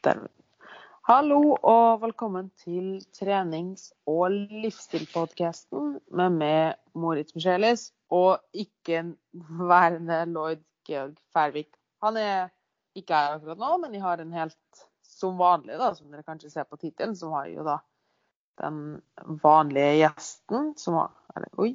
Der. 0.00 0.20
Hallo 1.04 1.56
og 1.60 1.98
velkommen 2.00 2.46
til 2.56 3.02
trenings- 3.12 3.90
og 4.08 4.30
livsstilpodkasten 4.32 5.98
med 6.16 6.38
meg, 6.40 6.78
Moritz 6.96 7.34
Michelis, 7.36 7.82
og 8.08 8.40
ikke 8.56 9.02
værende 9.60 10.22
Lloyd 10.30 10.62
Georg 10.88 11.20
Færvik. 11.36 11.68
Han 12.00 12.16
er 12.16 12.48
ikke 12.96 13.12
her 13.12 13.36
akkurat 13.36 13.60
nå, 13.60 13.74
men 13.84 13.98
jeg 13.98 14.06
har 14.06 14.24
en 14.24 14.32
helt 14.32 14.82
som 15.04 15.36
vanlig, 15.36 15.76
da, 15.76 15.92
som 15.92 16.08
dere 16.08 16.24
kanskje 16.24 16.54
ser 16.54 16.64
på 16.64 16.80
tittelen, 16.80 17.12
så 17.12 17.28
har 17.36 17.52
jo 17.52 17.68
da 17.68 17.76
den 18.64 18.82
vanlige 19.44 19.98
gjesten 20.00 20.72
som 20.80 20.96
har 21.02 21.12
Eller 21.36 21.60
oi. 21.60 21.74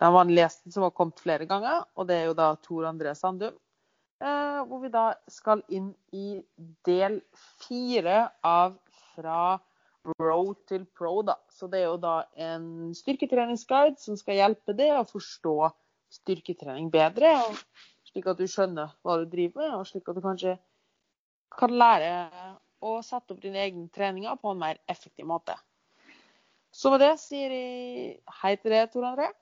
Den 0.00 0.16
vanlige 0.16 0.46
gjesten 0.46 0.72
som 0.72 0.88
har 0.88 0.96
kommet 0.96 1.20
flere 1.20 1.44
ganger, 1.44 1.84
og 1.94 2.08
det 2.08 2.16
er 2.16 2.30
jo 2.32 2.38
da 2.40 2.54
Tor 2.64 2.88
André 2.88 3.12
Sandum. 3.12 3.60
Eh, 4.18 4.60
hvor 4.66 4.82
vi 4.82 4.90
da 4.90 5.12
skal 5.30 5.62
inn 5.70 5.92
i 6.10 6.40
del 6.86 7.20
fire 7.62 8.28
av 8.42 8.78
Fra 9.18 9.58
bro 10.06 10.54
til 10.68 10.84
pro, 10.94 11.22
da. 11.26 11.34
Så 11.50 11.66
det 11.70 11.80
er 11.82 11.88
jo 11.88 11.98
da 12.02 12.20
en 12.38 12.94
styrketreningsguide 12.94 13.98
som 13.98 14.18
skal 14.18 14.38
hjelpe 14.38 14.74
deg 14.78 14.94
å 14.94 15.06
forstå 15.08 15.54
styrketrening 16.20 16.90
bedre. 16.94 17.32
Og 17.48 17.58
slik 18.08 18.28
at 18.30 18.38
du 18.38 18.46
skjønner 18.46 18.94
hva 19.02 19.18
du 19.20 19.26
driver 19.30 19.64
med, 19.64 19.74
og 19.80 19.88
slik 19.90 20.06
at 20.08 20.18
du 20.18 20.22
kanskje 20.24 20.54
kan 21.58 21.74
lære 21.74 22.12
å 22.84 22.98
sette 23.02 23.34
opp 23.34 23.42
dine 23.42 23.58
egne 23.64 23.88
treninger 23.94 24.38
på 24.38 24.54
en 24.54 24.62
mer 24.62 24.78
effektiv 24.90 25.26
måte. 25.26 25.56
Så 26.70 26.92
med 26.92 27.02
det 27.02 27.14
sier 27.18 27.50
jeg 27.50 28.18
hei 28.42 28.54
til 28.60 28.74
deg, 28.74 28.90
Tor 28.92 29.08
André. 29.10 29.32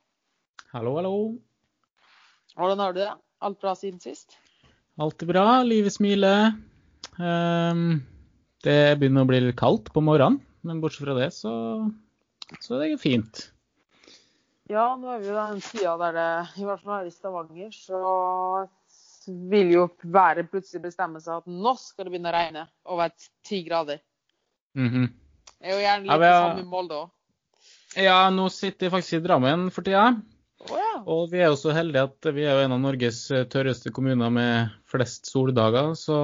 Hallo, 0.72 0.96
hallo. 0.96 1.14
Hvordan 2.56 2.80
har 2.80 2.96
du 2.96 3.00
det? 3.02 3.12
Alt 3.44 3.60
bra 3.60 3.74
siden 3.76 4.00
sist? 4.00 4.38
Alt 4.96 5.22
er 5.22 5.28
bra, 5.28 5.46
livet 5.66 5.92
smiler. 5.92 6.54
Um, 7.20 8.00
det 8.64 8.96
begynner 9.00 9.26
å 9.26 9.28
bli 9.28 9.42
litt 9.44 9.58
kaldt 9.58 9.90
på 9.92 10.02
morgenen, 10.04 10.38
men 10.64 10.80
bortsett 10.80 11.04
fra 11.04 11.16
det 11.18 11.28
så, 11.36 11.52
så 12.64 12.78
er 12.78 12.94
det 12.94 13.02
fint. 13.02 13.42
Ja, 14.72 14.88
nå 14.98 15.12
er 15.12 15.20
vi 15.22 15.28
jo 15.30 15.36
den 15.36 15.60
tida 15.62 15.92
der 16.00 16.16
det, 16.16 16.30
i 16.58 16.64
hvert 16.66 16.82
fall 16.82 16.96
her 16.96 17.10
i 17.10 17.12
Stavanger, 17.14 17.74
så 17.76 18.00
vil 19.50 19.74
jo 19.74 19.84
været 20.02 20.48
plutselig 20.50 20.86
bestemme 20.86 21.20
seg 21.22 21.42
at 21.42 21.50
nå 21.50 21.74
skal 21.78 22.06
det 22.06 22.14
begynne 22.14 22.32
å 22.32 22.34
regne 22.34 22.64
over 22.94 23.12
ti 23.46 23.60
grader. 23.66 24.00
Mm 24.74 24.88
-hmm. 24.90 25.06
Det 25.60 25.68
er 25.68 25.72
jo 25.72 25.84
gjerne 25.84 26.02
litt 26.02 26.10
Ja, 26.10 26.18
det 26.18 26.32
har- 26.32 26.48
samme 26.48 26.60
i 26.60 26.70
Molde 26.70 26.94
òg. 26.94 27.10
Ja, 27.96 28.30
nå 28.30 28.48
sitter 28.50 28.86
jeg 28.86 28.92
faktisk 28.92 29.12
i 29.12 29.26
Drammen 29.28 29.70
for 29.70 29.82
tida. 29.82 30.20
Oh, 30.70 30.78
ja. 30.78 31.02
Og 31.06 31.30
vi 31.30 31.38
er 31.38 31.48
jo 31.48 31.56
så 31.56 31.72
heldige 31.72 32.02
at 32.02 32.34
vi 32.34 32.42
er 32.44 32.56
jo 32.56 32.64
en 32.64 32.72
av 32.72 32.80
Norges 32.80 33.28
tørreste 33.48 33.92
kommuner 33.92 34.30
med 34.30 34.70
flest 34.96 35.28
soldager. 35.30 35.92
Så 35.98 36.16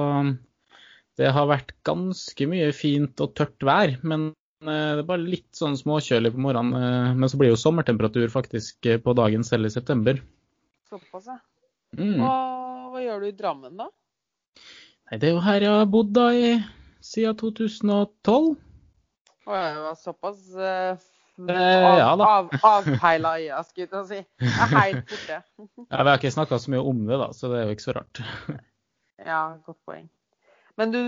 det 1.19 1.31
har 1.33 1.49
vært 1.49 1.73
ganske 1.85 2.47
mye 2.49 2.71
fint 2.75 3.21
og 3.23 3.35
tørt 3.37 3.63
vær. 3.65 3.95
Men 4.01 4.31
eh, 4.65 4.91
det 4.97 5.03
er 5.03 5.09
bare 5.09 5.25
litt 5.25 5.49
sånn 5.57 5.77
småkjølig 5.79 6.33
på 6.35 6.43
morgenen. 6.43 6.75
eh, 6.79 7.13
Men 7.15 7.31
så 7.31 7.39
blir 7.39 7.53
jo 7.53 7.59
sommertemperatur 7.59 8.31
faktisk 8.33 8.89
eh, 8.89 9.01
på 9.01 9.15
dagen 9.17 9.45
selv 9.47 9.69
i 9.69 9.73
september. 9.73 10.21
Såpass, 10.89 11.29
ja. 11.29 11.39
Mm. 11.97 12.17
Hva, 12.21 12.35
hva 12.89 13.01
gjør 13.03 13.21
du 13.21 13.29
i 13.29 13.37
Drammen, 13.37 13.77
da? 13.77 13.89
Nei, 15.09 15.19
det 15.21 15.29
er 15.29 15.35
jo 15.35 15.43
her 15.45 15.61
jeg 15.61 15.77
har 15.77 15.89
bodd 15.93 16.13
da 16.15 16.27
i 16.33 16.55
siden 17.03 17.37
2012. 17.37 18.53
Å 19.43 19.57
det 19.59 19.81
var 19.83 19.97
såpass 19.99 20.39
ja 21.37 22.11
da. 22.19 22.25
av, 22.27 22.51
avpeila 22.63 23.37
øya, 23.41 23.61
skulle 23.65 24.03
jeg 24.03 24.09
si. 24.11 24.19
Er 24.47 24.75
helt 24.77 25.07
borte. 25.09 25.39
Ja, 25.93 26.03
Vi 26.03 26.09
har 26.09 26.19
ikke 26.19 26.33
snakka 26.35 26.59
så 26.61 26.73
mye 26.73 26.83
om 26.85 27.05
det, 27.07 27.17
da, 27.21 27.31
så 27.33 27.49
det 27.51 27.61
er 27.61 27.65
jo 27.69 27.77
ikke 27.77 27.87
så 27.89 27.97
rart. 27.99 28.21
Ja, 29.23 29.55
godt 29.63 29.79
poeng. 29.87 30.07
Men 30.75 30.91
du 30.91 30.99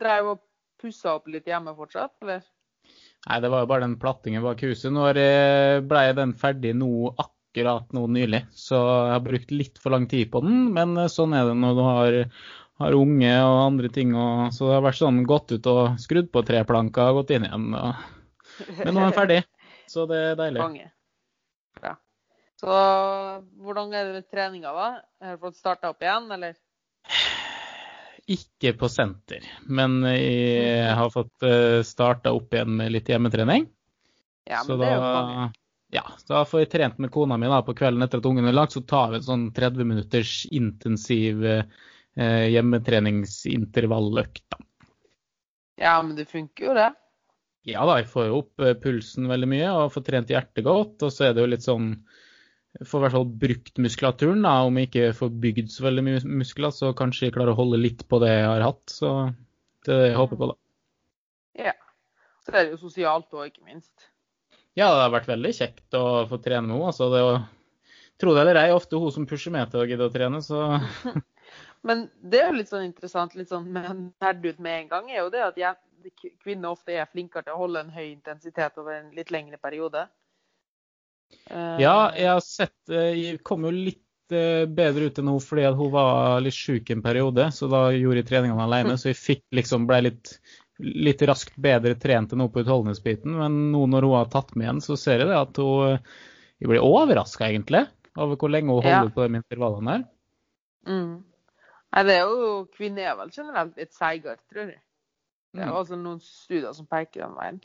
drev 0.00 0.30
og 0.32 0.42
pussa 0.80 1.16
opp 1.18 1.26
litt 1.28 1.48
hjemme 1.50 1.74
fortsatt, 1.76 2.14
eller? 2.22 2.44
Nei, 3.24 3.38
det 3.40 3.50
var 3.52 3.64
jo 3.64 3.68
bare 3.70 3.84
den 3.86 3.96
plattingen 4.00 4.44
bak 4.44 4.62
huset. 4.64 4.92
Nå 4.94 5.06
er- 5.10 5.82
ble 5.84 6.02
den 6.16 6.32
ferdig 6.40 6.74
nå 6.78 7.10
akkurat 7.20 7.92
nå 7.96 8.06
nylig, 8.12 8.42
så 8.56 8.78
jeg 8.80 9.12
har 9.14 9.24
brukt 9.24 9.54
litt 9.54 9.80
for 9.82 9.94
lang 9.94 10.06
tid 10.10 10.30
på 10.32 10.42
den. 10.44 10.70
Men 10.76 10.96
eh, 11.00 11.10
sånn 11.12 11.34
er 11.36 11.48
det 11.50 11.56
når 11.60 11.76
du 11.78 11.82
har, 11.84 12.18
har 12.84 12.96
unge 12.98 13.34
og 13.44 13.60
andre 13.66 13.90
ting. 13.92 14.14
Og, 14.16 14.50
så 14.56 14.68
det 14.70 14.76
har 14.78 14.86
vært 14.88 15.00
sånn 15.02 15.22
gått 15.28 15.52
ut 15.56 15.68
og 15.72 16.00
skrudd 16.02 16.30
på 16.34 16.44
tre 16.48 16.64
planker 16.68 17.10
og 17.12 17.22
gått 17.22 17.34
inn 17.36 17.48
igjen. 17.48 17.70
Og, 17.76 18.04
men 18.84 18.92
nå 18.94 19.00
er 19.02 19.08
den 19.10 19.18
ferdig, 19.20 19.40
så 19.94 20.06
det 20.10 20.20
er 20.32 20.36
deilig. 20.40 20.60
Konge. 20.62 20.90
Bra. 21.78 21.94
Så 22.60 22.74
hvordan 23.62 23.94
er 23.94 24.08
det 24.08 24.18
med 24.18 24.28
treninga, 24.30 24.74
da? 24.74 24.88
Har 25.24 25.38
du 25.38 25.46
fått 25.46 25.58
starta 25.58 25.90
opp 25.94 26.02
igjen, 26.04 26.26
eller? 26.34 26.58
Ikke 28.30 28.72
på 28.80 28.88
senter, 28.88 29.44
men 29.68 29.98
jeg 30.08 30.94
har 30.96 31.10
fått 31.12 31.44
starta 31.84 32.32
opp 32.32 32.54
igjen 32.56 32.72
med 32.78 32.94
litt 32.94 33.10
hjemmetrening. 33.12 33.66
Ja, 34.44 34.62
så 34.64 34.68
men 34.72 34.80
det 34.80 34.88
er 34.88 34.94
jo 34.94 35.00
konge. 35.04 35.52
ja, 35.94 36.04
da 36.28 36.44
får 36.48 36.60
jeg 36.64 36.70
trent 36.74 36.98
med 37.00 37.12
kona 37.12 37.36
mi 37.40 37.48
da, 37.48 37.62
på 37.64 37.74
kvelden 37.76 38.04
etter 38.04 38.18
at 38.20 38.28
ungen 38.28 38.48
er 38.48 38.56
lagt. 38.56 38.72
Så 38.76 38.82
tar 38.88 39.10
vi 39.12 39.16
en 39.20 39.28
sånn 39.28 39.46
30 39.56 39.84
minutters 39.88 40.32
intensiv 40.52 41.44
eh, 41.48 41.64
hjemmetreningsintervalløkt. 42.52 44.48
Ja, 45.80 46.02
men 46.02 46.16
det 46.16 46.26
funker 46.30 46.64
jo, 46.68 46.74
det. 46.76 46.90
Ja 47.68 47.86
da, 47.88 47.96
jeg 48.00 48.10
får 48.10 48.28
jo 48.28 48.40
opp 48.42 48.64
eh, 48.64 48.76
pulsen 48.76 49.30
veldig 49.30 49.48
mye 49.48 49.70
og 49.72 49.92
får 49.94 50.04
trent 50.08 50.32
hjertet 50.32 50.66
godt. 50.66 51.04
Og 51.06 51.12
så 51.12 51.28
er 51.28 51.34
det 51.34 51.44
jo 51.44 51.50
litt 51.54 51.66
sånn 51.66 51.94
Får 52.74 52.98
i 52.98 53.02
hvert 53.04 53.14
fall 53.14 53.28
brukt 53.38 53.76
muskulaturen. 53.78 54.40
da, 54.42 54.56
Om 54.66 54.78
jeg 54.80 54.88
ikke 54.88 55.10
får 55.14 55.28
bygd 55.44 55.68
så 55.70 55.84
veldig 55.84 56.02
mye 56.08 56.22
muskler, 56.40 56.72
så 56.74 56.88
kanskje 56.98 57.28
jeg 57.28 57.34
klarer 57.36 57.52
å 57.52 57.60
holde 57.60 57.78
litt 57.78 58.02
på 58.10 58.18
det 58.18 58.32
jeg 58.32 58.48
har 58.50 58.64
hatt. 58.66 58.82
Så 58.90 59.10
det 59.86 59.92
er 59.94 60.00
det 60.00 60.08
jeg 60.08 60.16
håper 60.18 60.40
på, 60.40 60.48
da. 60.50 60.56
Ja. 61.68 61.74
Så 62.42 62.50
er 62.50 62.64
det 62.64 62.72
jo 62.74 62.80
sosialt 62.80 63.30
òg, 63.30 63.52
ikke 63.52 63.62
minst. 63.68 64.08
Ja, 64.74 64.88
det 64.90 65.04
har 65.04 65.12
vært 65.14 65.30
veldig 65.30 65.52
kjekt 65.54 65.94
å 65.94 66.24
få 66.26 66.40
trene 66.42 66.66
med 66.66 66.74
henne. 66.74 66.90
Altså, 66.90 67.06
det 67.12 67.20
er 67.20 67.28
jo, 67.28 67.38
tro 68.24 68.34
det 68.34 68.42
eller 68.42 68.58
ei, 68.64 68.74
ofte 68.74 68.98
hun 68.98 69.14
som 69.14 69.28
pusher 69.30 69.54
meg 69.54 69.70
til 69.70 69.84
å 69.84 69.86
gidde 69.86 70.08
å 70.08 70.14
trene, 70.14 70.42
så 70.42 70.64
Men 71.86 72.08
det 72.24 72.40
er 72.40 72.48
jo 72.48 72.58
litt 72.58 72.72
sånn 72.72 72.86
interessant, 72.88 73.36
litt 73.38 73.52
sånn 73.52 73.68
med 73.70 73.86
nerd 74.08 74.46
ut 74.48 74.60
med 74.64 74.80
en 74.80 74.90
gang, 74.90 75.10
er 75.12 75.20
jo 75.20 75.30
det 75.30 75.42
at 75.46 75.58
jeg, 75.60 75.78
kvinner 76.42 76.74
ofte 76.74 76.92
er 76.96 77.08
flinkere 77.10 77.46
til 77.46 77.54
å 77.56 77.62
holde 77.64 77.80
en 77.84 77.92
høy 77.94 78.06
intensitet 78.12 78.78
over 78.80 78.98
en 78.98 79.10
litt 79.16 79.30
lengre 79.34 79.58
periode. 79.62 80.06
Eh, 81.50 81.78
Ja, 81.82 82.12
jeg 82.16 82.28
har 82.30 82.42
sett 82.44 82.90
eh, 82.92 83.14
Jeg 83.16 83.42
kom 83.46 83.64
jo 83.66 83.72
litt 83.74 84.34
eh, 84.34 84.66
bedre 84.70 85.08
ut 85.08 85.18
enn 85.18 85.30
hun 85.32 85.40
fordi 85.42 85.64
hun 85.72 85.90
var 85.94 86.40
litt 86.44 86.56
syk 86.56 86.90
en 86.94 87.02
periode, 87.04 87.48
så 87.52 87.68
da 87.72 87.86
gjorde 87.94 88.22
jeg 88.22 88.28
treningene 88.30 88.66
alene. 88.66 88.98
Så 89.00 89.10
jeg 89.12 89.20
fikk 89.20 89.44
liksom 89.56 89.88
ble 89.90 90.02
litt, 90.10 90.36
litt 90.78 91.24
raskt 91.28 91.56
bedre 91.56 91.96
trent 92.00 92.32
enn 92.34 92.44
hun 92.44 92.52
på 92.52 92.64
utholdenhetsbiten. 92.64 93.34
Men 93.40 93.58
nå 93.72 93.84
når 93.90 94.08
hun 94.08 94.16
har 94.20 94.32
tatt 94.32 94.54
med 94.54 94.68
igjen, 94.68 94.84
så 94.84 94.98
ser 95.00 95.24
jeg 95.24 95.32
det 95.32 95.40
at 95.40 95.60
hun 95.62 95.98
Jeg 96.62 96.70
blir 96.70 96.84
overraska, 96.86 97.48
egentlig, 97.50 97.82
over 98.16 98.36
hvor 98.38 98.48
lenge 98.52 98.72
hun 98.72 98.86
Ja. 98.86 99.00
holder 99.00 99.14
på 99.14 99.24
de 99.26 99.40
intervallene 99.40 99.90
her. 99.96 100.04
Mm. 100.86 101.24
Nei, 101.94 102.02
det 102.04 102.14
er 102.14 102.28
jo 102.30 102.64
Kvinner 102.76 103.10
er 103.10 103.16
vel 103.18 103.30
generelt 103.34 103.76
litt 103.76 103.92
seigere, 103.92 104.38
tror 104.50 104.70
jeg. 104.70 104.80
Det 105.54 105.62
er 105.62 105.70
Mm. 105.70 105.76
også 105.78 105.96
noen 105.96 106.20
studier 106.20 106.72
som 106.74 106.86
peker 106.90 107.22
den 107.22 107.34
veien. 107.38 107.60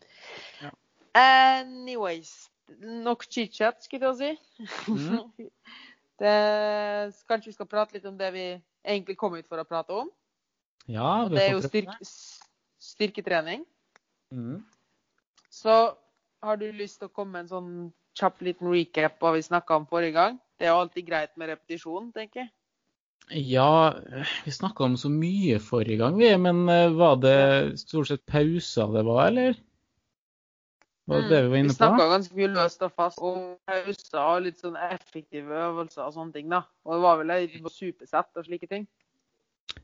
Ja. 0.61 0.69
Anyways. 1.17 2.49
Nok 2.79 3.23
chit-chat, 3.25 3.81
skulle 3.81 4.05
jeg 4.05 4.13
til 4.13 4.13
å 4.13 4.17
si. 4.19 4.31
Mm. 4.93 5.49
det, 6.21 6.33
kanskje 7.27 7.49
vi 7.49 7.55
skal 7.55 7.69
prate 7.71 7.97
litt 7.97 8.05
om 8.05 8.17
det 8.19 8.29
vi 8.35 8.43
egentlig 8.85 9.17
kom 9.17 9.33
ut 9.33 9.47
for 9.49 9.57
å 9.57 9.65
prate 9.65 9.95
om. 10.03 10.11
Ja, 10.89 11.23
Og 11.25 11.31
det 11.33 11.47
er 11.47 11.55
jo 11.55 11.63
styrke, 11.65 12.05
styrketrening. 12.79 13.65
Mm. 14.31 14.61
Så 15.49 15.95
har 16.43 16.57
du 16.61 16.67
lyst 16.71 16.99
til 17.01 17.09
å 17.09 17.13
komme 17.13 17.31
med 17.33 17.47
en 17.47 17.51
sånn 17.55 17.71
kjapp 18.19 18.41
liten 18.45 18.69
recap 18.71 19.17
hva 19.21 19.33
vi 19.33 19.41
snakka 19.45 19.75
om 19.81 19.87
forrige 19.89 20.13
gang? 20.13 20.39
Det 20.59 20.67
er 20.67 20.73
jo 20.75 20.83
alltid 20.83 21.07
greit 21.07 21.35
med 21.37 21.49
repetisjon, 21.49 22.11
tenker 22.13 22.43
jeg. 22.45 22.51
Ja, 23.29 23.95
vi 24.45 24.51
snakka 24.51 24.83
om 24.83 24.97
så 24.97 25.09
mye 25.09 25.59
forrige 25.61 25.99
gang, 26.01 26.17
vi. 26.17 26.29
Men 26.37 26.69
eh, 26.69 26.89
var 26.97 27.19
det 27.21 27.79
stort 27.79 28.09
sett 28.09 28.25
pauser 28.25 28.93
det 28.95 29.03
var, 29.05 29.27
eller? 29.27 29.59
Var 31.09 31.21
det 31.21 31.29
det 31.29 31.41
vi 31.41 31.49
var 31.49 31.57
inne 31.57 31.73
på? 31.73 31.77
snakka 31.77 32.07
ganske 32.09 32.35
mye 32.37 32.49
løst 32.53 32.83
og 32.85 32.91
fast 32.97 33.21
om 33.21 33.43
pauser 33.69 34.21
og 34.21 34.43
litt 34.45 34.61
sånn 34.61 34.77
effektive 34.89 35.61
øvelser 35.67 36.05
og 36.05 36.15
sånne 36.17 36.33
ting. 36.37 36.49
da. 36.49 36.63
Og 36.85 36.95
det 36.95 37.03
var 37.05 37.21
vel 37.21 37.31
litt 37.33 37.55
på 37.65 37.73
supersett 37.73 38.41
og 38.41 38.49
slike 38.49 38.69
ting. 38.69 38.87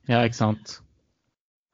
Ja, 0.10 0.24
ikke 0.24 0.38
sant. 0.38 0.80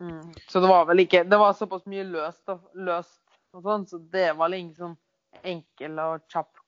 Mm. 0.02 0.32
Så 0.50 0.60
det 0.64 0.70
var 0.72 0.88
vel 0.90 1.04
ikke 1.04 1.24
Det 1.30 1.38
var 1.38 1.54
såpass 1.54 1.84
mye 1.86 2.04
løst 2.08 2.50
og, 2.50 2.64
løst 2.74 3.22
og 3.54 3.64
sånn, 3.68 3.84
så 3.88 4.00
det 4.12 4.32
var 4.40 4.56
sånn 4.76 4.96
enkel 5.44 6.00
og 6.04 6.24
kjapp 6.32 6.60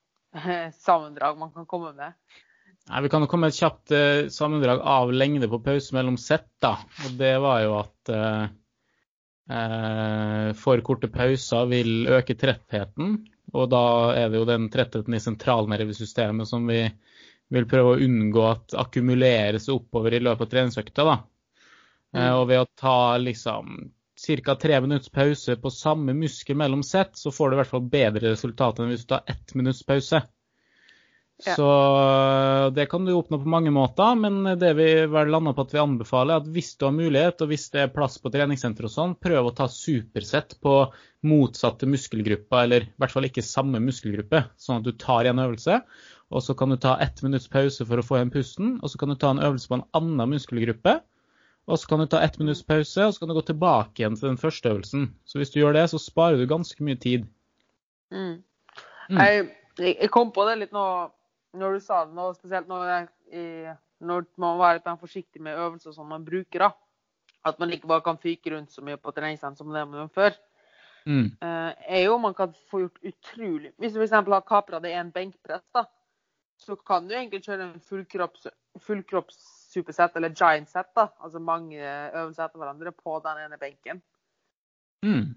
sammendrag 0.85 1.39
man 1.39 1.51
kan 1.55 1.67
komme 1.69 1.91
med. 1.97 2.13
Nei, 2.89 3.01
Vi 3.05 3.09
kan 3.09 3.23
jo 3.23 3.27
komme 3.31 3.47
med 3.47 3.53
et 3.53 3.59
kjapt 3.61 3.91
eh, 3.95 4.27
sammendrag 4.33 4.81
av 4.81 5.11
lengde 5.15 5.47
på 5.51 5.61
pause 5.63 5.95
mellom 5.95 6.17
sett. 6.19 6.49
da. 6.61 6.73
Og 7.05 7.17
Det 7.19 7.33
var 7.41 7.61
jo 7.63 7.77
at 7.79 8.09
eh, 8.11 8.43
eh, 9.49 10.49
for 10.59 10.81
korte 10.85 11.07
pauser 11.13 11.69
vil 11.71 12.07
øke 12.11 12.35
trettheten. 12.39 13.17
Og 13.53 13.69
da 13.69 13.83
er 14.17 14.29
det 14.33 14.39
jo 14.41 14.47
den 14.49 14.69
trettheten 14.73 15.13
i 15.13 15.21
sentralnervesystemet 15.21 16.49
som 16.49 16.65
vi 16.67 16.81
vil 17.53 17.67
prøve 17.69 17.93
å 17.95 18.01
unngå 18.01 18.43
at 18.49 18.73
akkumuleres 18.81 19.67
oppover 19.69 20.15
i 20.17 20.21
løpet 20.23 20.47
av 20.47 20.53
treningsøkta. 20.55 21.03
da. 21.05 21.19
Eh, 22.13 22.21
Mm. 22.29 22.35
og 22.39 22.47
ved 22.47 22.59
å 22.61 22.67
ta 22.77 23.17
liksom 23.17 23.91
ca. 24.43 24.55
tre 24.55 24.79
minutts 24.81 25.09
pause 25.09 25.55
på 25.57 25.71
samme 25.71 26.13
muskel 26.13 26.55
mellom 26.55 26.83
sett, 26.83 27.15
så 27.17 27.31
får 27.31 27.49
du 27.49 27.55
i 27.55 27.57
hvert 27.61 27.67
fall 27.71 27.89
bedre 27.89 28.31
resultat 28.31 28.79
enn 28.79 28.89
hvis 28.91 29.05
du 29.05 29.07
tar 29.15 29.23
ett 29.27 29.55
minutts 29.55 29.83
pause. 29.83 30.21
Ja. 31.45 31.55
Så 31.55 32.69
det 32.75 32.85
kan 32.85 33.05
du 33.05 33.13
oppnå 33.13 33.39
på 33.41 33.49
mange 33.49 33.71
måter, 33.73 34.15
men 34.15 34.43
det 34.59 34.73
vi 34.77 34.87
vel 35.11 35.31
lander 35.33 35.55
på 35.57 35.65
at 35.65 35.73
vi 35.73 35.81
anbefaler, 35.81 36.35
er 36.35 36.43
at 36.43 36.51
hvis 36.55 36.75
du 36.77 36.85
har 36.87 36.93
mulighet, 36.95 37.41
og 37.41 37.49
hvis 37.51 37.65
det 37.73 37.81
er 37.83 37.93
plass 37.95 38.19
på 38.21 38.31
treningssenter 38.31 38.85
og 38.87 38.93
sånn, 38.93 39.15
prøv 39.19 39.49
å 39.49 39.55
ta 39.57 39.67
supersett 39.71 40.55
på 40.63 40.75
motsatte 41.27 41.89
muskelgrupper, 41.89 42.67
eller 42.67 42.85
i 42.85 42.93
hvert 43.01 43.15
fall 43.15 43.27
ikke 43.27 43.45
samme 43.45 43.81
muskelgruppe, 43.83 44.43
sånn 44.61 44.79
at 44.79 44.87
du 44.87 44.93
tar 44.99 45.27
en 45.27 45.41
øvelse, 45.43 45.79
og 46.33 46.45
så 46.45 46.55
kan 46.57 46.71
du 46.71 46.77
ta 46.81 46.95
ett 47.03 47.19
minutts 47.25 47.49
pause 47.51 47.87
for 47.89 47.99
å 47.99 48.05
få 48.05 48.19
igjen 48.19 48.31
pusten, 48.33 48.77
og 48.81 48.93
så 48.93 49.01
kan 49.01 49.11
du 49.11 49.17
ta 49.19 49.33
en 49.33 49.41
øvelse 49.43 49.71
på 49.71 49.79
en 49.81 49.87
annen 49.99 50.31
muskelgruppe, 50.35 50.99
og 51.63 51.79
så 51.79 51.89
kan 51.89 52.03
du 52.03 52.07
ta 52.11 52.21
ett 52.23 52.37
minutts 52.39 52.63
pause, 52.67 53.09
og 53.09 53.15
så 53.15 53.23
kan 53.23 53.33
du 53.33 53.35
gå 53.39 53.43
tilbake 53.49 54.03
igjen 54.03 54.15
til 54.19 54.29
den 54.29 54.39
første 54.39 54.69
øvelsen. 54.69 55.09
Så 55.25 55.39
hvis 55.39 55.51
du 55.51 55.61
gjør 55.61 55.75
det, 55.75 55.89
så 55.91 55.99
sparer 56.01 56.39
du 56.39 56.47
ganske 56.47 56.83
mye 56.83 56.99
tid. 56.99 57.27
Mm. 58.13 58.41
Mm. 59.09 59.19
Jeg 59.19 59.45
jeg 59.79 60.09
kom 60.13 60.31
på 60.33 60.45
det 60.47 60.57
litt 60.61 60.73
nå 60.75 60.85
når 61.53 61.73
du 61.77 61.79
sa 61.85 62.03
det 62.05 62.15
nå, 62.17 62.29
spesielt 62.33 62.67
når, 62.67 62.85
jeg, 62.89 63.07
i- 63.33 63.75
når 64.03 64.25
man 64.37 64.57
må 64.57 64.63
være 64.63 64.97
forsiktig 64.99 65.41
med 65.41 65.57
øvelser 65.57 65.93
som 65.93 66.05
man 66.09 66.25
bruker. 66.25 66.59
da. 66.59 66.71
At 67.45 67.59
man 67.59 67.69
ikke 67.71 67.87
bare 67.87 68.01
kan 68.01 68.17
fyke 68.17 68.55
rundt 68.55 68.71
så 68.71 68.81
mye 68.81 68.97
på 68.97 69.11
treningssenter 69.11 69.57
som 69.57 69.67
det 69.67 69.87
man 69.87 69.99
gjorde 69.99 70.13
før. 70.13 70.31
Mm. 71.05 71.25
eh, 71.41 71.73
er 71.87 72.03
jo 72.05 72.17
man 72.17 72.33
kan 72.33 72.53
få 72.71 72.79
gjort 72.79 72.99
utrolig 73.03 73.73
Hvis 73.77 73.91
du 73.91 73.99
f.eks. 73.99 74.11
har 74.11 74.39
kapra 74.47 74.79
deg 74.79 74.93
en 74.95 75.11
benkpress, 75.11 75.65
da, 75.75 75.83
så 76.57 76.75
kan 76.79 77.07
du 77.09 77.13
egentlig 77.13 77.41
kjøre 77.43 77.61
en 77.73 77.79
fullkropps, 77.79 78.47
fullkropps-supersett 78.79 80.15
eller 80.15 80.29
giant 80.29 80.69
set, 80.69 80.87
da, 80.95 81.07
altså 81.19 81.39
mange 81.39 81.75
øvelser 82.15 82.45
etter 82.45 82.57
hverandre, 82.61 82.91
på 82.91 83.19
den 83.25 83.37
ene 83.45 83.57
benken. 83.59 84.01
Mm. 85.03 85.35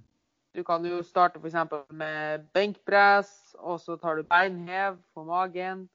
Du 0.55 0.63
kan 0.65 0.85
jo 0.87 1.03
starte 1.03 1.41
f.eks. 1.43 1.57
med 1.91 2.47
benkpress, 2.55 3.57
og 3.59 3.81
så 3.81 3.97
tar 4.01 4.17
du 4.17 4.23
beinhev 4.23 4.97
på 5.15 5.25
magen. 5.25 5.89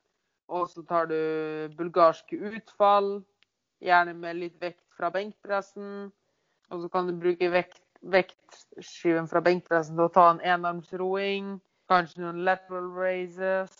Og 0.51 0.67
så 0.67 0.83
tar 0.83 1.07
du 1.07 1.15
bulgarske 1.77 2.35
utfall, 2.51 3.21
gjerne 3.81 4.13
med 4.17 4.39
litt 4.41 4.57
vekt 4.61 4.83
fra 4.97 5.09
benkpressen. 5.13 6.09
Og 6.71 6.83
så 6.83 6.89
kan 6.91 7.07
du 7.07 7.15
bruke 7.19 7.47
vekt, 7.53 7.79
vektskiven 8.11 9.29
fra 9.31 9.41
benkpressen 9.45 9.95
til 9.95 10.07
å 10.09 10.13
ta 10.13 10.27
en 10.33 10.43
enarmsroing. 10.43 11.55
Kanskje 11.91 12.23
noen 12.23 12.43
lateral 12.47 12.91
raises. 12.95 13.73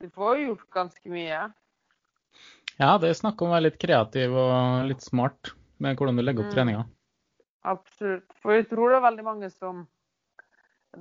Du 0.00 0.08
får 0.12 0.36
jo 0.38 0.46
gjort 0.50 0.68
ganske 0.76 1.12
mye. 1.12 1.40
Ja, 2.80 2.94
det 3.00 3.10
er 3.10 3.18
snakk 3.18 3.40
om 3.42 3.50
å 3.50 3.56
være 3.56 3.66
litt 3.68 3.80
kreativ 3.80 4.36
og 4.40 4.86
litt 4.88 5.02
smart 5.04 5.52
med 5.80 5.96
hvordan 5.98 6.16
du 6.16 6.22
legger 6.24 6.44
opp 6.44 6.52
Mm. 6.52 6.54
treninga. 6.54 6.84
Absolutt. 7.64 8.32
For 8.40 8.56
jeg 8.56 8.68
tror 8.70 8.88
det 8.90 8.96
er 9.00 9.08
veldig 9.08 9.24
mange 9.24 9.50
som 9.52 9.86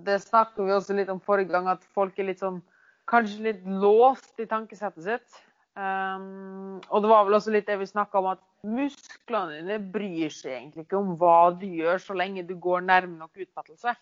Det 0.06 0.20
snakket 0.22 0.68
vi 0.68 0.72
også 0.72 0.94
litt 0.94 1.10
om 1.10 1.20
forrige 1.20 1.50
gang, 1.50 1.68
at 1.68 1.84
folk 1.96 2.20
er 2.20 2.28
litt 2.28 2.44
sånn 2.44 2.62
Kanskje 3.10 3.46
litt 3.48 3.64
låst 3.66 4.38
i 4.42 4.48
tankesettet 4.50 5.06
sitt. 5.06 5.40
Um, 5.80 6.80
og 6.90 7.04
det 7.04 7.10
var 7.10 7.26
vel 7.26 7.38
også 7.38 7.54
litt 7.54 7.68
det 7.70 7.78
vi 7.80 7.88
snakka 7.88 8.20
om, 8.20 8.32
at 8.34 8.42
musklene 8.68 9.62
dine 9.62 9.78
bryr 9.94 10.34
seg 10.34 10.58
egentlig 10.58 10.84
ikke 10.86 11.00
om 11.00 11.14
hva 11.22 11.52
du 11.56 11.68
gjør, 11.70 12.02
så 12.04 12.18
lenge 12.18 12.44
du 12.48 12.56
går 12.60 12.84
nærme 12.86 13.16
nok 13.22 13.40
utmattelse. 13.40 13.94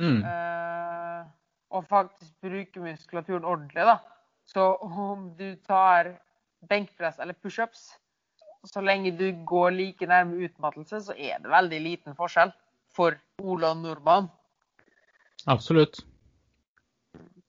Mm. 0.00 0.22
Uh, 0.24 1.22
og 1.74 1.86
faktisk 1.88 2.32
bruke 2.44 2.82
muskulaturen 2.82 3.46
ordentlig, 3.46 3.86
da. 3.86 3.98
Så 4.48 4.64
om 4.80 5.28
du 5.38 5.52
tar 5.68 6.16
benkpress 6.68 7.20
eller 7.22 7.36
pushups, 7.36 7.90
så 8.66 8.82
lenge 8.82 9.12
du 9.14 9.28
går 9.46 9.70
like 9.76 10.08
nærme 10.08 10.40
utmattelse, 10.48 11.02
så 11.06 11.14
er 11.14 11.38
det 11.42 11.52
veldig 11.52 11.80
liten 11.84 12.16
forskjell 12.18 12.50
for 12.96 13.18
Ola 13.38 13.74
Nordmann. 13.78 14.30
Absolutt. 15.46 16.00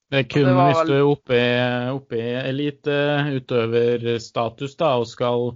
Det 0.10 0.18
er 0.24 0.28
kun 0.32 0.48
det 0.48 0.56
var 0.58 0.72
hvis 0.74 0.88
du 0.90 0.94
er 0.98 1.06
oppe 1.06 1.34
i, 1.38 1.50
oppe 1.94 2.18
i 2.18 2.30
eliteutøverstatus 2.50 4.74
da, 4.80 4.90
og 4.98 5.06
skal 5.10 5.52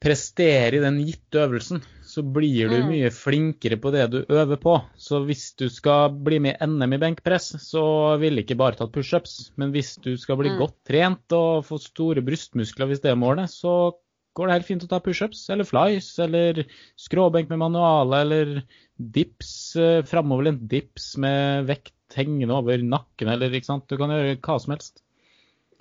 prestere 0.00 0.76
i 0.78 0.82
den 0.82 1.00
gitte 1.04 1.42
øvelsen, 1.42 1.82
så 2.06 2.22
blir 2.24 2.68
du 2.70 2.76
Mm. 2.80 2.88
mye 2.88 3.10
flinkere 3.12 3.76
på 3.76 3.90
det 3.92 4.10
du 4.10 4.24
øver 4.24 4.56
på. 4.56 4.80
Så 4.96 5.20
hvis 5.26 5.52
du 5.58 5.68
skal 5.68 6.08
bli 6.10 6.38
med 6.40 6.56
i 6.56 6.64
NM 6.66 6.92
i 6.94 6.98
benkpress, 6.98 7.56
så 7.60 8.16
vil 8.18 8.38
ikke 8.38 8.56
bare 8.56 8.76
tatt 8.78 8.92
pushups. 8.92 9.50
Men 9.58 9.72
hvis 9.72 9.96
du 10.00 10.16
skal 10.16 10.36
bli 10.36 10.48
Mm. 10.50 10.58
godt 10.58 10.74
trent 10.88 11.32
og 11.32 11.64
få 11.66 11.78
store 11.78 12.22
brystmuskler, 12.22 12.86
hvis 12.86 13.00
det 13.02 13.10
er 13.10 13.14
målet, 13.16 13.50
så 13.50 13.92
går 14.34 14.46
det 14.46 14.52
helt 14.54 14.66
fint 14.66 14.82
å 14.84 14.88
ta 14.88 14.98
pushups 15.00 15.50
eller 15.50 15.64
flies 15.64 16.18
eller 16.18 16.64
skråbenk 16.96 17.48
med 17.50 17.58
manuale 17.58 18.20
eller 18.22 18.62
dips, 18.98 19.76
eh, 19.76 20.02
framoverlent 20.02 20.66
dips 20.68 21.16
med 21.18 21.66
vekt 21.66 21.92
hengende 22.16 22.56
over 22.56 22.82
nakken 22.82 23.30
eller 23.32 23.52
ikke 23.54 23.68
sant. 23.68 23.86
Du 23.90 23.96
kan 24.00 24.12
gjøre 24.12 24.38
hva 24.38 24.58
som 24.62 24.74
helst. 24.74 25.02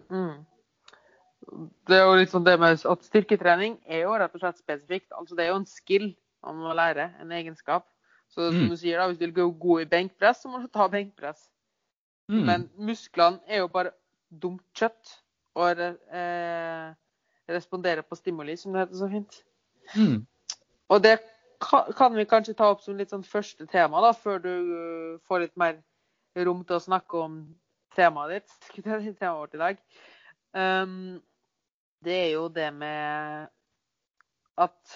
Mm. 0.09 0.45
Det 1.89 1.97
er 1.97 2.05
jo 2.05 2.25
sånn 2.29 2.45
det 2.45 2.57
med 2.61 2.83
at 2.85 3.05
styrketrening 3.07 3.79
er 3.89 4.03
jo 4.03 4.17
rett 4.19 4.35
og 4.35 4.43
slett 4.43 4.59
spesifikt. 4.61 5.09
Altså 5.17 5.37
det 5.37 5.45
er 5.45 5.53
jo 5.53 5.61
en 5.61 5.69
skill 5.69 6.11
man 6.45 6.59
må 6.61 6.73
lære, 6.77 7.09
en 7.21 7.31
egenskap. 7.35 7.87
Så 8.29 8.51
som 8.51 8.61
Mm. 8.61 8.69
du 8.69 8.77
sier, 8.77 8.97
da, 8.99 9.07
hvis 9.07 9.17
du 9.17 9.25
vil 9.25 9.33
gå 9.33 9.59
god 9.59 9.81
i 9.81 9.89
benkpress, 9.89 10.41
så 10.43 10.49
må 10.49 10.61
du 10.61 10.67
ta 10.67 10.87
benkpress. 10.87 11.49
Mm. 12.29 12.45
Men 12.45 12.69
musklene 12.77 13.39
er 13.47 13.63
jo 13.63 13.67
bare 13.67 13.91
dumt 14.29 14.61
kjøtt 14.77 15.15
og 15.55 15.79
eh, 15.81 16.93
responderer 17.49 18.01
på 18.05 18.15
stimuli, 18.15 18.55
som 18.55 18.73
det 18.73 18.85
heter 18.85 18.95
så 18.95 19.09
fint. 19.09 19.43
Mm. 19.95 20.27
Og 20.89 21.03
det 21.03 21.17
kan 21.97 22.15
vi 22.15 22.25
kanskje 22.25 22.53
ta 22.55 22.69
opp 22.71 22.81
som 22.81 22.97
litt 22.97 23.09
sånn 23.09 23.25
første 23.25 23.65
tema, 23.67 24.01
da, 24.01 24.13
før 24.15 24.37
du 24.39 24.49
uh, 24.49 25.19
får 25.27 25.39
litt 25.39 25.57
mer 25.59 25.79
rom 26.47 26.63
til 26.65 26.77
å 26.77 26.83
snakke 26.83 27.17
om 27.17 27.39
temaet 27.95 28.31
ditt. 28.37 28.55
Det 28.85 29.15
temaet 29.19 29.39
vårt 29.39 29.55
i 29.57 29.61
dag. 29.63 29.81
Um, 30.53 31.21
det 32.03 32.15
er 32.15 32.29
jo 32.33 32.47
det 32.49 32.69
med 32.73 33.49
at 34.57 34.95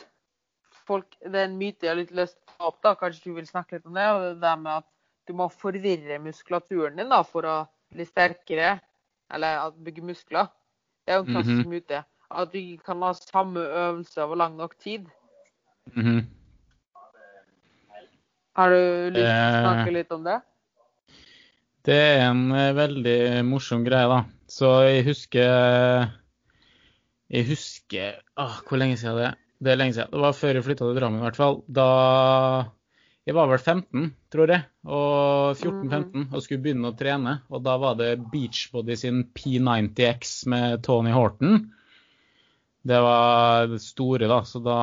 folk 0.88 1.14
Det 1.22 1.36
er 1.38 1.46
en 1.46 1.58
myte 1.60 1.86
jeg 1.86 1.92
har 1.92 2.00
litt 2.00 2.12
lyst 2.16 2.36
til 2.40 2.48
å 2.48 2.58
ta 2.58 2.70
opp, 2.72 2.80
da. 2.84 2.96
Kanskje 3.00 3.30
du 3.30 3.36
vil 3.38 3.48
snakke 3.48 3.78
litt 3.78 3.86
om 3.88 3.94
det? 3.96 4.08
og 4.12 4.40
Det 4.42 4.50
er 4.50 4.58
med 4.60 4.82
at 4.82 4.88
du 5.28 5.34
må 5.40 5.48
forvirre 5.52 6.18
muskulaturen 6.20 6.98
din 7.00 7.12
da, 7.12 7.22
for 7.24 7.48
å 7.48 7.58
bli 7.94 8.04
sterkere, 8.08 8.74
eller 9.32 9.72
bygge 9.86 10.04
muskler. 10.04 10.50
Det 11.06 11.14
er 11.14 11.20
jo 11.22 11.26
en 11.28 11.32
klassisk 11.38 11.70
myte. 11.72 12.02
At 12.34 12.52
du 12.52 12.58
ikke 12.60 12.90
kan 12.90 13.04
ha 13.06 13.12
samme 13.16 13.62
øvelse 13.62 14.24
over 14.24 14.36
lang 14.42 14.58
nok 14.58 14.76
tid. 14.84 15.08
Mhm. 15.94 16.24
Har 18.56 18.70
du 18.70 18.80
lyst 19.14 19.16
til 19.16 19.24
å 19.24 19.54
Eh. 19.54 19.64
snakke 19.64 19.94
litt 19.94 20.12
om 20.12 20.24
det? 20.24 20.42
Det 21.84 21.96
er 22.00 22.22
en 22.30 22.46
eh, 22.56 22.72
veldig 22.78 23.18
morsom 23.48 23.84
greie, 23.84 24.08
da. 24.08 24.22
Så 24.48 24.70
jeg 24.88 25.04
husker 25.08 26.12
Jeg 27.34 27.48
husker 27.50 28.22
åh, 28.40 28.62
Hvor 28.68 28.80
lenge 28.80 29.00
siden 29.02 29.20
det 29.20 29.26
er? 29.32 29.40
Det 29.64 29.72
er 29.72 29.80
lenge 29.80 29.96
siden. 29.98 30.12
Det 30.12 30.24
var 30.24 30.38
før 30.38 30.58
jeg 30.60 30.66
flytta 30.66 30.88
til 30.88 30.98
Drammen, 31.00 31.22
i 31.22 31.26
hvert 31.28 31.40
fall. 31.40 31.62
Da 31.68 31.88
Jeg 33.28 33.36
var 33.36 33.52
vel 33.52 33.60
15, 33.60 34.10
tror 34.32 34.52
jeg. 34.52 34.66
Og 34.84 35.60
14-15 35.60 36.26
og 36.34 36.42
skulle 36.44 36.64
begynne 36.64 36.92
å 36.92 36.98
trene. 37.00 37.38
Og 37.52 37.64
da 37.64 37.78
var 37.80 37.96
det 38.00 38.18
Beachbody 38.32 38.98
sin 39.00 39.24
P90X 39.36 40.36
med 40.52 40.84
Tony 40.84 41.16
Horton. 41.16 41.66
Det 42.84 43.00
var 43.00 43.70
det 43.72 43.80
store, 43.80 44.28
da, 44.28 44.42
så 44.44 44.60
da 44.60 44.80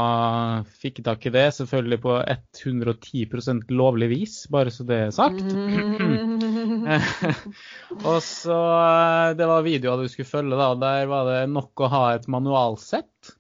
fikk 0.81 1.03
jeg 1.03 1.05
tak 1.11 1.27
i 1.29 1.33
det. 1.35 1.47
Selvfølgelig 1.59 2.01
på 2.01 2.17
110% 2.17 3.69
lovlig 3.77 4.09
vis, 4.15 4.39
bare 4.53 4.73
så 4.73 4.89
det 4.89 5.03
er 5.11 5.13
sagt. 5.13 5.45
og 8.09 8.19
så 8.25 8.57
eh, 8.57 9.35
Det 9.39 9.49
var 9.51 9.67
videoer 9.67 10.03
du 10.05 10.13
skulle 10.13 10.31
følge, 10.31 10.57
da. 10.59 10.73
Der 10.81 11.11
var 11.11 11.29
det 11.29 11.43
nok 11.53 11.85
å 11.85 11.91
ha 11.93 12.03
et 12.15 12.27
manualsett, 12.31 13.35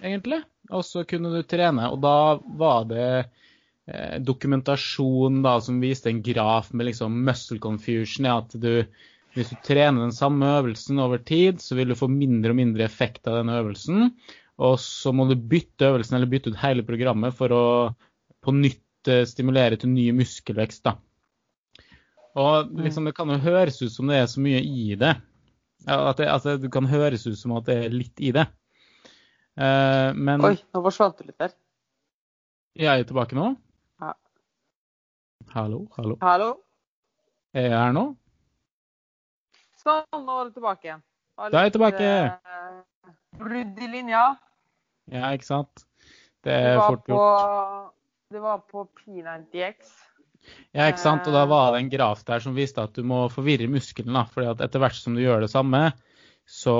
egentlig. 0.00 0.42
Og 0.74 0.84
så 0.86 1.04
kunne 1.08 1.32
du 1.34 1.42
trene. 1.46 1.90
Og 1.92 2.00
da 2.02 2.36
var 2.58 2.86
det 2.90 3.10
eh, 3.16 4.16
dokumentasjon 4.22 5.42
da 5.46 5.58
som 5.62 5.82
viste 5.82 6.10
en 6.12 6.24
graf 6.26 6.72
med 6.72 6.90
liksom 6.90 7.20
muscle 7.26 7.60
confusion. 7.62 8.28
Ja, 8.28 8.40
at 8.42 8.56
du 8.56 8.86
hvis 9.36 9.52
du 9.52 9.58
trener 9.60 10.00
den 10.00 10.14
samme 10.16 10.48
øvelsen 10.62 10.96
over 11.02 11.20
tid, 11.20 11.60
så 11.60 11.76
vil 11.76 11.92
du 11.92 11.98
få 11.98 12.08
mindre 12.08 12.54
og 12.54 12.56
mindre 12.56 12.86
effekt 12.86 13.28
av 13.28 13.42
den 13.42 13.52
øvelsen. 13.52 14.14
Og 14.64 14.78
så 14.80 15.12
må 15.12 15.26
du 15.28 15.34
bytte 15.36 15.90
øvelsen 15.90 16.16
eller 16.16 16.30
bytte 16.30 16.54
ut 16.54 16.62
hele 16.62 16.86
programmet 16.86 17.36
for 17.36 17.52
å 17.52 17.64
på 18.46 18.54
nytt 18.56 19.10
eh, 19.12 19.26
stimulere 19.28 19.76
til 19.80 19.92
ny 19.92 20.08
muskelvekst. 20.16 20.86
da. 20.86 20.96
Og 22.36 22.72
liksom, 22.84 23.06
det 23.08 23.14
kan 23.16 23.30
jo 23.32 23.38
høres 23.40 23.78
ut 23.80 23.92
som 23.94 24.10
det 24.12 24.18
er 24.20 24.26
så 24.28 24.42
mye 24.44 24.60
i 24.60 24.92
det. 25.00 25.14
At 25.86 26.18
det, 26.18 26.26
altså, 26.28 26.56
det 26.60 26.68
kan 26.72 26.88
høres 26.88 27.24
ut 27.26 27.38
som 27.38 27.54
at 27.56 27.68
det 27.68 27.76
er 27.86 27.94
litt 27.94 28.20
i 28.20 28.32
det. 28.36 28.44
Uh, 29.56 30.12
men 30.12 30.44
Oi, 30.44 30.56
nå 30.74 30.82
forsvant 30.84 31.16
du 31.16 31.30
litt 31.30 31.38
der. 31.40 31.54
jeg 32.76 33.00
er 33.00 33.08
tilbake 33.08 33.38
nå. 33.38 33.54
Ja. 34.02 34.12
Hallo, 35.54 35.86
hallo. 35.96 36.18
Hallo? 36.20 36.50
Er 37.56 37.70
jeg 37.70 37.78
her 37.78 37.94
nå? 37.96 38.04
Sånn, 39.80 40.26
nå 40.26 40.40
er 40.42 40.50
du 40.50 40.58
tilbake 40.58 40.90
igjen. 40.90 41.04
Da 41.38 41.62
er 41.62 41.70
jeg 41.70 41.76
tilbake. 41.78 42.10
Uh, 42.44 43.14
Brudd 43.40 43.80
i 43.80 43.88
linja. 43.94 44.26
Ja, 45.12 45.30
ikke 45.32 45.48
sant? 45.48 45.86
Det 46.44 46.52
er 46.52 46.82
fort 46.82 47.08
gjort. 47.08 47.94
Det 48.34 48.42
var 48.42 48.60
på 48.68 48.84
P90X. 48.98 49.94
Ja, 50.76 50.88
ikke 50.90 51.02
sant. 51.02 51.28
Og 51.28 51.34
da 51.36 51.46
var 51.48 51.72
det 51.72 51.82
en 51.82 51.92
graf 51.92 52.24
der 52.28 52.42
som 52.44 52.56
viste 52.56 52.84
at 52.84 52.96
du 52.96 53.04
må 53.06 53.26
forvirre 53.32 53.68
muskelen. 53.70 54.18
For 54.32 54.46
etter 54.52 54.82
hvert 54.82 54.98
som 54.98 55.16
du 55.16 55.22
gjør 55.24 55.46
det 55.46 55.52
samme, 55.52 55.90
så, 56.46 56.76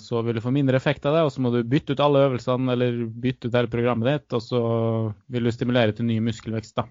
så 0.00 0.22
vil 0.24 0.38
du 0.38 0.44
få 0.44 0.52
mindre 0.54 0.78
effekt 0.78 1.06
av 1.08 1.18
det. 1.18 1.24
Og 1.26 1.32
så 1.34 1.44
må 1.44 1.52
du 1.54 1.62
bytte 1.66 1.96
ut 1.96 2.02
alle 2.04 2.26
øvelsene 2.28 2.76
eller 2.76 3.04
bytte 3.24 3.50
ut 3.50 3.58
hele 3.58 3.72
programmet 3.72 4.08
ditt, 4.08 4.36
og 4.38 4.44
så 4.44 4.60
vil 5.32 5.48
du 5.48 5.54
stimulere 5.54 5.96
til 5.96 6.08
ny 6.08 6.20
muskelvekst. 6.24 6.76
da. 6.78 6.88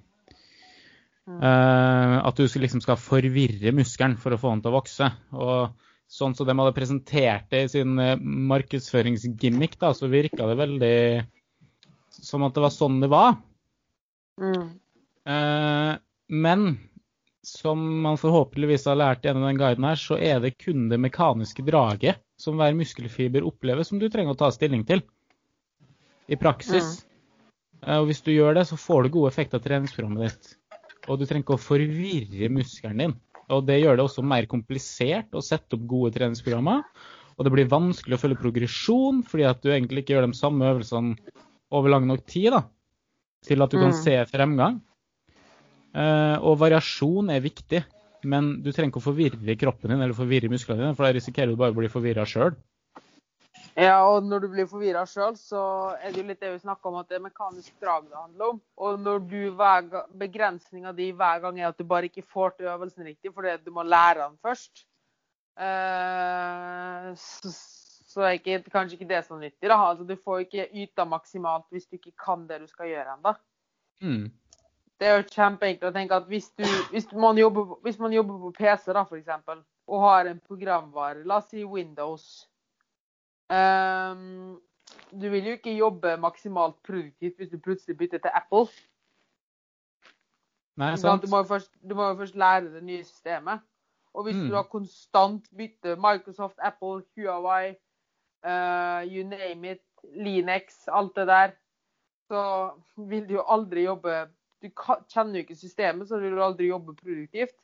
Uh, 1.31 2.17
at 2.25 2.35
du 2.35 2.47
skal- 2.49 2.65
liksom 2.65 2.81
skal 2.81 2.97
forvirre 2.99 3.71
muskelen 3.71 4.17
for 4.17 4.33
å 4.33 4.39
få 4.41 4.51
den 4.51 4.63
til 4.65 4.71
å 4.71 4.79
vokse. 4.79 5.11
Og 5.31 5.87
sånn 6.11 6.35
som 6.35 6.47
de 6.47 6.55
hadde 6.57 6.75
presentert 6.75 7.47
det 7.53 7.63
i 7.63 7.71
sin 7.71 7.97
eh, 7.99 8.17
markedsføringsgimmick, 8.19 9.77
da, 9.79 9.93
så 9.95 10.09
virka 10.11 10.43
det 10.49 10.57
veldig 10.59 10.97
som 12.11 12.43
at 12.43 12.57
det 12.57 12.63
var 12.65 12.73
sånn 12.75 12.99
det 12.99 13.09
var. 13.11 13.37
Mm. 14.41 14.65
Eh, 15.31 15.93
men 16.31 16.65
som 17.43 18.01
man 18.03 18.19
forhåpentligvis 18.21 18.85
har 18.89 18.99
lært 18.99 19.25
gjennom 19.25 19.47
den 19.47 19.59
guiden 19.59 19.87
her, 19.87 19.97
så 19.99 20.17
er 20.21 20.41
det 20.43 20.57
kun 20.61 20.89
det 20.91 20.99
mekaniske 21.01 21.63
draget 21.65 22.21
som 22.41 22.59
hver 22.59 22.75
muskelfiber 22.77 23.45
opplever, 23.47 23.85
som 23.85 23.99
du 24.01 24.07
trenger 24.09 24.35
å 24.35 24.39
ta 24.39 24.51
stilling 24.53 24.85
til 24.87 25.01
i 26.31 26.37
praksis. 26.39 27.01
Mm. 27.81 27.97
og 27.97 28.05
hvis 28.11 28.21
du 28.21 28.29
gjør 28.31 28.59
det, 28.59 28.67
så 28.69 28.77
får 28.77 29.03
du 29.03 29.13
gode 29.15 29.31
effekter 29.31 29.57
av 29.57 29.63
treningsprogrammet 29.65 30.27
ditt. 30.27 30.51
Og 31.09 31.17
du 31.17 31.25
trenger 31.25 31.41
ikke 31.47 31.57
å 31.57 31.61
forvirre 31.63 32.49
muskelen 32.53 33.01
din. 33.01 33.15
Og 33.51 33.65
det 33.65 33.79
gjør 33.81 33.97
det 33.97 34.03
også 34.05 34.23
mer 34.23 34.45
komplisert 34.45 35.33
å 35.33 35.41
sette 35.43 35.75
opp 35.75 35.87
gode 35.89 36.13
treningsprogrammer. 36.13 36.83
Og 37.37 37.47
det 37.47 37.53
blir 37.55 37.71
vanskelig 37.71 38.15
å 38.15 38.21
følge 38.21 38.37
progresjon, 38.37 39.23
fordi 39.25 39.47
at 39.49 39.63
du 39.65 39.71
egentlig 39.73 40.03
ikke 40.03 40.13
gjør 40.13 40.27
de 40.29 40.37
samme 40.37 40.69
øvelsene 40.69 41.17
over 41.73 41.89
lang 41.89 42.05
nok 42.05 42.21
tid 42.29 42.51
da, 42.53 42.61
til 43.47 43.65
at 43.65 43.73
du 43.73 43.79
kan 43.79 43.89
Mm. 43.89 43.97
se 44.03 44.15
fremgang. 44.29 44.81
Eh, 45.91 46.37
og 46.39 46.59
variasjon 46.61 47.31
er 47.33 47.43
viktig, 47.43 47.83
men 48.31 48.53
du 48.63 48.71
trenger 48.71 48.93
ikke 48.93 49.01
å 49.01 49.09
forvirre 49.09 49.57
kroppen 49.59 49.91
din 49.91 50.01
eller 50.01 50.15
forvirre 50.15 50.51
musklene 50.51 50.85
dine, 50.85 50.95
for 50.95 51.07
da 51.07 51.15
risikerer 51.15 51.51
du 51.51 51.59
bare 51.59 51.75
å 51.75 51.79
bli 51.79 51.91
forvirra 51.91 52.27
sjøl. 52.27 52.55
Ja, 53.79 54.01
og 54.03 54.25
når 54.27 54.43
du 54.43 54.47
blir 54.51 54.67
forvirra 54.67 55.05
sjøl, 55.07 55.35
så 55.39 55.61
er 56.01 56.11
det 56.11 56.19
jo 56.19 56.27
litt 56.27 56.41
det 56.43 56.51
vi 56.51 56.59
snakka 56.63 56.89
om, 56.89 56.97
at 56.99 57.07
det 57.11 57.17
er 57.17 57.23
mekanisk 57.23 57.71
drag 57.79 58.07
det 58.09 58.17
handler 58.17 58.53
om. 58.53 58.61
Og 58.83 58.99
når 58.99 59.21
du 59.31 59.37
hver 59.55 59.87
begrensninga 60.19 60.91
di 60.95 61.11
hver 61.15 61.43
gang 61.45 61.59
er 61.59 61.69
at 61.69 61.79
du 61.79 61.87
bare 61.87 62.09
ikke 62.11 62.25
får 62.27 62.57
til 62.57 62.71
øvelsen 62.71 63.07
riktig 63.07 63.31
fordi 63.35 63.55
du 63.63 63.71
må 63.75 63.85
lære 63.87 64.25
den 64.25 64.35
først, 64.43 64.83
eh, 65.55 67.07
så, 67.15 67.53
så 68.11 68.27
er 68.27 68.37
ikke, 68.39 68.59
kanskje 68.73 68.99
ikke 68.99 69.09
det 69.13 69.23
så 69.27 69.39
nyttig. 69.39 69.69
da. 69.69 69.79
Altså, 69.79 70.03
Du 70.03 70.15
får 70.19 70.45
ikke 70.45 70.67
yta 70.83 71.07
maksimalt 71.07 71.67
hvis 71.71 71.87
du 71.87 71.95
ikke 71.95 72.15
kan 72.25 72.47
det 72.49 72.59
du 72.65 72.67
skal 72.67 72.91
gjøre 72.91 73.15
ennå. 73.15 73.35
Mm. 74.01 74.31
Det 75.01 75.07
er 75.09 75.15
jo 75.17 75.23
kjempeenkelt 75.33 75.87
å 75.89 75.93
tenke 75.95 76.13
at 76.21 76.27
hvis, 76.29 76.51
du, 76.53 76.63
hvis, 76.91 77.07
man 77.17 77.37
jobber, 77.41 77.63
på- 77.71 77.79
hvis 77.81 77.97
man 77.99 78.13
jobber 78.13 78.35
på 78.43 78.51
PC 78.59 78.93
da, 78.93 79.01
for 79.09 79.17
eksempel, 79.17 79.63
og 79.89 80.03
har 80.03 80.27
en 80.29 80.39
programvare, 80.45 81.23
la 81.25 81.39
oss 81.41 81.47
si 81.49 81.63
Windows 81.65 82.27
um, 83.49 84.59
Du 85.11 85.25
vil 85.33 85.47
jo 85.49 85.55
ikke 85.57 85.73
jobbe 85.73 86.13
maksimalt 86.21 86.77
produktivt 86.85 87.37
hvis 87.41 87.49
du 87.49 87.57
plutselig 87.59 87.97
bytter 87.97 88.21
til 88.21 88.31
Apple. 88.37 88.67
Nei, 90.77 90.93
sant? 91.01 91.23
Du, 91.25 91.27
må 91.31 91.41
først, 91.49 91.71
du 91.81 91.95
må 91.97 92.11
jo 92.11 92.19
først 92.21 92.35
lære 92.39 92.69
det 92.73 92.83
nye 92.83 93.03
systemet. 93.03 93.59
Og 94.13 94.23
hvis 94.27 94.35
Mm. 94.35 94.47
du 94.49 94.55
har 94.55 94.63
konstant 94.67 95.45
bytte 95.57 95.95
Microsoft, 95.95 96.55
Apple, 96.59 97.01
Huawei, 97.17 97.73
uh, 98.45 99.01
you 99.07 99.23
name 99.27 99.71
it, 99.71 99.81
Linux, 100.13 100.87
alt 100.87 101.15
det 101.15 101.27
der, 101.27 101.51
så 102.27 102.71
vil 102.97 103.27
du 103.29 103.33
jo 103.33 103.43
aldri 103.47 103.83
jobbe 103.85 104.27
Du 104.61 104.69
kjenner 104.69 105.39
jo 105.39 105.45
ikke 105.45 105.57
systemet, 105.57 106.07
så 106.09 106.19
vil 106.21 106.35
du 106.37 106.41
aldri 106.43 106.69
jobbe 106.69 106.93
produktivt. 106.97 107.55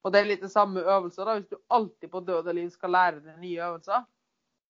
Og 0.00 0.12
det 0.12 0.20
er 0.20 0.30
litt 0.30 0.42
det 0.42 0.52
samme 0.52 0.80
øvelser. 0.80 1.24
da. 1.28 1.36
Hvis 1.38 1.50
du 1.50 1.58
alltid 1.68 2.10
på 2.10 2.22
død 2.26 2.48
og 2.48 2.56
liv 2.56 2.70
skal 2.72 2.94
lære 2.96 3.20
deg 3.20 3.36
nye 3.42 3.66
øvelser, 3.68 4.06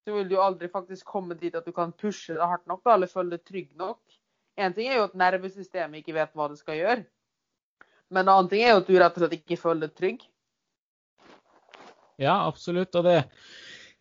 så 0.04 0.16
vil 0.16 0.28
du 0.30 0.40
aldri 0.40 0.68
faktisk 0.72 1.06
komme 1.06 1.37
dit 1.38 1.54
at 1.54 1.66
du 1.66 1.72
kan 1.76 1.92
pushe 1.92 2.34
det 2.34 2.49
hardt 2.52 2.66
nok 2.66 2.88
eller 2.88 3.10
føle 3.10 3.37
deg 3.37 3.44
trygg 3.46 3.70
nok. 3.78 4.00
En 4.60 4.75
ting 4.75 4.90
er 4.90 4.99
jo 4.99 5.06
at 5.08 5.16
nervesystemet 5.16 6.00
ikke 6.00 6.16
vet 6.16 6.34
hva 6.37 6.49
det 6.50 6.58
skal 6.60 6.78
gjøre. 6.78 7.04
Men 8.10 8.25
en 8.25 8.32
annen 8.34 8.50
ting 8.50 8.64
er 8.64 8.75
jo 8.75 8.82
at 8.82 8.88
du 8.88 8.96
rett 8.99 9.16
og 9.16 9.22
slett 9.22 9.37
ikke 9.38 9.60
føler 9.60 9.87
deg 9.87 9.96
trygg. 9.96 10.25
Ja, 12.20 12.34
absolutt. 12.44 12.96
Og 12.99 13.06
det, 13.06 13.20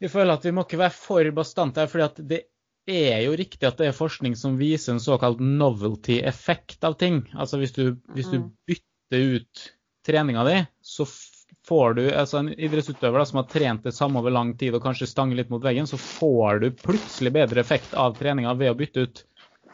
jeg 0.02 0.12
føler 0.12 0.36
at 0.36 0.48
vi 0.48 0.56
må 0.56 0.66
ikke 0.66 0.82
være 0.82 0.96
for 0.96 1.32
bastante 1.36 1.84
her, 1.84 1.92
fordi 1.92 2.08
at 2.08 2.24
det 2.32 2.42
er 2.90 3.24
jo 3.26 3.36
riktig 3.38 3.68
at 3.68 3.78
det 3.80 3.90
er 3.90 3.96
forskning 3.98 4.36
som 4.40 4.58
viser 4.60 4.96
en 4.96 5.04
såkalt 5.04 5.40
novelty-effekt 5.40 6.84
av 6.88 6.98
ting. 7.00 7.24
Altså 7.36 7.60
hvis 7.62 7.74
du, 7.76 7.98
hvis 8.16 8.32
du 8.32 8.40
Mm. 8.40 8.52
bytter 8.68 9.36
ut 9.36 9.66
treninga 10.06 10.44
di, 10.48 10.56
så 10.82 11.06
får 11.68 11.94
du 11.94 12.04
altså 12.12 12.40
En 12.40 12.50
idrettsutøver 12.50 13.20
da, 13.20 13.26
som 13.26 13.38
har 13.42 13.50
trent 13.52 13.84
det 13.84 13.94
samme 13.94 14.20
over 14.20 14.32
lang 14.32 14.56
tid 14.58 14.74
og 14.74 14.82
kanskje 14.84 15.08
stanger 15.10 15.36
litt 15.38 15.50
mot 15.50 15.62
veggen, 15.64 15.86
så 15.88 15.98
får 15.98 16.60
du 16.64 16.72
plutselig 16.72 17.34
bedre 17.34 17.60
effekt 17.62 17.94
av 17.94 18.16
treninga 18.18 18.54
ved 18.58 18.72
å 18.72 18.78
bytte, 18.78 19.06
ut, 19.06 19.24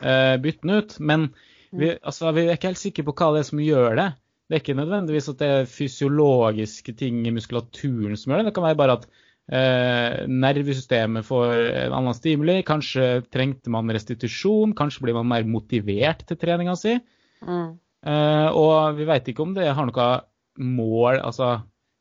uh, 0.02 0.36
bytte 0.42 0.62
den 0.68 0.76
ut. 0.76 1.00
Men 1.00 1.30
vi, 1.72 1.94
altså, 2.02 2.32
vi 2.36 2.48
er 2.48 2.58
ikke 2.58 2.72
helt 2.74 2.82
sikre 2.82 3.06
på 3.08 3.14
hva 3.16 3.34
det 3.34 3.44
er 3.46 3.50
som 3.50 3.60
gjør 3.60 3.96
det. 3.96 4.10
Det 4.48 4.56
er 4.56 4.62
ikke 4.64 4.78
nødvendigvis 4.78 5.30
at 5.30 5.40
det 5.40 5.48
er 5.50 5.70
fysiologiske 5.72 6.94
ting 6.98 7.24
i 7.26 7.32
muskulaturen 7.34 8.18
som 8.18 8.32
gjør 8.32 8.44
det. 8.44 8.50
Det 8.52 8.56
kan 8.58 8.68
være 8.68 8.78
bare 8.82 8.98
at 9.00 9.08
eh, 9.52 10.26
nervesystemet 10.28 11.26
får 11.28 11.54
en 11.86 11.96
annen 12.00 12.18
stimuli. 12.18 12.62
Kanskje 12.68 13.24
trengte 13.34 13.74
man 13.74 13.92
restitusjon. 13.94 14.76
Kanskje 14.78 15.06
blir 15.06 15.18
man 15.18 15.30
mer 15.30 15.46
motivert 15.50 16.26
til 16.28 16.40
treninga 16.42 16.76
si. 16.80 16.98
Mm. 17.46 17.78
Eh, 18.06 18.50
og 18.54 18.98
vi 19.00 19.08
vet 19.10 19.32
ikke 19.32 19.46
om 19.46 19.56
det 19.58 19.72
har 19.74 19.88
noe 19.90 20.10
mål 20.62 21.20
Altså, 21.26 21.56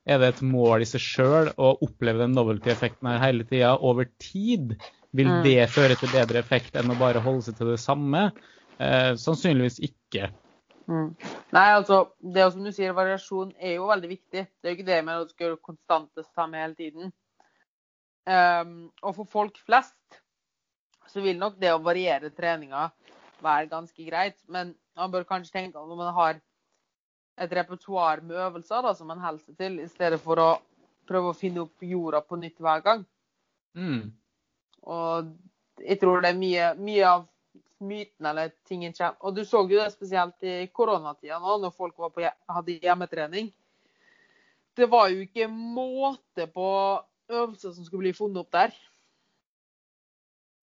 er 0.07 0.21
det 0.21 0.29
et 0.35 0.43
mål 0.45 0.85
i 0.85 0.87
seg 0.89 1.01
sjøl 1.01 1.49
å 1.57 1.73
oppleve 1.83 2.21
den 2.21 2.37
novelty-effekten 2.37 3.09
her 3.09 3.23
hele 3.25 3.47
tida 3.49 3.73
over 3.81 4.09
tid? 4.21 4.77
Vil 5.15 5.31
Mm. 5.31 5.43
det 5.45 5.71
føre 5.71 5.95
til 5.97 6.11
bedre 6.11 6.41
effekt 6.43 6.75
enn 6.77 6.91
å 6.91 6.99
bare 6.99 7.23
holde 7.23 7.43
seg 7.47 7.57
til 7.57 7.71
det 7.71 7.81
samme? 7.81 8.33
Eh, 8.79 9.15
sannsynligvis 9.15 9.79
ikke. 9.79 10.33
Mm. 10.91 11.15
Nei, 11.55 11.69
altså, 11.73 12.11
det 12.21 12.53
som 12.53 12.65
du 12.65 12.73
sier, 12.75 12.93
variasjon 12.93 13.53
er 13.59 13.77
jo 13.79 13.87
veldig 13.89 14.09
viktig. 14.11 14.43
Det 14.61 14.67
er 14.67 14.75
jo 14.75 14.77
ikke 14.77 14.89
det 14.91 15.05
med 15.05 15.15
at 15.15 15.29
du 15.29 15.33
skal 15.33 15.47
gjøre 15.47 15.63
konstant 15.63 16.11
det 16.19 16.27
samme 16.35 16.61
hele 16.61 16.75
tiden. 16.75 17.13
Ehm, 18.25 18.89
og 19.03 19.17
for 19.19 19.29
folk 19.29 19.59
flest 19.67 20.21
så 21.13 21.23
vil 21.23 21.39
nok 21.39 21.59
det 21.61 21.71
å 21.75 21.83
variere 21.85 22.33
treninga 22.35 22.89
være 23.45 23.71
ganske 23.71 24.07
greit. 24.07 24.39
Men 24.49 24.73
man 24.97 25.13
bør 25.13 25.27
kanskje 25.29 25.59
tenke 25.59 25.79
at 25.79 25.89
når 25.89 26.01
man 26.01 26.15
har 26.17 26.41
et 27.45 27.53
repertoar 27.59 28.23
med 28.23 28.39
øvelser 28.39 28.83
da, 28.87 28.95
som 28.95 29.11
man 29.11 29.23
holder 29.23 29.43
seg 29.45 29.59
til, 29.59 29.81
i 29.83 29.91
stedet 29.91 30.21
for 30.23 30.41
å 30.41 30.51
prøve 31.09 31.33
å 31.33 31.37
finne 31.37 31.65
opp 31.67 31.85
jorda 31.85 32.23
på 32.25 32.39
nytt 32.41 32.63
hver 32.63 32.83
gang. 32.85 33.05
Mm. 33.75 34.13
Og 34.87 35.33
jeg 35.83 35.99
tror 36.01 36.23
det 36.23 36.31
er 36.31 36.39
mye, 36.39 36.69
mye 36.79 37.09
av 37.11 37.27
myten 37.85 38.29
eller 38.31 38.55
tingen 38.69 38.95
kommer. 38.97 39.19
Og 39.21 39.35
du 39.37 39.43
så 39.45 39.65
jo 39.67 39.81
det 39.81 39.91
spesielt 39.93 40.47
i 40.47 40.69
koronatida 40.73 41.41
nå, 41.43 41.59
når 41.63 41.75
folk 41.75 41.99
var 41.99 42.15
på, 42.15 42.25
hadde 42.25 42.79
hjemmetrening. 42.79 43.51
Det 44.75 44.87
var 44.91 45.11
jo 45.13 45.23
ikke 45.23 45.51
måte 45.51 46.49
på 46.51 46.69
øvelser 47.33 47.73
som 47.75 47.85
skulle 47.87 48.05
bli 48.07 48.13
funnet 48.17 48.43
opp 48.43 48.51
der. 48.55 48.75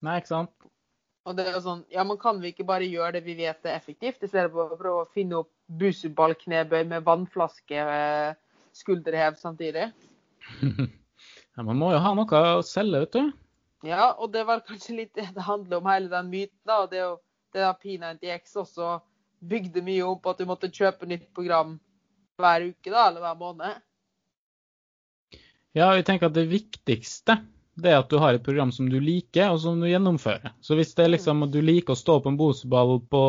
Nei, 0.01 0.18
ikke 0.22 0.32
sant? 0.34 0.53
Og 1.30 1.36
det 1.38 1.46
er 1.46 1.53
jo 1.53 1.62
sånn, 1.62 1.84
ja, 1.94 2.01
men 2.08 2.18
kan 2.18 2.39
vi 2.41 2.50
ikke 2.50 2.65
bare 2.65 2.88
gjøre 2.89 3.13
det 3.20 3.24
vi 3.27 3.36
vet 3.38 3.65
er 3.70 3.75
effektivt, 3.77 4.24
i 4.25 4.30
stedet 4.32 4.50
for 4.53 4.74
å 4.74 4.77
prøve 4.80 5.03
å 5.03 5.10
finne 5.13 5.38
opp 5.44 5.51
busuballknebøy 5.82 6.82
med 6.89 7.06
vannflaske, 7.06 7.77
eh, 7.77 8.34
skulderhev 8.74 9.38
samtidig? 9.41 9.91
Ja, 11.51 11.65
man 11.68 11.75
må 11.77 11.89
jo 11.91 11.98
ha 12.00 12.13
noe 12.15 12.39
å 12.56 12.62
selge, 12.63 13.00
vet 13.03 13.15
du. 13.18 13.32
Ja, 13.84 14.13
og 14.15 14.32
det 14.32 14.46
var 14.48 14.62
kanskje 14.63 14.94
litt 15.01 15.12
det 15.18 15.25
det 15.36 15.44
handler 15.44 15.82
om, 15.82 15.89
hele 15.91 16.08
den 16.10 16.30
myten. 16.32 16.56
da, 16.65 16.77
og 16.86 16.89
Det, 16.89 16.98
er 16.98 17.10
jo- 17.10 17.20
det 17.53 17.62
da 17.65 17.74
P90X 17.75 18.56
også 18.62 19.01
bygde 19.51 19.84
mye 19.84 20.06
om 20.08 20.15
på 20.22 20.32
at 20.32 20.39
du 20.39 20.46
måtte 20.48 20.70
kjøpe 20.72 21.06
nytt 21.10 21.27
program 21.36 21.75
hver 22.39 22.70
uke 22.72 22.89
da, 22.89 23.10
eller 23.10 23.20
hver 23.25 23.36
måned. 23.38 23.82
Ja, 25.77 25.93
jeg 25.95 26.05
tenker 26.07 26.27
at 26.27 26.35
det 26.35 26.49
viktigste 26.51 27.39
det 27.81 27.91
er 27.91 28.01
at 28.01 28.11
du 28.11 28.17
har 28.19 28.35
et 28.35 28.43
program 28.43 28.71
som 28.75 28.89
du 28.91 28.97
liker, 29.01 29.53
og 29.53 29.61
som 29.63 29.79
du 29.79 29.87
gjennomfører. 29.87 30.53
Så 30.61 30.75
hvis 30.77 30.91
det 30.97 31.05
er 31.05 31.13
liksom 31.13 31.45
at 31.45 31.53
du 31.53 31.61
liker 31.63 31.95
å 31.95 31.99
stå 31.99 32.17
på 32.21 32.31
en 32.31 32.39
boseball 32.39 32.97
på, 33.09 33.21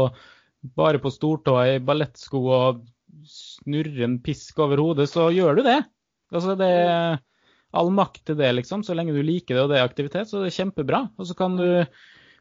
bare 0.76 1.00
på 1.02 1.12
stortåa 1.14 1.66
i 1.76 1.82
ballettsko 1.84 2.40
og 2.42 2.82
snurre 3.28 4.06
en 4.06 4.18
pisk 4.25 4.58
over 4.64 4.82
hodet, 4.82 5.06
så 5.11 5.28
gjør 5.32 5.61
du 5.61 5.62
det. 5.68 5.78
Altså 6.34 6.56
det 6.58 6.70
er 6.82 7.20
all 7.72 7.92
makt 7.94 8.25
til 8.28 8.38
det, 8.40 8.50
liksom. 8.58 8.82
Så 8.84 8.96
lenge 8.99 9.14
du 9.14 9.22
liker 9.25 9.56
det 9.56 9.64
og 9.64 9.70
det 9.72 9.78
er 9.78 9.87
aktivitet, 9.87 10.28
så 10.28 10.40
er 10.40 10.49
det 10.49 10.56
kjempebra. 10.56 11.04
Og 11.16 11.30
så 11.30 11.38
kan 11.38 11.56
du 11.61 11.68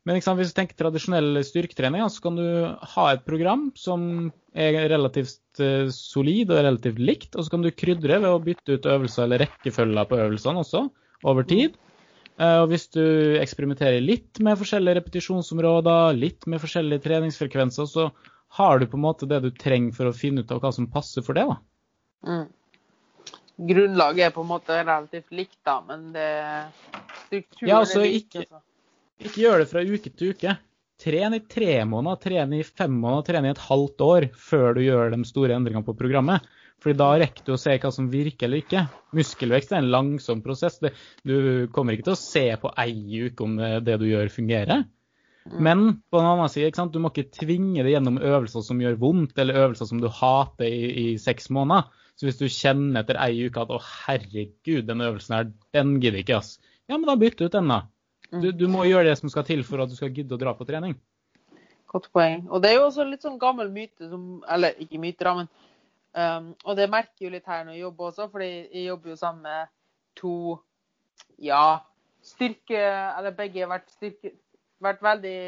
men 0.06 0.22
sant, 0.22 0.40
hvis 0.40 0.50
du 0.54 0.58
tenker 0.58 0.78
tradisjonell 0.80 1.44
styrketrening, 1.46 2.02
så 2.10 2.24
kan 2.24 2.36
du 2.40 2.46
ha 2.96 3.06
et 3.14 3.26
program 3.26 3.68
som 3.78 4.32
er 4.56 4.90
relativt 4.90 5.60
eh, 5.62 5.92
solid 5.94 6.50
og 6.52 6.64
relativt 6.66 7.00
likt, 7.00 7.36
og 7.36 7.46
så 7.46 7.54
kan 7.54 7.62
du 7.62 7.70
krydre 7.72 8.18
ved 8.20 8.30
å 8.32 8.42
bytte 8.42 8.78
ut 8.80 8.88
øvelser 8.90 9.24
eller 9.28 9.46
rekkefølger 9.46 10.10
på 10.10 10.20
øvelsene 10.24 10.64
også 10.64 10.88
over 11.24 11.44
tid. 11.48 11.78
Eh, 12.40 12.58
Og 12.64 12.70
hvis 12.72 12.88
du 12.90 13.04
eksperimenterer 13.38 14.02
litt 14.02 14.40
med 14.40 14.58
forskjellige 14.58 14.98
repetisjonsområder, 15.02 16.18
litt 16.18 16.48
med 16.48 16.62
forskjellige 16.64 17.04
treningsfrekvenser, 17.06 17.86
så 17.86 18.10
har 18.58 18.80
du 18.82 18.88
på 18.90 18.98
en 18.98 19.06
måte 19.06 19.30
det 19.30 19.42
du 19.44 19.52
trenger 19.52 19.94
for 19.96 20.10
å 20.10 20.16
finne 20.18 20.42
ut 20.42 20.52
av 20.52 20.60
hva 20.64 20.74
som 20.74 20.90
passer 20.92 21.22
for 21.22 21.38
det. 21.38 21.46
da. 21.48 21.60
Mm. 22.28 22.48
Grunnlaget 23.70 24.26
er 24.26 24.34
på 24.34 24.42
en 24.42 24.50
måte 24.50 24.76
relativt 24.82 25.30
likt, 25.32 25.60
da, 25.64 25.78
men 25.86 26.12
det 26.16 26.28
strukturen 27.28 27.70
Ja, 27.70 27.80
altså, 27.84 28.02
er 28.02 28.10
lik. 28.10 28.26
ikke- 28.34 28.48
Altså. 28.50 28.62
Ikke 29.22 29.44
gjør 29.44 29.62
det 29.62 29.70
fra 29.70 29.84
uke 29.86 30.10
til 30.10 30.34
uke. 30.34 30.56
Tren 31.02 31.34
i 31.34 31.42
tre 31.50 31.80
måneder, 31.90 32.20
tren 32.22 32.54
i 32.54 32.64
fem 32.66 32.94
måneder, 32.94 33.26
tren 33.26 33.46
i 33.48 33.52
et 33.54 33.62
halvt 33.68 34.04
år 34.06 34.28
før 34.38 34.76
du 34.78 34.82
gjør 34.84 35.14
de 35.14 35.22
store 35.26 35.56
endringene 35.58 35.86
på 35.86 35.98
programmet. 35.98 36.46
Fordi 36.82 36.98
da 36.98 37.10
rekker 37.22 37.46
du 37.46 37.54
å 37.54 37.60
se 37.62 37.76
hva 37.78 37.92
som 37.94 38.10
virker 38.10 38.48
eller 38.48 38.64
ikke. 38.64 38.84
Muskelvekst 39.18 39.74
er 39.74 39.84
en 39.84 39.92
langsom 39.94 40.42
prosess. 40.46 40.80
Du 41.26 41.68
kommer 41.74 41.94
ikke 41.94 42.08
til 42.10 42.16
å 42.16 42.22
se 42.22 42.46
på 42.62 42.74
ei 42.82 43.28
uke 43.28 43.46
om 43.46 43.60
det, 43.86 44.00
du 44.02 44.08
gjør, 44.10 44.34
fungerer. 44.34 44.86
Men 45.46 45.86
på 46.10 46.22
den 46.22 46.30
annen 46.32 46.50
side, 46.54 46.86
du 46.94 47.00
må 47.02 47.10
ikke 47.14 47.30
tvinge 47.38 47.86
det 47.86 47.94
gjennom 47.96 48.20
øvelser 48.22 48.66
som 48.66 48.82
gjør 48.82 48.98
vondt, 49.02 49.38
eller 49.42 49.62
øvelser 49.64 49.90
som 49.90 50.02
du 50.02 50.10
hater 50.10 50.70
i, 50.70 50.92
i 50.92 51.06
seks 51.22 51.50
måneder. 51.54 51.90
Så 52.18 52.28
hvis 52.28 52.42
du 52.42 52.46
kjenner 52.50 53.02
etter 53.02 53.18
ei 53.22 53.48
uke 53.48 53.62
at 53.64 53.74
å 53.74 53.80
herregud, 53.82 54.86
den 54.90 55.02
øvelsen 55.06 55.38
her, 55.38 55.50
den 55.74 55.96
gidder 56.02 56.22
ikke, 56.22 56.42
ass. 56.42 56.58
Ja, 56.90 56.98
men 56.98 57.08
da 57.10 57.18
bytt 57.18 57.42
ut 57.42 57.54
den, 57.54 57.70
da. 57.74 57.84
Du, 58.32 58.52
du 58.56 58.68
må 58.72 58.86
gjøre 58.88 59.10
det 59.10 59.18
som 59.20 59.32
skal 59.32 59.44
til 59.48 59.64
for 59.68 59.84
at 59.84 59.92
du 59.92 59.98
skal 59.98 60.14
gidde 60.16 60.38
å 60.38 60.40
dra 60.40 60.54
på 60.56 60.68
trening. 60.68 60.96
Godt 61.92 62.08
poeng. 62.16 62.46
Og 62.48 62.62
det 62.64 62.72
er 62.72 62.78
jo 62.78 62.88
også 62.88 63.04
litt 63.04 63.26
sånn 63.26 63.40
gammel 63.40 63.72
myte 63.74 64.08
som 64.08 64.40
Eller 64.48 64.78
ikke 64.80 65.00
myte, 65.04 65.26
da, 65.28 65.34
men 65.42 65.50
um, 66.16 66.52
Og 66.64 66.78
det 66.80 66.88
merker 66.92 67.26
jo 67.26 67.32
litt 67.34 67.50
her 67.52 67.66
når 67.66 67.76
jeg 67.76 67.84
jobber 67.84 68.08
også, 68.08 68.28
fordi 68.32 68.52
jeg 68.64 68.86
jobber 68.86 69.12
jo 69.12 69.18
sammen 69.20 69.44
med 69.50 69.72
to 70.20 70.36
Ja, 71.44 71.82
styrke 72.24 72.80
Eller 72.80 73.36
begge 73.36 73.66
har 73.66 73.74
vært, 73.74 73.92
styrke, 73.98 74.32
vært 74.80 75.04
veldig 75.04 75.40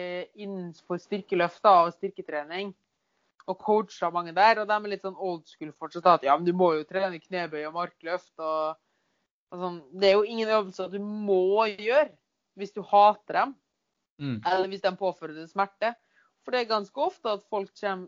innenfor 0.44 1.00
styrkeløft 1.00 1.64
da, 1.64 1.78
og 1.86 1.96
styrketrening. 1.96 2.74
Og 3.48 3.60
coacha 3.60 4.10
mange 4.12 4.36
der. 4.36 4.60
Og 4.60 4.68
de 4.68 4.76
er 4.76 4.92
litt 4.92 5.08
sånn 5.08 5.16
old 5.16 5.48
school 5.48 5.72
fortsatt. 5.72 6.10
At 6.18 6.28
ja, 6.28 6.36
men 6.36 6.48
du 6.48 6.52
må 6.56 6.74
jo 6.76 6.84
trene 6.88 7.22
knebøy 7.24 7.64
og 7.70 7.78
markløft 7.80 8.34
og, 8.44 8.76
og 9.54 9.64
sånn. 9.64 9.80
Det 9.96 10.12
er 10.12 10.20
jo 10.20 10.28
ingen 10.28 10.52
øvelser 10.52 10.92
du 10.92 11.00
må 11.00 11.70
gjøre 11.72 12.12
hvis 12.60 12.74
du 12.76 12.82
hater 12.86 13.40
dem 13.42 13.56
Mm. 14.22 14.42
eller 14.46 14.68
hvis 14.70 14.82
de 14.84 14.92
påfører 14.98 15.34
deg 15.34 15.50
smerte. 15.50 15.96
For 16.44 16.54
det 16.54 16.62
er 16.62 16.70
ganske 16.70 17.02
ofte 17.02 17.32
at 17.34 17.44
folk 17.50 17.72
kommer, 17.80 18.08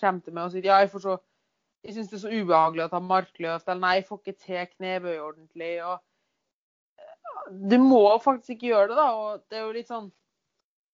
kommer 0.00 0.20
til 0.22 0.34
meg 0.36 0.44
og 0.44 0.52
sier 0.52 0.68
ja, 0.68 0.76
jeg, 0.84 0.90
får 0.92 1.02
så, 1.06 1.16
jeg 1.84 1.96
syns 1.96 2.10
det 2.12 2.18
er 2.18 2.22
så 2.22 2.32
ubehagelig 2.36 2.84
å 2.84 2.92
ta 2.92 3.00
markløft, 3.02 3.68
eller 3.68 3.80
nei, 3.80 3.94
jeg 3.98 4.06
får 4.08 4.20
ikke 4.20 4.44
til 4.44 4.70
knebøy 4.76 5.16
ordentlig. 5.16 5.72
og 5.84 5.96
eh, 7.00 7.50
Du 7.72 7.76
må 7.82 8.04
faktisk 8.22 8.54
ikke 8.54 8.70
gjøre 8.70 8.92
det, 8.92 8.98
da. 9.00 9.08
og 9.16 9.42
det 9.50 9.58
er 9.58 9.66
jo 9.66 9.76
litt 9.76 9.90
sånn 9.90 10.10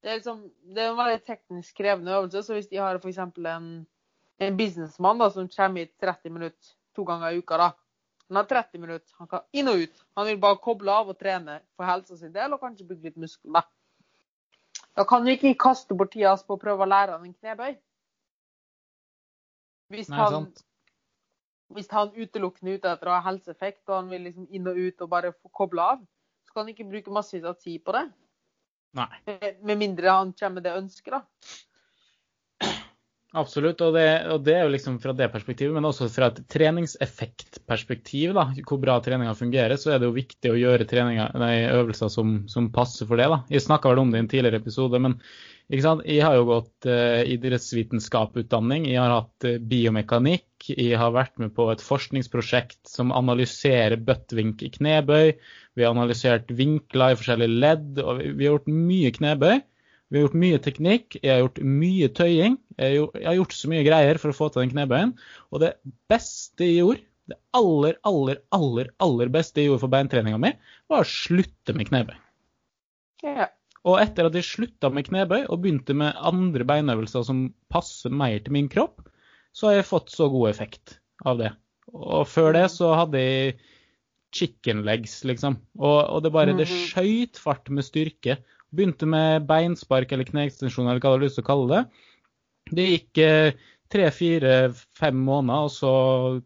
det 0.05 0.13
er, 0.13 0.19
liksom, 0.21 0.43
det 0.77 0.83
er 0.85 0.91
en 0.93 0.99
veldig 1.01 1.23
teknisk 1.27 1.79
krevende 1.81 2.13
øvelse. 2.15 2.43
Så 2.47 2.55
hvis 2.55 2.69
de 2.71 2.77
har 2.79 3.01
f.eks. 3.01 3.17
En, 3.19 3.71
en 4.39 4.59
businessmann 4.59 5.19
da, 5.19 5.27
som 5.35 5.49
kommer 5.51 5.83
hit 5.83 5.97
30 5.99 6.31
minutter 6.31 6.75
to 6.95 7.03
ganger 7.09 7.35
i 7.35 7.41
uka, 7.41 7.59
da. 7.59 7.71
Han 8.29 8.37
har 8.41 8.45
30 8.51 8.79
minutter, 8.83 9.13
han 9.21 9.29
kan 9.31 9.45
inn 9.55 9.69
og 9.71 9.83
ut. 9.85 10.01
Han 10.19 10.27
vil 10.27 10.39
bare 10.43 10.59
koble 10.59 10.91
av 10.91 11.13
og 11.13 11.19
trene 11.21 11.61
for 11.77 11.87
helsa 11.87 12.17
sin 12.19 12.33
del, 12.35 12.53
og 12.57 12.61
kanskje 12.61 12.87
bygge 12.89 13.11
litt 13.13 13.21
muskler. 13.23 13.63
Da 14.97 15.05
kan 15.07 15.25
du 15.25 15.31
ikke 15.31 15.53
kaste 15.61 15.95
bort 15.95 16.11
tida 16.17 16.33
på 16.47 16.57
å 16.57 16.61
prøve 16.61 16.83
å 16.83 16.91
lære 16.91 17.15
han 17.15 17.25
en 17.29 17.35
knebøy. 17.37 17.77
Hvis 19.95 20.09
Nei, 20.11 20.19
han, 20.19 20.49
hvis 21.77 21.91
han 21.95 22.11
utelukkende 22.17 22.75
ute 22.75 22.91
etter 22.91 23.11
å 23.13 23.15
ha 23.15 23.23
helseeffekt, 23.29 23.85
og 23.87 24.01
han 24.01 24.11
vil 24.11 24.25
liksom 24.27 24.49
inn 24.51 24.67
og 24.67 24.81
ut 24.81 25.05
og 25.07 25.13
bare 25.13 25.31
få 25.37 25.53
koble 25.63 25.85
av, 25.95 26.03
så 26.49 26.57
kan 26.57 26.65
han 26.67 26.75
ikke 26.75 26.89
bruke 26.91 27.15
massevis 27.15 27.47
av 27.47 27.61
tid 27.63 27.85
på 27.87 27.95
det. 27.95 28.09
Nei. 28.99 29.09
Med- 29.29 29.63
Med 29.63 29.79
mindre 29.79 30.11
han 30.11 30.33
kommer 30.33 30.59
med 30.59 30.67
det 30.67 30.75
ønsket, 30.81 31.13
da. 31.13 31.23
Absolutt, 33.37 33.83
og 33.85 33.93
det, 33.93 34.07
og 34.33 34.45
det 34.47 34.55
er 34.57 34.63
jo 34.65 34.73
liksom 34.73 34.95
fra 35.03 35.13
det 35.17 35.27
perspektivet, 35.29 35.75
men 35.77 35.85
også 35.85 36.07
fra 36.09 36.31
et 36.31 36.39
treningseffektperspektiv, 36.53 38.33
da, 38.37 38.47
hvor 38.65 38.81
bra 38.81 38.95
treninga 39.05 39.35
fungerer, 39.37 39.77
så 39.77 39.93
er 39.93 40.01
det 40.01 40.09
jo 40.09 40.15
viktig 40.17 40.53
å 40.53 40.57
gjøre 40.57 41.05
nei, 41.37 41.57
øvelser 41.69 42.09
som, 42.13 42.39
som 42.49 42.71
passer 42.73 43.09
for 43.09 43.21
det. 43.21 43.29
da. 43.29 43.43
Jeg 43.53 43.67
snakka 43.67 43.93
vel 43.93 44.01
om 44.01 44.15
det 44.15 44.23
i 44.23 44.25
en 44.25 44.31
tidligere 44.33 44.63
episode, 44.63 45.03
men 45.05 45.19
ikke 45.69 45.85
sant? 45.85 46.07
jeg 46.09 46.25
har 46.25 46.39
jo 46.39 46.49
gått 46.49 46.89
eh, 46.89 47.27
idrettsvitenskapsutdanning, 47.37 48.89
jeg 48.89 49.03
har 49.03 49.13
hatt 49.19 49.49
eh, 49.51 49.61
biomekanikk, 49.61 50.71
jeg 50.73 50.97
har 50.97 51.13
vært 51.13 51.37
med 51.43 51.53
på 51.59 51.69
et 51.75 51.85
forskningsprosjekt 51.85 52.87
som 52.89 53.13
analyserer 53.13 54.01
bøttvink 54.01 54.65
i 54.65 54.73
knebøy, 54.79 55.35
vi 55.77 55.85
har 55.85 55.93
analysert 55.93 56.49
vinkler 56.57 57.13
i 57.13 57.21
forskjellige 57.21 57.61
ledd, 57.67 57.99
og 58.01 58.23
vi, 58.23 58.33
vi 58.39 58.49
har 58.49 58.57
gjort 58.57 58.71
mye 58.73 59.17
knebøy. 59.21 59.59
Vi 60.07 60.21
har 60.21 60.29
gjort 60.29 60.39
mye 60.39 60.59
teknikk, 60.63 61.17
jeg 61.19 61.33
har 61.33 61.41
gjort 61.43 61.57
mye 61.67 62.09
tøying. 62.15 62.61
Jeg 62.77 63.09
har 63.25 63.37
gjort, 63.39 63.55
så 63.57 63.69
mye 63.73 63.85
greier 63.87 64.19
for 64.21 64.33
å 64.33 64.37
få 64.37 64.49
til 64.53 64.65
den 64.67 64.73
knebøyen. 64.75 65.15
Og 65.53 65.63
det 65.63 65.75
beste 66.13 66.67
jeg 66.67 66.81
gjorde, 66.83 67.05
det 67.27 67.39
aller, 67.59 67.97
aller, 68.07 68.41
aller, 68.55 68.91
aller 69.03 69.31
beste 69.35 69.59
jeg 69.63 69.71
gjorde 69.71 69.83
for 69.83 69.91
beintreninga 69.97 70.39
mi, 70.39 70.53
var 70.93 71.03
å 71.03 71.09
slutte 71.11 71.75
med 71.75 71.89
knebøy. 71.89 72.15
Ja. 73.25 73.49
Og 73.87 74.01
etter 74.03 74.27
at 74.29 74.35
jeg 74.37 74.47
slutta 74.47 74.91
med 74.93 75.07
knebøy 75.09 75.45
og 75.47 75.61
begynte 75.63 75.95
med 75.97 76.15
andre 76.19 76.67
beinøvelser 76.69 77.25
som 77.27 77.47
passer 77.73 78.11
mer 78.15 78.39
til 78.45 78.55
min 78.57 78.69
kropp, 78.71 79.01
så 79.57 79.71
har 79.71 79.79
jeg 79.81 79.89
fått 79.89 80.13
så 80.13 80.29
god 80.31 80.51
effekt 80.51 80.99
av 81.25 81.39
det. 81.41 81.53
Og 81.95 82.27
før 82.29 82.53
det 82.59 82.67
så 82.75 82.93
hadde 82.99 83.23
jeg 83.23 83.57
chicken 84.37 84.83
legs, 84.85 85.21
liksom. 85.25 85.57
Og, 85.79 85.99
og 86.13 86.23
det 86.27 86.33
bare 86.35 86.53
det 86.59 86.67
Mhm. 86.69 86.83
skøyt 86.91 87.39
fart 87.41 87.71
med 87.71 87.87
styrke. 87.87 88.37
Begynte 88.75 89.07
med 89.09 89.47
beinspark 89.49 90.13
eller 90.13 90.27
kneekstensjon 90.29 90.87
eller 90.91 91.01
hva 91.01 91.15
du 91.15 91.19
har 91.19 91.25
lyst 91.25 91.39
til 91.41 91.47
å 91.47 91.51
kalle 91.51 91.69
det. 91.71 91.83
Det 92.71 92.87
gikk 92.87 93.19
eh, 93.23 93.53
tre, 93.93 94.11
fire, 94.11 94.55
fem 94.99 95.19
måneder, 95.23 95.69
og 95.69 95.71
så 95.71 95.91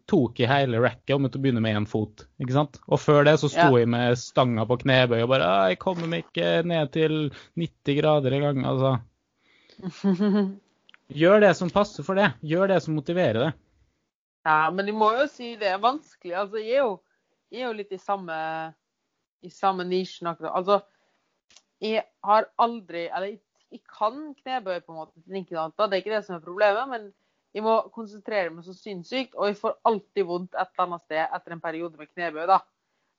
tok 0.09 0.39
jeg 0.43 0.49
hele 0.51 0.81
racket 0.83 1.15
og 1.15 1.23
måtte 1.23 1.39
begynne 1.41 1.63
med 1.63 1.79
én 1.79 1.87
fot. 1.89 2.27
ikke 2.41 2.53
sant? 2.53 2.77
Og 2.87 3.01
før 3.01 3.25
det 3.25 3.39
så 3.41 3.49
sto 3.49 3.71
Ja. 3.71 3.79
jeg 3.81 3.89
med 3.89 4.17
stanga 4.21 4.65
på 4.69 4.77
knebøy 4.83 5.23
og 5.23 5.29
bare 5.33 5.47
«Ah, 5.47 5.69
'Jeg 5.69 5.79
kommer 5.79 6.07
meg 6.07 6.25
ikke 6.25 6.63
ned 6.63 6.91
til 6.91 7.31
90 7.57 7.97
grader 8.01 8.31
engang', 8.31 8.65
altså. 8.65 8.99
Gjør 11.11 11.41
det 11.41 11.55
som 11.57 11.69
passer 11.69 12.03
for 12.03 12.15
det. 12.15 12.31
Gjør 12.43 12.67
det 12.71 12.81
som 12.83 12.95
motiverer 12.95 13.39
det. 13.47 13.53
Ja, 14.45 14.69
men 14.71 14.85
de 14.85 14.93
må 14.95 15.11
jo 15.17 15.27
si 15.27 15.55
det 15.55 15.67
er 15.67 15.81
vanskelig. 15.81 16.33
Altså, 16.37 16.57
jeg 16.61 16.77
er 16.79 16.85
jo, 16.85 16.99
jeg 17.51 17.61
er 17.61 17.67
jo 17.67 17.73
litt 17.77 17.91
i 17.91 17.97
samme, 17.97 18.37
i 19.43 19.49
samme 19.49 19.83
nisjen 19.83 20.27
akkurat. 20.31 20.55
Altså, 20.55 20.81
jeg 21.81 22.03
har 22.23 22.45
aldri 22.61 23.07
Eller 23.09 23.27
jeg, 23.33 23.39
jeg 23.71 23.81
kan 23.87 24.33
knebøy 24.35 24.81
på 24.83 24.91
en 24.93 24.99
måte 24.99 25.21
til 25.21 25.35
nikkedanter, 25.37 25.87
det 25.87 25.97
er 25.97 26.03
ikke 26.03 26.15
det 26.15 26.25
som 26.25 26.35
er 26.35 26.43
problemet. 26.43 26.89
Men 26.91 27.07
jeg 27.55 27.63
må 27.65 27.77
konsentrere 27.95 28.51
meg 28.53 28.65
så 28.65 28.75
sinnssykt, 28.75 29.35
og 29.35 29.49
jeg 29.49 29.57
får 29.59 29.77
alltid 29.87 30.27
vondt 30.27 30.53
et 30.55 30.69
eller 30.71 30.87
annet 30.87 31.05
sted 31.05 31.23
etter 31.23 31.55
en 31.55 31.63
periode 31.63 31.99
med 31.99 32.11
knebøy. 32.11 32.45
da. 32.47 32.59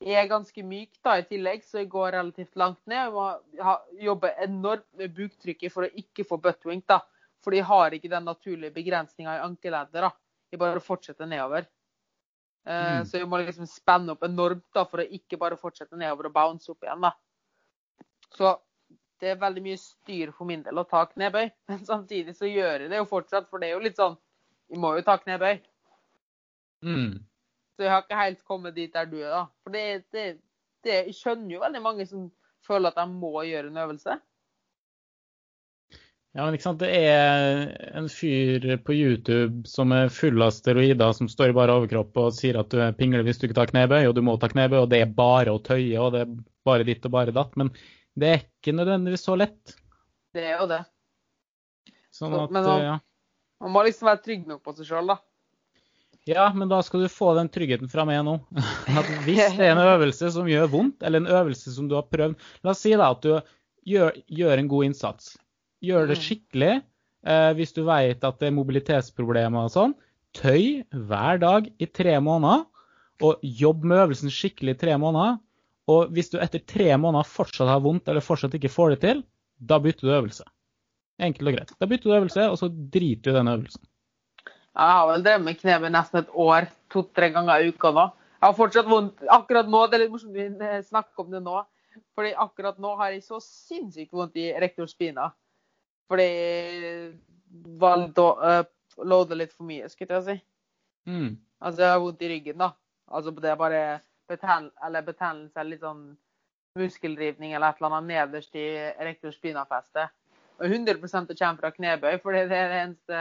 Jeg 0.02 0.18
er 0.18 0.30
ganske 0.30 0.64
myk 0.66 0.96
da 1.04 1.18
i 1.20 1.26
tillegg, 1.28 1.62
så 1.64 1.78
jeg 1.78 1.90
går 1.92 2.16
relativt 2.16 2.56
langt 2.58 2.80
ned. 2.90 2.96
Jeg 3.04 3.12
må 3.12 3.26
ha, 3.62 3.76
jobbe 4.02 4.32
enormt 4.42 4.88
med 4.98 5.14
buktrykket 5.14 5.72
for 5.72 5.86
å 5.86 5.92
ikke 6.02 6.26
få 6.26 6.40
buttwink, 6.42 6.86
da. 6.90 7.00
Fordi 7.42 7.60
jeg 7.60 7.68
har 7.68 7.94
ikke 7.94 8.10
den 8.10 8.26
naturlige 8.26 8.74
begrensninga 8.74 9.36
i 9.36 9.44
ankeleddet. 9.44 10.00
da. 10.00 10.10
Jeg 10.50 10.58
bare 10.60 10.80
fortsetter 10.80 11.26
nedover. 11.26 11.66
Eh, 12.66 12.98
Mm. 12.98 13.04
Så 13.04 13.18
jeg 13.18 13.28
må 13.28 13.38
liksom 13.38 13.66
spenne 13.66 14.12
opp 14.12 14.22
enormt 14.22 14.64
da, 14.74 14.84
for 14.84 14.98
å 14.98 15.08
ikke 15.08 15.38
bare 15.38 15.56
fortsette 15.56 15.96
nedover 15.96 16.26
og 16.26 16.32
bounce 16.32 16.70
opp 16.70 16.82
igjen. 16.82 17.00
da. 17.00 17.12
Så 18.36 18.58
det 19.22 19.30
er 19.30 19.40
veldig 19.40 19.62
mye 19.62 19.78
styr 19.78 20.32
for 20.34 20.48
min 20.50 20.64
del 20.66 20.80
å 20.82 20.86
ta 20.88 21.04
knebøy. 21.06 21.46
Men 21.70 21.84
samtidig 21.86 22.34
så 22.38 22.50
gjør 22.50 22.84
jeg 22.84 22.92
det 22.92 22.98
jo 22.98 23.10
fortsatt, 23.10 23.48
for 23.50 23.62
det 23.62 23.70
er 23.70 23.76
jo 23.76 23.84
litt 23.86 24.00
sånn 24.00 24.18
Vi 24.72 24.80
må 24.80 24.94
jo 24.96 25.04
ta 25.06 25.18
knebøy. 25.20 25.60
Mm. 26.82 27.22
Så 27.76 27.84
jeg 27.84 27.92
har 27.92 28.02
ikke 28.04 28.18
helt 28.18 28.42
kommet 28.48 28.76
dit 28.76 28.92
der 28.94 29.06
du 29.08 29.18
er, 29.20 29.30
da. 29.30 29.44
For 29.62 29.74
det, 29.74 29.84
det, 30.14 30.26
det, 30.84 30.98
jeg 31.06 31.16
skjønner 31.18 31.54
jo 31.54 31.62
veldig 31.62 31.82
mange 31.84 32.06
som 32.08 32.28
føler 32.66 32.90
at 32.90 32.98
de 32.98 33.06
må 33.12 33.42
gjøre 33.46 33.70
en 33.70 33.80
øvelse. 33.84 34.16
Ja, 36.32 36.46
men 36.46 36.56
ikke 36.56 36.64
sant. 36.64 36.80
Det 36.80 36.88
er 36.96 37.66
en 37.92 38.08
fyr 38.08 38.64
på 38.86 38.96
YouTube 38.96 39.68
som 39.68 39.92
er 39.92 40.12
full 40.12 40.40
av 40.40 40.54
steroider, 40.56 41.12
som 41.16 41.28
står 41.28 41.52
i 41.52 41.56
bare 41.58 41.74
overkropp 41.76 42.16
og 42.22 42.36
sier 42.36 42.56
at 42.60 42.72
du 42.72 42.80
er 42.80 42.96
pingle 42.96 43.20
hvis 43.26 43.42
du 43.42 43.44
ikke 43.46 43.58
tar 43.60 43.72
knebøy, 43.72 44.06
og 44.08 44.16
du 44.16 44.22
må 44.24 44.38
ta 44.40 44.48
knebøy, 44.48 44.78
og 44.80 44.88
det 44.94 45.02
er 45.04 45.12
bare 45.18 45.52
å 45.52 45.60
tøye, 45.60 45.98
og 46.00 46.14
det 46.16 46.24
er 46.24 46.32
bare 46.64 46.88
ditt 46.88 47.04
og 47.04 47.12
bare 47.18 47.36
datt. 47.36 47.52
Men 47.60 47.68
det 48.18 48.28
er 48.28 48.42
ikke 48.44 48.74
nødvendigvis 48.76 49.24
så 49.26 49.36
lett. 49.38 49.76
Det 50.34 50.44
er 50.44 50.58
jo 50.60 50.66
det. 50.70 50.80
Sånn 52.12 52.32
Så- 52.32 52.44
at, 52.44 52.50
men 52.52 52.64
man, 52.64 52.82
ja. 52.82 52.96
Man 53.62 53.72
må 53.72 53.84
liksom 53.86 54.08
være 54.10 54.22
trygg 54.24 54.46
nok 54.46 54.62
på 54.64 54.74
seg 54.76 54.86
sjøl, 54.90 55.06
da. 55.12 55.18
Ja, 56.26 56.52
men 56.54 56.68
da 56.70 56.80
skal 56.86 57.00
du 57.02 57.08
få 57.10 57.32
den 57.34 57.48
tryggheten 57.50 57.88
fra 57.90 58.04
meg 58.06 58.20
nå. 58.24 58.36
At 58.98 59.08
hvis 59.24 59.56
det 59.56 59.64
er 59.66 59.72
en 59.72 59.82
øvelse 59.94 60.30
som 60.34 60.46
gjør 60.46 60.68
vondt, 60.70 61.02
eller 61.02 61.18
en 61.22 61.26
øvelse 61.34 61.72
som 61.74 61.88
du 61.90 61.96
har 61.96 62.06
prøvd 62.10 62.36
La 62.62 62.70
oss 62.70 62.82
si 62.84 62.92
da 62.94 63.08
at 63.10 63.22
du 63.24 63.32
gjør, 63.90 64.12
gjør 64.30 64.58
en 64.62 64.68
god 64.70 64.84
innsats. 64.90 65.32
Gjør 65.82 66.06
det 66.12 66.18
Mm. 66.18 66.22
skikkelig. 66.22 66.72
Eh, 67.26 67.52
hvis 67.54 67.72
du 67.74 67.82
vet 67.86 68.22
at 68.24 68.38
det 68.38 68.48
er 68.48 68.54
mobilitetsproblemer 68.54 69.64
og 69.66 69.70
sånn, 69.74 69.94
tøy 70.34 70.84
hver 70.94 71.38
dag 71.42 71.66
i 71.82 71.86
tre 71.86 72.14
måneder. 72.22 72.66
Og 73.22 73.38
jobb 73.42 73.84
med 73.84 73.98
øvelsen 74.06 74.30
skikkelig 74.30 74.74
i 74.76 74.78
tre 74.78 74.94
måneder. 74.98 75.38
Og 75.90 76.12
hvis 76.14 76.30
du 76.30 76.38
etter 76.38 76.62
tre 76.68 76.90
måneder 77.00 77.26
fortsatt 77.26 77.70
har 77.70 77.82
vondt 77.82 78.08
eller 78.08 78.24
fortsatt 78.24 78.54
ikke 78.54 78.70
får 78.70 78.94
det 78.94 79.00
til, 79.02 79.22
da 79.58 79.78
bytter 79.82 80.06
du 80.06 80.14
øvelse. 80.14 80.46
Enkelt 81.22 81.50
og 81.50 81.56
greit. 81.56 81.72
Da 81.80 81.88
bytter 81.90 82.10
du 82.10 82.16
øvelse, 82.16 82.46
og 82.50 82.58
så 82.60 82.68
driter 82.70 83.30
du 83.30 83.32
i 83.32 83.38
den 83.38 83.50
øvelsen. 83.52 83.84
Jeg 84.72 84.96
har 84.96 85.06
vel 85.10 85.24
drevet 85.24 85.44
med 85.44 85.58
knebøy 85.60 85.90
nesten 85.92 86.22
et 86.22 86.30
år, 86.32 86.68
to-tre 86.92 87.28
ganger 87.34 87.60
i 87.60 87.72
uka 87.72 87.90
nå. 87.92 88.06
Jeg 88.38 88.46
har 88.46 88.56
fortsatt 88.58 88.88
vondt 88.90 89.20
akkurat 89.30 89.68
nå. 89.70 89.82
Det 89.86 89.98
er 89.98 90.04
litt 90.04 90.14
morsomt 90.14 90.38
å 90.66 90.70
snakke 90.86 91.22
om 91.22 91.34
det 91.34 91.42
nå. 91.44 91.60
Fordi 92.16 92.32
akkurat 92.40 92.78
nå 92.80 92.94
har 92.96 93.12
jeg 93.12 93.24
så 93.26 93.38
sinnssykt 93.44 94.14
vondt 94.16 94.38
i 94.40 94.48
rektorspina. 94.62 95.28
Fordi 96.10 96.28
var 97.82 98.00
litt, 98.00 98.18
uh, 98.18 99.36
litt 99.36 99.52
for 99.52 99.68
mye, 99.68 99.90
skulle 99.92 100.18
jeg 100.18 100.24
si. 100.26 100.36
Mm. 101.10 101.36
Altså, 101.60 101.84
jeg 101.84 101.92
har 101.92 102.00
vondt 102.02 102.24
i 102.24 102.32
ryggen, 102.32 102.58
da. 102.64 102.72
Altså, 103.12 103.34
det 103.36 103.52
er 103.52 103.60
bare 103.60 103.82
eller 104.30 105.06
betennelse, 105.06 105.64
litt 105.64 105.82
sånn 105.82 106.04
muskelrivning 106.78 107.52
eller 107.52 107.72
et 107.72 107.80
eller 107.80 107.96
annet 107.96 108.10
nederst 108.12 108.54
i 108.56 108.66
rektorspinafestet. 109.08 110.12
Og 110.62 110.68
100 110.68 110.94
det 110.94 111.38
kommer 111.38 111.58
fra 111.60 111.72
knebøy, 111.74 112.14
for 112.22 112.32
det 112.32 112.44
er 112.46 112.70
det 112.70 112.82
eneste 112.84 113.18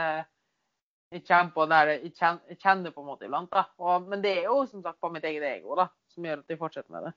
jeg 1.12 1.26
kjenner 1.26 1.52
på 1.52 1.66
der 1.68 1.90
jeg 1.92 2.14
kjenner 2.62 2.94
på 2.94 3.02
en 3.02 3.10
måte 3.10 3.26
iblant. 3.26 3.50
da. 3.52 3.66
Og, 3.82 4.08
men 4.08 4.22
det 4.24 4.38
er 4.38 4.48
jo 4.48 4.62
som 4.68 4.82
sagt 4.84 5.00
på 5.00 5.10
mitt 5.12 5.26
eget 5.28 5.44
ego 5.44 5.76
da, 5.76 5.90
som 6.12 6.24
gjør 6.24 6.40
at 6.40 6.54
jeg 6.54 6.60
fortsetter 6.60 6.94
med 6.94 7.08
det. 7.08 7.12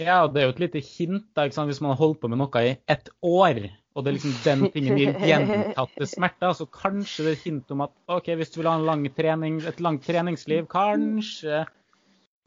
Ja, 0.00 0.22
det 0.24 0.40
er 0.40 0.46
jo 0.46 0.54
et 0.54 0.62
lite 0.62 0.80
hint 0.80 1.26
da, 1.36 1.44
ikke 1.44 1.58
sant? 1.58 1.68
hvis 1.68 1.82
man 1.84 1.92
har 1.92 2.00
holdt 2.00 2.22
på 2.22 2.30
med 2.32 2.40
noe 2.40 2.64
i 2.64 2.72
ett 2.88 3.10
år, 3.20 3.60
og 3.92 4.04
det 4.04 4.08
er 4.08 4.16
liksom 4.16 4.36
den 4.46 4.62
tingen 4.72 4.96
gir 4.96 5.18
gjentatte 5.20 6.08
smerter, 6.08 6.54
så 6.56 6.64
kanskje 6.72 7.26
det 7.26 7.34
er 7.34 7.36
et 7.36 7.44
hint 7.50 7.74
om 7.74 7.84
at 7.84 7.92
OK, 8.14 8.30
hvis 8.40 8.54
du 8.54 8.62
vil 8.62 8.70
ha 8.70 8.78
lang 8.80 9.04
trening, 9.12 9.60
et 9.68 9.82
langt 9.84 10.06
treningsliv, 10.08 10.64
kanskje, 10.72 11.66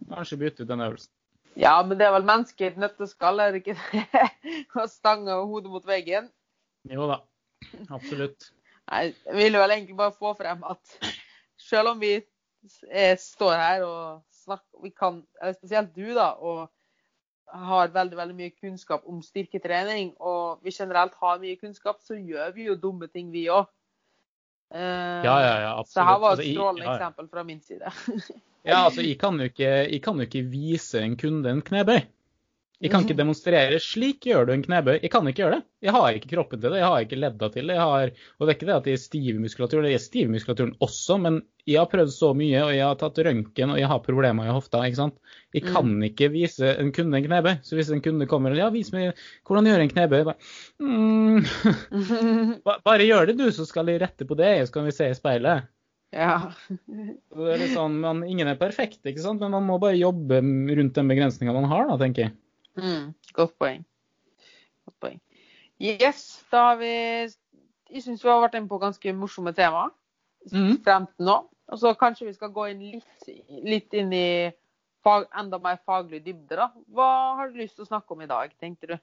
kanskje 0.09 0.39
bytte 0.41 0.63
ut 0.63 0.71
den 0.71 0.83
øvelsen. 0.85 1.11
Ja, 1.55 1.77
men 1.87 1.99
det 1.99 2.07
er 2.07 2.11
vel 2.11 2.27
mennesker 2.27 2.65
i 2.65 2.71
et 2.73 2.79
nøtteskall, 2.79 3.39
er 3.39 3.55
det 3.55 3.63
ikke 3.63 3.77
det? 3.91 4.25
og 4.81 4.89
stange 4.91 5.37
hodet 5.47 5.71
mot 5.71 5.87
veggen. 5.87 6.27
Jo 6.91 7.07
da, 7.09 7.21
absolutt. 7.89 8.51
Nei, 8.91 9.05
jeg 9.25 9.37
vil 9.39 9.57
vel 9.57 9.73
egentlig 9.73 9.97
bare 9.97 10.13
få 10.13 10.33
frem 10.37 10.65
at 10.67 10.97
selv 11.57 11.95
om 11.95 12.01
vi 12.01 12.19
står 13.21 13.53
her 13.55 13.85
og 13.85 14.23
snakker, 14.43 14.81
vi 14.83 14.91
kan, 14.91 15.23
eller 15.41 15.55
spesielt 15.57 15.95
du, 15.95 16.11
da, 16.17 16.33
og 16.37 16.67
har 17.45 17.93
veldig 17.93 18.17
veldig 18.17 18.35
mye 18.35 18.53
kunnskap 18.57 19.05
om 19.09 19.21
styrketrening, 19.23 20.13
og 20.19 20.59
vi 20.65 20.73
generelt 20.73 21.15
har 21.21 21.41
mye 21.41 21.57
kunnskap, 21.61 22.01
så 22.01 22.17
gjør 22.17 22.51
vi 22.55 22.67
jo 22.69 22.75
dumme 22.75 23.07
ting, 23.07 23.31
vi 23.31 23.47
òg. 23.53 23.69
Uh, 24.75 25.23
ja, 25.23 25.35
ja, 25.39 25.53
ja, 25.61 25.71
absolutt. 25.79 25.93
Så 25.93 26.03
her 26.03 26.19
var 26.19 26.33
et 26.33 26.39
altså, 26.39 26.51
strålende 26.51 26.95
eksempel 26.95 27.27
fra 27.31 27.43
min 27.47 27.61
side. 27.63 27.91
ja, 28.65 28.81
altså, 28.81 29.05
jeg 29.09 29.19
kan, 29.19 29.39
ikke, 29.39 29.69
jeg 29.87 30.01
kan, 30.03 30.19
jo 30.19 30.27
ikke, 30.27 30.41
vise 30.51 30.99
en 30.99 31.15
kunde 31.17 31.53
en 31.55 31.61
knebøy. 31.63 32.01
Jeg 32.85 32.91
kan 32.93 33.01
ikke 33.01 33.17
demonstrere 33.17 33.77
slik 33.81 34.27
gjør 34.29 34.45
du 34.45 34.51
en 34.53 34.61
knebøy. 34.61 34.99
Jeg 34.99 35.09
kan 35.09 35.25
ikke 35.25 35.41
gjøre 35.41 35.57
det. 35.57 35.65
Jeg 35.87 35.93
har 35.95 36.17
ikke 36.17 36.29
kroppen 36.35 36.59
til 36.61 36.69
det, 36.69 36.81
jeg 36.83 36.89
har 36.93 37.05
ikke 37.05 37.17
ledda 37.17 37.47
til 37.55 37.71
det. 37.71 37.77
Har, 37.81 38.11
og 38.13 38.45
det 38.45 38.51
er 38.51 38.57
ikke 38.59 38.67
det 38.69 38.75
at 38.75 38.89
jeg 38.89 38.97
er 38.97 39.01
stiv 39.01 39.29
i 39.31 39.41
muskulaturen, 39.41 39.87
jeg 39.89 39.97
er 39.97 40.03
stiv 40.03 40.29
i 40.29 40.33
muskulaturen 40.35 40.75
også, 40.85 41.17
men 41.23 41.39
jeg 41.65 41.79
har 41.81 41.89
prøvd 41.89 42.13
så 42.13 42.29
mye, 42.37 42.61
og 42.61 42.71
jeg 42.75 42.85
har 42.85 42.99
tatt 43.01 43.21
røntgen, 43.25 43.73
og 43.73 43.81
jeg 43.81 43.89
har 43.89 44.03
problemer 44.05 44.45
i 44.45 44.53
hofta. 44.53 44.83
ikke 44.85 44.99
sant? 45.01 45.17
Jeg 45.57 45.65
kan 45.65 45.89
mm. 45.95 46.05
ikke 46.11 46.29
vise 46.35 46.75
en 46.77 46.93
kunde 46.93 47.17
en 47.17 47.25
knebøy. 47.25 47.55
Så 47.65 47.79
hvis 47.79 47.89
en 47.89 48.05
kunde 48.05 48.29
kommer 48.29 48.53
og 48.53 48.61
ja, 48.61 48.69
vis 48.73 48.93
meg 48.93 49.17
hvordan 49.49 49.71
gjør 49.71 49.85
en 49.87 49.93
knebøy, 49.95 50.21
bare, 50.29 50.37
mm, 50.85 52.61
bare 52.91 53.09
gjør 53.09 53.31
det 53.31 53.39
du, 53.41 53.47
så 53.49 53.65
skal 53.65 53.89
jeg 53.89 54.05
rette 54.05 54.29
på 54.29 54.37
det, 54.37 54.59
så 54.67 54.77
kan 54.77 54.85
vi 54.85 54.93
se 54.93 55.09
i 55.09 55.17
speilet. 55.17 55.65
Ja. 56.13 56.53
det 56.69 57.49
er 57.49 57.61
litt 57.65 57.73
sånn, 57.73 57.97
man, 58.05 58.21
Ingen 58.29 58.53
er 58.53 58.61
perfekt, 58.61 59.01
ikke 59.01 59.25
sant? 59.25 59.41
men 59.41 59.57
man 59.57 59.65
må 59.65 59.81
bare 59.81 59.97
jobbe 59.97 60.45
rundt 60.45 60.97
den 61.01 61.13
begrensninga 61.15 61.55
man 61.55 61.71
har, 61.73 61.89
da, 61.89 61.97
tenker 62.05 62.27
jeg. 62.27 62.37
Mm, 62.79 63.13
godt 63.35 63.55
poeng. 63.59 63.83
Godt 64.85 64.99
poeng. 65.03 65.19
Yes, 65.81 66.43
da 66.51 66.69
har 66.69 66.77
vi 66.79 66.91
Jeg 66.91 68.01
syns 68.03 68.23
vi 68.23 68.29
har 68.31 68.41
vært 68.41 68.55
inne 68.57 68.71
på 68.71 68.79
ganske 68.81 69.13
morsomme 69.13 69.53
tema 69.55 69.89
mm. 70.51 70.81
frem 70.83 71.05
til 71.11 71.27
nå. 71.27 71.35
Og 71.71 71.81
så 71.81 71.93
kanskje 71.97 72.27
vi 72.27 72.35
skal 72.35 72.53
gå 72.53 72.67
inn 72.71 72.81
litt, 72.91 73.29
litt 73.65 73.93
inn 73.97 74.11
i 74.13 74.51
fag, 75.05 75.27
enda 75.37 75.59
mer 75.61 75.79
faglig 75.85 76.21
dybde, 76.25 76.57
da. 76.57 76.69
Hva 76.93 77.09
har 77.39 77.51
du 77.51 77.61
lyst 77.61 77.77
til 77.77 77.85
å 77.85 77.89
snakke 77.89 78.13
om 78.15 78.23
i 78.25 78.29
dag, 78.29 78.53
tenkte 78.61 78.91
du? 78.93 78.97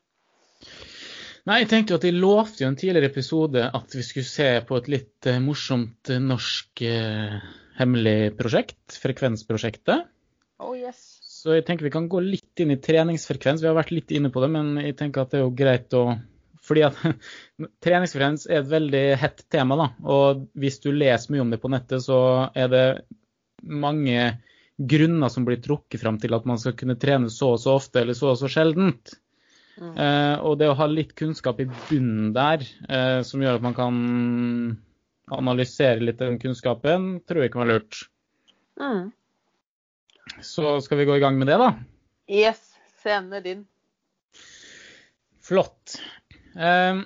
Nei, 1.48 1.62
jeg 1.62 1.70
tenkte 1.72 1.94
jo 1.94 1.98
at 1.98 2.06
jeg 2.06 2.18
lovte 2.18 2.62
i 2.62 2.68
en 2.68 2.78
tidligere 2.78 3.11
episode 3.11 3.64
at 3.74 3.96
vi 3.96 4.04
skulle 4.06 4.28
se 4.28 4.48
på 4.66 4.78
et 4.78 4.90
litt 4.92 5.30
uh, 5.30 5.40
morsomt 5.42 6.12
uh, 6.12 6.20
norsk 6.22 6.85
eh, 6.87 7.35
hemmelig 7.80 8.37
prosjekt, 8.38 8.94
Frekvensprosjektet. 9.02 10.06
Oh 10.62 10.76
yes. 10.78 11.12
Så 11.42 11.57
jeg 11.57 11.64
tenker 11.66 11.88
vi 11.88 11.94
kan 11.94 12.07
gå 12.11 12.20
litt 12.22 12.61
inn 12.62 12.70
i 12.70 12.78
treningsfrekvens. 12.78 13.64
Vi 13.64 13.66
har 13.66 13.74
vært 13.74 13.90
litt 13.90 14.12
inne 14.14 14.31
på 14.31 14.42
det, 14.44 14.50
men 14.55 14.76
jeg 14.78 14.94
tenker 15.00 15.24
at 15.24 15.33
det 15.33 15.40
er 15.40 15.48
jo 15.48 15.57
greit 15.59 15.96
å 15.98 16.05
fordi 16.62 16.85
at 16.87 16.98
treningsfrekvens 17.85 18.46
er 18.46 18.61
et 18.61 18.70
veldig 18.70 19.02
hett 19.18 19.42
tema. 19.50 19.78
da, 19.81 19.88
og 20.07 20.44
Hvis 20.55 20.78
du 20.85 20.92
leser 20.94 21.35
mye 21.35 21.42
om 21.42 21.50
det 21.50 21.59
på 21.62 21.70
nettet, 21.72 22.05
så 22.05 22.18
er 22.55 22.70
det 22.70 22.85
mange 23.62 24.28
grunner 24.92 25.31
som 25.31 25.46
blir 25.46 25.59
trukket 25.62 26.00
fram 26.02 26.20
til 26.22 26.35
at 26.35 26.46
man 26.48 26.61
skal 26.62 26.76
kunne 26.78 26.98
trene 27.02 27.31
så 27.31 27.52
og 27.57 27.61
så 27.62 27.74
ofte 27.78 28.02
eller 28.02 28.16
så 28.18 28.33
og 28.33 28.38
så 28.38 28.50
sjeldent. 28.50 29.16
Mm. 29.81 29.92
Eh, 29.96 30.37
og 30.46 30.57
det 30.61 30.68
å 30.70 30.76
ha 30.78 30.87
litt 30.87 31.16
kunnskap 31.18 31.59
i 31.62 31.66
bunnen 31.66 32.31
der, 32.37 32.62
eh, 32.87 33.18
som 33.26 33.42
gjør 33.42 33.59
at 33.59 33.66
man 33.66 33.76
kan 33.76 33.98
analysere 35.33 36.02
litt 36.02 36.22
den 36.22 36.38
kunnskapen, 36.42 37.16
tror 37.26 37.44
jeg 37.44 37.55
kan 37.55 37.64
være 37.64 37.78
lurt. 37.78 38.05
Mm. 38.78 39.11
Så 40.42 40.81
skal 40.85 41.00
vi 41.00 41.09
gå 41.09 41.16
i 41.16 41.22
gang 41.22 41.38
med 41.38 41.50
det, 41.50 41.59
da? 41.61 41.72
Yes. 42.31 42.68
Scenen 43.02 43.33
er 43.35 43.42
din. 43.42 43.64
Flott. 45.42 45.98
Um, 46.55 47.05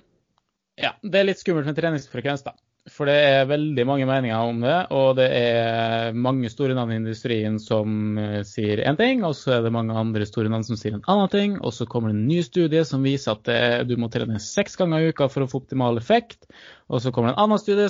ja, 0.76 0.92
det 1.00 1.20
er 1.20 1.28
litt 1.30 1.40
skummelt 1.40 1.68
med 1.68 1.78
treningsfrekvens, 1.78 2.44
da. 2.44 2.52
For 2.92 3.08
det 3.08 3.16
er 3.16 3.48
veldig 3.50 3.82
mange 3.88 4.04
meninger 4.06 4.50
om 4.50 4.60
det, 4.62 4.74
og 4.94 5.16
det 5.18 5.26
er 5.34 6.14
mange 6.14 6.50
store 6.52 6.76
navn 6.76 6.92
i 6.92 6.98
industrien 7.00 7.56
som 7.62 8.20
uh, 8.20 8.42
sier 8.46 8.84
én 8.84 8.98
ting, 9.00 9.24
og 9.26 9.34
så 9.38 9.56
er 9.56 9.64
det 9.64 9.72
mange 9.74 9.96
andre 9.96 10.28
store 10.28 10.52
navn 10.52 10.66
som 10.68 10.78
sier 10.78 10.98
en 10.98 11.08
annen 11.10 11.32
ting. 11.32 11.56
Og 11.64 11.74
så 11.74 11.88
kommer 11.88 12.12
det 12.12 12.20
en 12.20 12.28
ny 12.28 12.42
studie 12.46 12.84
som 12.86 13.06
viser 13.06 13.34
at 13.34 13.48
det, 13.48 13.62
du 13.88 13.96
må 13.98 14.12
trene 14.12 14.42
seks 14.42 14.76
ganger 14.78 15.00
i 15.00 15.16
uka 15.16 15.30
for 15.32 15.46
å 15.46 15.50
få 15.50 15.64
optimal 15.64 15.98
effekt. 15.98 16.44
Og 16.92 17.02
så 17.02 17.10
kommer 17.10 17.32
det 17.32 17.38
en 17.38 17.46
annen 17.46 17.62
studie 17.62 17.88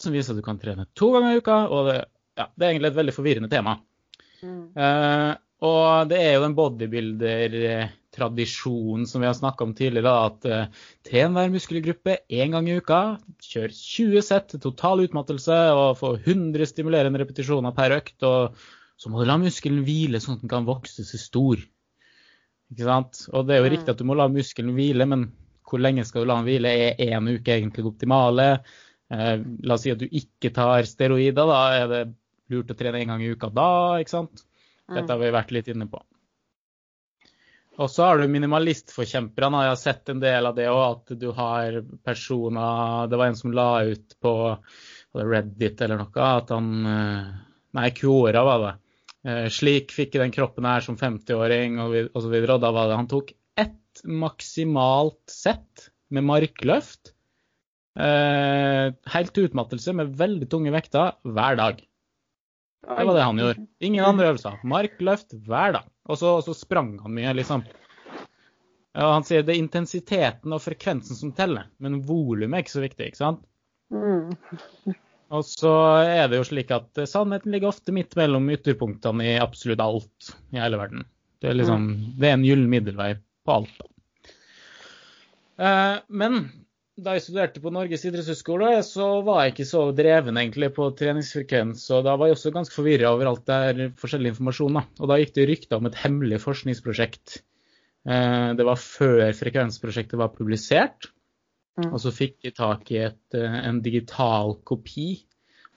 som 0.00 0.14
viser 0.14 0.32
at 0.32 0.40
du 0.40 0.46
kan 0.46 0.62
trene 0.62 0.88
to 0.96 1.10
ganger 1.16 1.34
i 1.34 1.42
uka. 1.42 1.60
Og 1.68 1.90
det, 1.90 2.00
ja, 2.38 2.48
det 2.54 2.64
er 2.64 2.72
egentlig 2.72 2.94
et 2.94 3.00
veldig 3.02 3.18
forvirrende 3.18 3.52
tema. 3.52 3.80
Uh, 4.44 5.34
og 5.60 6.08
det 6.08 6.16
er 6.22 6.32
jo 6.34 6.42
den 6.46 6.54
bodybuilder-tradisjonen 6.56 9.06
som 9.08 9.20
vi 9.20 9.26
har 9.28 9.34
snakka 9.36 9.64
om 9.66 9.74
tidligere, 9.76 10.12
at 10.30 10.40
uh, 10.48 10.68
tren 11.06 11.34
hver 11.36 11.48
muskelgruppe 11.52 12.12
én 12.32 12.50
gang 12.54 12.68
i 12.68 12.76
uka. 12.80 13.00
Kjør 13.44 13.70
20 13.76 14.22
sett 14.24 14.46
til 14.52 14.60
total 14.64 14.96
utmattelse 15.04 15.58
og 15.76 15.98
få 16.00 16.08
100 16.22 16.66
stimulerende 16.72 17.20
repetisjoner 17.20 17.72
per 17.76 17.90
økt. 17.98 18.18
Og 18.24 18.38
så 19.00 19.06
må 19.12 19.16
du 19.20 19.26
la 19.28 19.36
muskelen 19.40 19.84
hvile 19.86 20.18
sånn 20.20 20.36
at 20.38 20.42
den 20.44 20.52
kan 20.52 20.68
vokse 20.68 21.02
seg 21.08 21.20
stor. 21.20 21.56
Ikke 22.70 22.86
sant? 22.86 23.14
Og 23.34 23.40
det 23.46 23.54
er 23.54 23.60
jo 23.60 23.68
mm. 23.68 23.72
riktig 23.74 23.90
at 23.92 24.00
du 24.00 24.06
må 24.08 24.14
la 24.18 24.32
muskelen 24.32 24.76
hvile, 24.76 25.04
men 25.08 25.20
hvor 25.68 25.80
lenge 25.82 26.04
skal 26.06 26.22
du 26.24 26.28
la 26.30 26.36
den 26.40 26.48
hvile? 26.48 26.68
Er 26.70 26.92
én 27.04 27.30
uke 27.30 27.50
egentlig 27.54 27.82
det 27.84 27.92
optimale? 27.92 28.46
Uh, 29.10 29.36
la 29.66 29.74
oss 29.76 29.82
si 29.84 29.92
at 29.92 30.00
du 30.00 30.06
ikke 30.06 30.50
tar 30.54 30.86
steroider, 30.86 31.46
da 31.50 31.60
er 31.76 31.86
det 31.90 32.02
lurt 32.52 32.72
å 32.72 32.78
trene 32.78 33.00
en 33.00 33.14
gang 33.14 33.24
i 33.24 33.32
uka 33.32 33.50
da, 33.54 33.70
ikke 34.02 34.16
sant. 34.18 34.46
Dette 34.90 35.12
har 35.12 35.20
vi 35.20 35.34
vært 35.34 35.52
litt 35.54 35.68
inne 35.70 35.86
på. 35.90 36.00
Og 37.80 37.88
så 37.88 38.04
har 38.04 38.20
du 38.20 38.28
minimalistforkjemperne. 38.28 39.62
Jeg 39.64 39.72
har 39.72 39.78
sett 39.80 40.10
en 40.12 40.20
del 40.20 40.48
av 40.48 40.56
det 40.56 40.66
òg, 40.68 40.82
at 40.98 41.14
du 41.20 41.30
har 41.36 41.78
personer 42.04 43.06
Det 43.08 43.20
var 43.20 43.30
en 43.30 43.38
som 43.38 43.54
la 43.56 43.70
ut 43.88 44.16
på 44.20 44.34
Reddit 45.16 45.80
eller 45.80 46.02
noe 46.02 46.26
at 46.26 46.52
han 46.54 46.68
eh, 46.86 47.30
Nei, 47.78 47.88
Quora 47.94 48.42
var 48.46 48.64
det. 48.64 48.72
Eh, 49.30 49.46
slik 49.54 49.94
fikk 49.94 50.18
den 50.18 50.34
kroppen 50.34 50.66
her 50.66 50.84
som 50.84 50.98
50-åring, 50.98 51.78
og 51.80 52.18
så 52.18 52.28
videre. 52.28 52.58
Og 52.58 52.64
da 52.64 52.72
var 52.74 52.90
det 52.90 52.98
Han 52.98 53.10
tok 53.10 53.32
ett 53.58 54.04
maksimalt 54.04 55.22
sett 55.30 55.90
med 56.10 56.26
markløft. 56.26 57.14
Eh, 58.00 58.90
helt 59.14 59.32
til 59.34 59.48
utmattelse 59.48 59.94
med 59.96 60.12
veldig 60.18 60.50
tunge 60.50 60.74
vekter 60.74 61.16
hver 61.26 61.58
dag. 61.58 61.80
Det 62.86 63.04
var 63.06 63.14
det 63.14 63.26
han 63.26 63.38
gjorde. 63.38 63.66
Ingen 63.84 64.04
andre 64.04 64.30
øvelser. 64.32 64.62
Markløft 64.64 65.36
hver 65.46 65.76
dag. 65.76 65.90
Og 66.08 66.18
så, 66.18 66.32
så 66.44 66.54
sprang 66.56 66.94
han 67.02 67.14
mye, 67.14 67.34
liksom. 67.36 67.62
Og 68.98 69.12
han 69.14 69.26
sier 69.26 69.44
det 69.46 69.54
er 69.54 69.62
intensiteten 69.62 70.54
og 70.56 70.62
frekvensen 70.64 71.18
som 71.18 71.30
teller, 71.36 71.68
men 71.78 72.00
volumet 72.08 72.56
er 72.56 72.64
ikke 72.64 72.74
så 72.74 72.82
viktig, 72.82 73.12
ikke 73.12 73.20
sant? 73.20 73.44
Mm. 73.94 74.32
Og 75.30 75.44
så 75.46 75.72
er 76.02 76.24
det 76.26 76.40
jo 76.40 76.46
slik 76.48 76.72
at 76.74 76.98
sannheten 77.06 77.52
ligger 77.54 77.70
ofte 77.70 77.94
midt 77.94 78.16
mellom 78.18 78.48
ytterpunktene 78.50 79.28
i 79.28 79.36
absolutt 79.38 79.82
alt 79.84 80.32
i 80.50 80.58
hele 80.58 80.80
verden. 80.80 81.04
Det 81.38 81.52
er 81.52 81.54
liksom, 81.54 81.84
det 82.18 82.26
er 82.26 82.34
en 82.34 82.46
gyllen 82.48 82.66
middelvei 82.72 83.12
på 83.46 83.60
alt. 83.60 83.76
Eh, 85.60 86.00
men 86.08 86.40
da 87.04 87.14
jeg 87.16 87.24
studerte 87.24 87.62
på 87.62 87.72
Norges 87.74 88.04
idrettshøgskole, 88.08 88.72
så 88.86 89.06
var 89.26 89.44
jeg 89.44 89.54
ikke 89.54 89.68
så 89.68 89.84
dreven 89.96 90.38
egentlig 90.40 90.70
på 90.76 90.88
treningsfrekvens. 90.98 91.84
Og 91.96 92.04
da 92.06 92.16
var 92.20 92.30
jeg 92.30 92.36
også 92.38 92.52
ganske 92.54 92.76
forvirra 92.76 93.12
over 93.14 93.30
alt 93.30 93.46
det 93.48 93.60
der 93.60 93.94
forskjellig 94.00 94.34
informasjon. 94.34 94.76
Da. 94.78 94.84
Og 95.00 95.10
da 95.10 95.18
gikk 95.20 95.32
det 95.36 95.46
rykter 95.50 95.80
om 95.80 95.88
et 95.90 95.98
hemmelig 96.02 96.42
forskningsprosjekt. 96.44 97.40
Eh, 98.08 98.50
det 98.56 98.66
var 98.66 98.80
før 98.80 99.24
frekvensprosjektet 99.36 100.20
var 100.20 100.32
publisert. 100.36 101.10
Mm. 101.80 101.92
Og 101.94 102.00
så 102.02 102.12
fikk 102.14 102.48
jeg 102.48 102.56
tak 102.58 102.90
i 102.92 103.00
et, 103.06 103.24
eh, 103.36 103.58
en 103.68 103.80
digital 103.84 104.56
kopi 104.64 105.10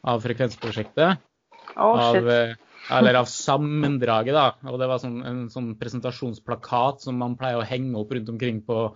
av 0.04 0.24
frekvensprosjektet. 0.24 1.24
Oh, 1.78 1.98
av, 1.98 2.30
eh, 2.30 2.56
eller 2.92 3.16
av 3.16 3.28
sammendraget, 3.32 4.36
da. 4.36 4.72
Og 4.72 4.80
det 4.80 4.88
var 4.92 5.00
sånn, 5.00 5.22
en 5.26 5.44
sånn 5.50 5.74
presentasjonsplakat 5.80 7.06
som 7.06 7.18
man 7.18 7.38
pleier 7.40 7.62
å 7.62 7.68
henge 7.68 7.96
opp 8.00 8.12
rundt 8.12 8.32
omkring 8.34 8.60
på, 8.68 8.90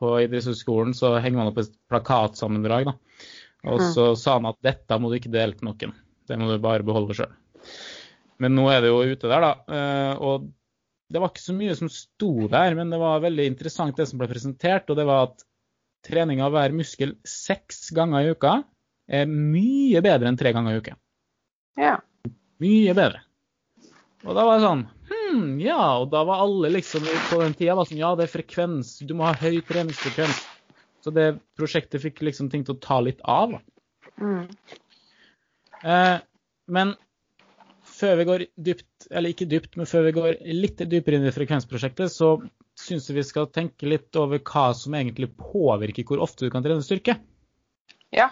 på 0.00 0.14
idrettshøyskolen. 0.24 0.94
Så 0.96 1.12
henger 1.20 1.38
man 1.42 1.50
opp 1.52 1.60
et 1.62 1.74
plakatsammendrag, 1.92 2.88
da. 2.90 2.94
Og 3.68 3.82
så 3.92 4.06
sa 4.16 4.38
han 4.38 4.48
at 4.48 4.56
dette 4.64 4.96
må 4.98 5.10
du 5.12 5.18
ikke 5.18 5.32
dele 5.32 5.52
til 5.56 5.68
noen. 5.68 5.92
Det 6.26 6.38
må 6.40 6.48
du 6.48 6.62
bare 6.62 6.86
beholde 6.86 7.16
sjøl. 7.18 7.32
Men 8.40 8.54
nå 8.56 8.64
er 8.72 8.80
det 8.80 8.88
jo 8.92 9.02
ute 9.04 9.28
der, 9.28 9.44
da. 9.44 9.52
eh, 9.68 10.14
Og 10.24 10.48
det 11.12 11.20
var 11.20 11.32
ikke 11.32 11.42
så 11.44 11.54
mye 11.58 11.74
som 11.76 11.90
sto 11.92 12.46
der, 12.48 12.74
men 12.78 12.92
det 12.92 13.00
var 13.02 13.20
veldig 13.20 13.46
interessant 13.50 13.98
det 13.98 14.06
som 14.08 14.20
ble 14.20 14.30
presentert. 14.30 14.88
Og 14.88 14.96
det 14.96 15.04
var 15.08 15.26
at 15.28 15.44
trening 16.06 16.40
av 16.40 16.54
hver 16.54 16.72
muskel 16.72 17.16
seks 17.28 17.90
ganger 17.92 18.24
i 18.24 18.32
uka 18.32 18.62
er 19.10 19.26
mye 19.28 20.00
bedre 20.06 20.30
enn 20.30 20.38
tre 20.40 20.54
ganger 20.56 20.78
i 20.78 20.80
uka. 20.80 20.94
Ja. 21.76 21.98
Mye 22.62 22.94
bedre. 22.96 23.20
Og 24.24 24.36
da 24.36 24.44
var 24.46 24.56
det 24.56 24.64
sånn 24.68 24.86
Hm, 25.30 25.60
ja. 25.62 25.80
Og 26.02 26.10
da 26.12 26.24
var 26.26 26.42
alle 26.44 26.72
liksom 26.74 27.06
på 27.30 27.40
den 27.42 27.54
tida 27.58 27.78
sånn 27.84 28.00
Ja, 28.00 28.14
det 28.18 28.26
er 28.26 28.34
frekvens. 28.34 28.98
Du 29.06 29.14
må 29.18 29.28
ha 29.28 29.34
høy 29.38 29.60
treningsfrekvens. 29.66 30.42
Så 31.00 31.12
det 31.16 31.28
prosjektet 31.56 32.02
fikk 32.02 32.20
liksom 32.26 32.50
ting 32.52 32.66
til 32.66 32.76
å 32.76 32.82
ta 32.82 32.98
litt 33.04 33.22
av. 33.24 33.54
Mm. 34.20 34.50
Eh, 35.80 36.18
men 36.68 36.92
før 38.00 38.18
vi 38.20 38.26
går 38.28 38.44
dypt, 38.68 39.08
eller 39.10 39.32
ikke 39.32 39.48
dypt, 39.48 39.76
men 39.80 39.88
før 39.88 40.06
vi 40.08 40.16
går 40.16 40.40
litt 40.52 40.82
dypere 40.90 41.18
inn 41.18 41.28
i 41.28 41.34
frekvensprosjektet, 41.34 42.12
så 42.12 42.34
syns 42.80 43.08
jeg 43.08 43.18
vi 43.18 43.26
skal 43.26 43.48
tenke 43.52 43.88
litt 43.88 44.16
over 44.16 44.40
hva 44.44 44.70
som 44.76 44.96
egentlig 44.96 45.30
påvirker 45.36 46.06
hvor 46.08 46.22
ofte 46.24 46.46
du 46.46 46.52
kan 46.52 46.64
trene 46.64 46.84
styrke. 46.84 47.16
Ja. 48.14 48.30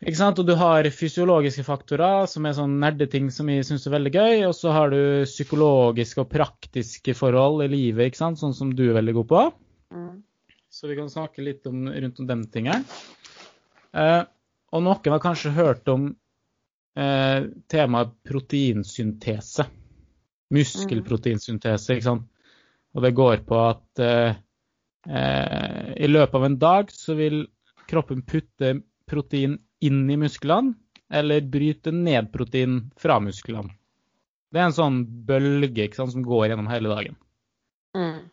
Og 0.00 0.46
du 0.48 0.54
har 0.56 0.86
fysiologiske 0.96 1.62
faktorer, 1.66 2.24
som 2.24 2.46
er 2.48 2.54
sånn 2.56 2.78
nerdeting 2.80 3.26
som 3.30 3.50
jeg 3.52 3.66
syns 3.68 3.84
er 3.84 3.92
veldig 3.98 4.12
gøy. 4.14 4.46
Og 4.48 4.54
så 4.56 4.72
har 4.72 4.88
du 4.94 5.26
psykologiske 5.28 6.22
og 6.22 6.30
praktiske 6.32 7.12
forhold 7.14 7.66
i 7.66 7.68
livet, 7.68 8.16
sånn 8.16 8.36
som 8.36 8.72
du 8.72 8.86
er 8.88 8.96
veldig 8.96 9.16
god 9.18 9.28
på. 9.28 9.42
Mm. 9.92 10.22
Så 10.72 10.88
vi 10.88 10.96
kan 10.96 11.12
snakke 11.12 11.44
litt 11.44 11.66
om, 11.68 11.84
rundt 11.92 12.20
om 12.22 12.30
den 12.30 12.46
tingene. 12.48 12.80
Eh, 13.92 14.22
og 14.72 14.84
noen 14.86 15.12
har 15.12 15.20
kanskje 15.20 15.52
hørt 15.52 15.88
om 15.92 16.08
eh, 16.96 17.50
temaet 17.68 18.16
proteinsyntese. 18.24 19.66
Muskelproteinsyntese, 20.54 21.96
ikke 21.98 22.08
sant. 22.08 22.28
Og 22.96 23.04
det 23.04 23.16
går 23.18 23.42
på 23.46 23.58
at 23.68 24.02
eh, 24.02 24.38
eh, 25.10 25.90
i 26.00 26.08
løpet 26.08 26.38
av 26.40 26.46
en 26.46 26.58
dag 26.62 26.94
så 26.94 27.18
vil 27.18 27.42
kroppen 27.90 28.24
putte 28.24 28.78
protein 29.10 29.58
inn 29.86 30.04
i 30.10 30.18
musklene, 30.20 30.74
eller 31.10 31.46
bryte 31.50 31.92
ned 31.94 32.30
protein 32.32 32.82
fra 33.00 33.18
musklene. 33.22 33.72
Det 34.50 34.58
er 34.58 34.68
en 34.68 34.74
sånn 34.74 35.00
bølge 35.26 35.88
sant, 35.94 36.12
som 36.14 36.26
går 36.26 36.50
gjennom 36.50 36.70
hele 36.70 36.90
dagen. 36.90 37.16
Mm. 37.96 38.30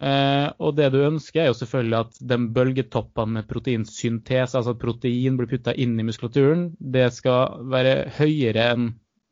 Eh, 0.00 0.46
og 0.64 0.78
det 0.78 0.88
du 0.94 1.02
ønsker, 1.04 1.42
er 1.42 1.50
jo 1.50 1.58
selvfølgelig 1.58 1.98
at 1.98 2.20
den 2.32 2.48
bølgetoppene 2.56 3.38
med 3.38 3.48
proteinsyntese, 3.50 4.56
altså 4.58 4.74
at 4.74 4.80
protein 4.82 5.36
blir 5.38 5.50
putta 5.50 5.74
inn 5.76 5.98
i 6.00 6.06
muskulaturen, 6.06 6.70
det 6.80 7.10
skal 7.14 7.60
være 7.70 8.08
høyere 8.16 8.70
enn 8.72 8.88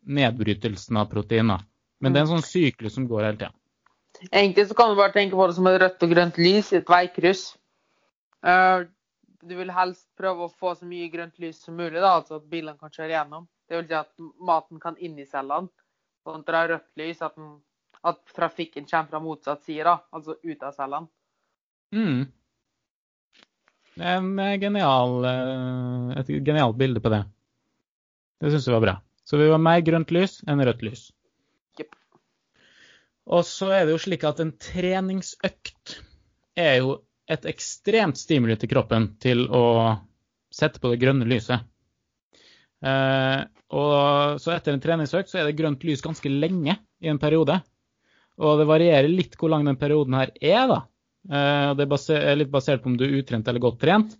nedbrytelsen 0.08 1.00
av 1.00 1.08
proteiner. 1.12 1.64
Men 2.02 2.14
det 2.14 2.20
er 2.20 2.28
en 2.28 2.34
sånn 2.36 2.46
syklus 2.46 2.94
som 2.98 3.08
går 3.08 3.24
hele 3.24 3.40
tida. 3.40 3.54
Egentlig 4.28 4.66
så 4.68 4.76
kan 4.76 4.92
du 4.92 4.98
bare 4.98 5.14
tenke 5.14 5.38
på 5.38 5.46
det 5.48 5.56
som 5.56 5.66
et 5.70 5.80
rødt 5.82 6.04
og 6.04 6.12
grønt 6.12 6.38
lys 6.40 6.70
i 6.72 6.78
et 6.80 6.90
veikryss. 6.90 7.42
Eh, 8.46 8.86
du 9.42 9.54
vil 9.58 9.70
helst 9.74 10.08
prøve 10.18 10.46
å 10.46 10.52
få 10.52 10.74
så 10.78 10.86
mye 10.88 11.08
grønt 11.12 11.38
lys 11.42 11.60
som 11.64 11.76
mulig, 11.78 12.00
da, 12.00 12.16
altså 12.18 12.38
at 12.38 12.48
bilene 12.50 12.78
kan 12.80 12.92
kjøre 12.94 13.14
gjennom. 13.14 13.46
Det 13.68 13.78
vil 13.78 13.88
si 13.90 13.98
at 13.98 14.26
maten 14.50 14.80
kan 14.82 14.98
inn 14.98 15.18
i 15.20 15.26
cellene. 15.28 15.70
Sånn 16.26 16.42
at 16.42 16.48
det 16.48 16.58
er 16.58 16.70
rødt 16.72 17.00
lys, 17.00 17.22
at, 17.24 17.36
den, 17.38 17.52
at 18.10 18.20
trafikken 18.36 18.88
kommer 18.88 19.12
fra 19.12 19.22
motsatt 19.22 19.64
side, 19.66 19.86
da, 19.86 19.98
altså 20.14 20.36
ut 20.42 20.66
av 20.66 20.74
cellene. 20.76 21.10
Mm. 21.94 22.26
En 23.98 24.32
eh, 24.38 24.56
genial, 24.62 25.14
eh, 25.26 26.18
et 26.20 26.32
genialt 26.46 26.78
bilde 26.78 27.02
på 27.02 27.12
det. 27.12 27.22
Det 28.38 28.52
syns 28.52 28.68
jeg 28.68 28.76
var 28.76 28.84
bra. 28.84 28.96
Så 29.26 29.38
vi 29.40 29.48
var 29.50 29.62
mer 29.62 29.80
grønt 29.84 30.12
lys 30.14 30.38
enn 30.48 30.62
rødt 30.64 30.84
lys. 30.86 31.08
Yep. 31.80 31.96
Og 33.34 33.42
så 33.46 33.72
er 33.74 33.86
det 33.86 33.96
jo 33.96 34.02
slik 34.02 34.24
at 34.28 34.40
en 34.42 34.54
treningsøkt 34.62 35.98
er 36.58 36.78
jo 36.80 36.94
et 37.28 37.48
ekstremt 37.48 38.18
stimuli 38.18 38.56
til 38.58 38.70
kroppen 38.72 39.10
til 39.22 39.44
å 39.52 39.64
sette 40.54 40.80
på 40.80 40.92
det 40.92 41.00
grønne 41.02 41.28
lyset. 41.28 41.66
Eh, 42.78 43.40
og 43.76 44.38
så 44.40 44.54
etter 44.54 44.72
en 44.72 44.82
treningsøkt 44.82 45.30
så 45.30 45.40
er 45.40 45.48
det 45.48 45.58
grønt 45.58 45.84
lys 45.84 46.04
ganske 46.04 46.30
lenge 46.32 46.78
i 47.04 47.10
en 47.12 47.20
periode. 47.20 47.58
Og 48.38 48.60
det 48.60 48.68
varierer 48.70 49.10
litt 49.10 49.36
hvor 49.36 49.52
lang 49.52 49.66
den 49.66 49.78
perioden 49.80 50.16
her 50.16 50.32
er, 50.40 50.64
da. 50.70 50.80
Eh, 51.28 51.70
det 51.76 51.84
er 51.84 51.92
baser, 51.92 52.22
er 52.22 52.40
litt 52.40 52.52
basert 52.54 52.84
på 52.84 52.92
om 52.92 52.96
du 52.98 53.04
er 53.08 53.18
utrent 53.20 53.48
eller 53.50 53.62
godt 53.62 53.80
trent. 53.82 54.16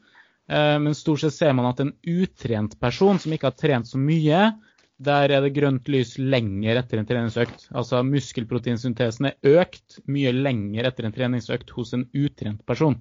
Eh, 0.50 0.76
men 0.82 0.96
stort 0.96 1.22
sett 1.22 1.36
ser 1.36 1.54
man 1.56 1.70
at 1.70 1.80
en 1.84 1.94
utrent 2.02 2.76
person 2.80 3.20
som 3.22 3.32
ikke 3.32 3.50
har 3.50 3.56
trent 3.56 3.88
så 3.88 4.00
mye, 4.00 4.50
der 4.98 5.30
er 5.30 5.44
det 5.44 5.54
grønt 5.54 5.86
lys 5.90 6.16
lenger 6.18 6.80
etter 6.80 6.98
en 6.98 7.06
treningsøkt. 7.06 7.68
Altså 7.70 8.00
muskelproteinsyntesen 8.06 9.30
er 9.30 9.60
økt 9.62 10.00
mye 10.10 10.32
lenger 10.34 10.88
etter 10.90 11.06
en 11.06 11.14
treningsøkt 11.14 11.70
hos 11.76 11.94
en 11.94 12.08
utrent 12.18 12.64
person. 12.66 12.98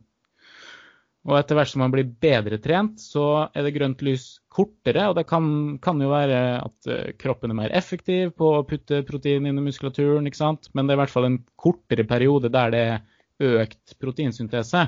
Og 1.28 1.36
etter 1.36 1.58
hvert 1.58 1.72
som 1.72 1.82
man 1.84 1.92
blir 1.92 2.08
bedre 2.08 2.60
trent, 2.64 3.02
så 3.04 3.50
er 3.50 3.66
det 3.66 3.74
grønt 3.76 4.04
lys 4.06 4.28
kortere. 4.54 5.10
Og 5.10 5.18
det 5.18 5.26
kan, 5.28 5.50
kan 5.84 6.00
jo 6.00 6.12
være 6.14 6.38
at 6.62 6.92
eh, 6.94 7.10
kroppen 7.20 7.52
er 7.52 7.58
mer 7.58 7.74
effektiv 7.76 8.32
på 8.38 8.54
å 8.60 8.66
putte 8.68 9.02
protein 9.08 9.50
inn 9.50 9.60
i 9.60 9.66
muskulaturen, 9.66 10.30
ikke 10.30 10.40
sant. 10.40 10.70
Men 10.78 10.88
det 10.88 10.96
er 10.96 11.02
i 11.02 11.04
hvert 11.04 11.16
fall 11.16 11.28
en 11.28 11.42
kortere 11.60 12.06
periode 12.08 12.54
der 12.54 12.72
det 12.72 12.84
er 12.94 13.58
økt 13.58 13.98
proteinsyntese. 14.00 14.86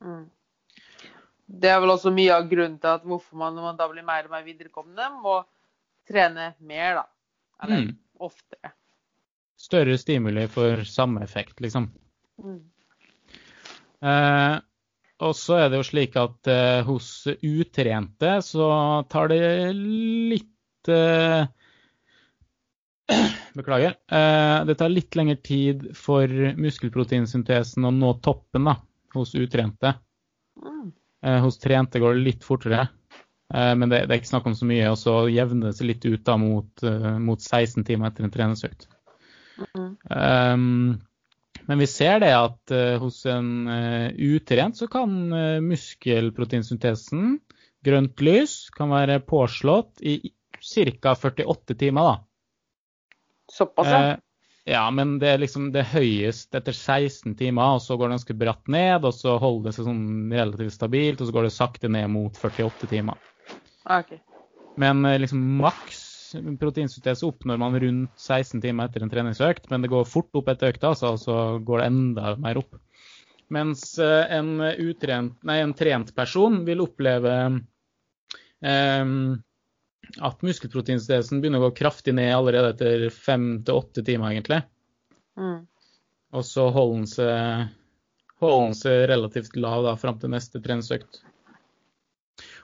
Mm. 0.00 0.24
Det 1.44 1.68
er 1.68 1.82
vel 1.82 1.92
også 1.92 2.14
mye 2.14 2.32
av 2.32 2.48
grunnen 2.48 2.78
til 2.80 2.94
at 2.94 3.04
hvorfor 3.04 3.36
man, 3.42 3.52
når 3.52 3.68
man 3.68 3.82
da 3.82 3.90
blir 3.90 4.06
mer 4.06 4.24
og 4.24 4.32
mer 4.32 4.46
viderekommende, 4.46 5.10
må 5.20 5.42
trene 6.08 6.52
mer, 6.60 6.94
da. 7.00 7.04
Eller 7.64 7.82
Mm. 7.84 7.96
oftere. 8.20 8.72
Større 9.56 9.96
stimuli 9.98 10.46
for 10.52 10.84
samme 10.84 11.22
effekt, 11.24 11.60
liksom. 11.64 11.88
Mm. 12.42 12.60
Eh, 14.04 14.60
og 15.24 15.34
så 15.38 15.56
er 15.62 15.68
det 15.70 15.78
jo 15.78 15.86
slik 15.88 16.16
at 16.20 16.48
eh, 16.50 16.82
hos 16.84 17.26
utrente 17.40 18.34
så 18.44 18.66
tar 19.08 19.28
det 19.32 19.40
litt 19.74 20.90
eh, 20.92 21.46
Beklager. 23.54 23.94
Eh, 24.10 24.64
det 24.68 24.74
tar 24.80 24.88
litt 24.92 25.14
lengre 25.16 25.36
tid 25.44 25.90
for 25.96 26.28
muskelproteinsyntesen 26.58 27.84
å 27.86 27.92
nå 27.94 28.14
toppen 28.24 28.64
da, 28.68 28.76
hos 29.14 29.34
utrente. 29.38 29.94
Mm. 30.60 30.92
Eh, 31.24 31.40
hos 31.44 31.58
trente 31.62 32.00
går 32.02 32.16
det 32.18 32.24
litt 32.26 32.44
fortere. 32.44 32.88
Eh, 33.52 33.72
men 33.76 33.90
det, 33.90 34.04
det 34.06 34.14
er 34.14 34.22
ikke 34.22 34.32
snakk 34.32 34.46
om 34.48 34.56
så 34.56 34.68
mye, 34.68 34.90
og 34.92 34.98
så 35.00 35.16
jevner 35.32 35.70
det 35.70 35.78
seg 35.78 35.90
litt 35.90 36.06
ut 36.06 36.24
da 36.26 36.36
mot, 36.40 36.84
eh, 36.86 37.10
mot 37.20 37.40
16 37.40 37.84
timer 37.86 38.10
etter 38.10 38.26
en 38.26 38.34
treningsøkt. 38.34 38.88
Mm. 39.60 39.90
Um, 40.10 40.94
men 41.68 41.80
vi 41.80 41.86
ser 41.88 42.18
det 42.24 42.32
at 42.34 42.72
uh, 42.74 42.96
hos 43.00 43.20
en 43.30 43.68
uh, 43.70 44.08
utrent 44.10 44.76
så 44.76 44.88
kan 44.90 45.14
uh, 45.32 45.62
muskelproteinsyntesen, 45.64 47.38
grønt 47.86 48.24
lys, 48.24 48.56
kan 48.74 48.90
være 48.92 49.20
påslått 49.24 50.02
i 50.02 50.18
ca. 50.58 51.14
48 51.14 51.76
timer. 51.78 52.10
da. 52.10 53.14
Såpass, 53.52 53.88
ja. 53.92 54.16
Ja, 54.64 54.86
men 54.90 55.18
det 55.20 55.28
er 55.28 55.40
liksom 55.42 55.68
det 55.74 55.82
høyest 55.90 56.56
etter 56.56 56.72
16 56.72 57.34
timer, 57.36 57.76
og 57.76 57.82
så 57.84 57.98
går 58.00 58.08
det 58.08 58.16
ganske 58.16 58.36
bratt 58.40 58.70
ned, 58.72 59.04
og 59.04 59.12
så 59.12 59.36
holder 59.40 59.68
det 59.68 59.76
seg 59.76 59.88
sånn 59.90 60.06
relativt 60.32 60.72
stabilt, 60.72 61.20
og 61.20 61.28
så 61.28 61.34
går 61.36 61.46
det 61.46 61.52
sakte 61.52 61.90
ned 61.92 62.08
mot 62.14 62.40
48 62.40 62.88
timer. 62.88 63.20
Ah, 63.84 64.00
OK. 64.00 64.16
Men 64.80 65.04
eh, 65.04 65.18
liksom 65.20 65.42
maks 65.60 66.02
proteinsyntese 66.60 67.26
oppnår 67.26 67.60
man 67.62 67.76
rundt 67.80 68.18
16 68.18 68.62
timer 68.62 68.88
etter 68.88 69.04
en 69.04 69.12
treningsøkt, 69.12 69.68
men 69.70 69.84
det 69.84 69.92
går 69.92 70.08
fort 70.08 70.34
opp 70.34 70.48
etter 70.50 70.72
økta, 70.72 70.90
altså, 70.90 71.14
og 71.14 71.20
så 71.22 71.36
går 71.62 71.80
det 71.80 71.88
enda 71.92 72.34
mer 72.42 72.58
opp. 72.58 72.78
Mens 73.54 73.86
eh, 74.02 74.24
en, 74.34 74.56
utrent, 74.60 75.36
nei, 75.46 75.60
en 75.62 75.74
trent 75.76 76.10
person 76.16 76.62
vil 76.66 76.82
oppleve 76.82 77.34
eh, 78.64 79.12
at 80.20 80.42
muskelproteinsyntesen 80.44 81.42
begynner 81.42 81.62
å 81.62 81.68
gå 81.68 81.76
kraftig 81.84 82.16
ned 82.16 82.32
allerede 82.34 82.74
etter 82.74 83.06
fem 83.14 83.60
til 83.64 83.78
åtte 83.82 84.04
timer, 84.06 84.34
egentlig. 84.34 84.62
Mm. 85.38 85.64
Og 86.34 86.46
så 86.46 86.66
holder 86.74 86.96
den 86.98 87.10
seg, 87.10 87.70
holder 88.42 88.66
den 88.66 88.76
seg 88.78 89.06
relativt 89.12 89.56
lav 89.60 89.86
da, 89.86 89.94
fram 90.00 90.18
til 90.22 90.34
neste 90.34 90.62
treningsøkt. 90.64 91.22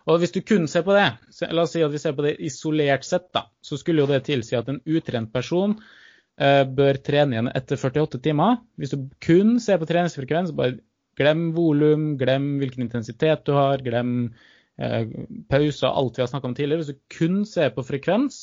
Og 0.08 0.20
hvis 0.20 0.32
du 0.32 0.40
kun 0.46 0.68
ser 0.70 0.84
på 0.86 0.94
det, 0.96 1.08
la 1.52 1.64
oss 1.64 1.74
si 1.76 1.82
at 1.84 1.92
vi 1.92 2.00
ser 2.00 2.14
på 2.16 2.24
det 2.24 2.36
isolert 2.40 3.04
sett, 3.06 3.28
da, 3.36 3.46
så 3.60 3.78
skulle 3.80 4.04
jo 4.04 4.10
det 4.10 4.22
tilsi 4.28 4.56
at 4.58 4.70
en 4.72 4.80
utrent 4.88 5.32
person 5.32 5.74
eh, 6.40 6.62
bør 6.64 7.00
trene 7.04 7.36
igjen 7.36 7.50
etter 7.52 7.80
48 7.80 8.22
timer. 8.24 8.62
Hvis 8.80 8.94
du 8.94 9.10
kun 9.22 9.58
ser 9.62 9.80
på 9.80 9.88
treningsfrekvens, 9.90 10.54
bare 10.56 10.78
glem 11.20 11.50
volum, 11.56 12.14
glem 12.20 12.54
hvilken 12.62 12.86
intensitet 12.86 13.44
du 13.48 13.52
har, 13.56 13.84
glem 13.84 14.14
eh, 14.80 15.04
pauser, 15.52 15.90
alt 15.90 16.16
vi 16.16 16.24
har 16.24 16.32
snakka 16.32 16.48
om 16.48 16.56
tidligere. 16.56 16.84
Hvis 16.84 16.94
du 16.94 17.18
kun 17.18 17.44
ser 17.48 17.74
på 17.76 17.84
frekvens, 17.84 18.40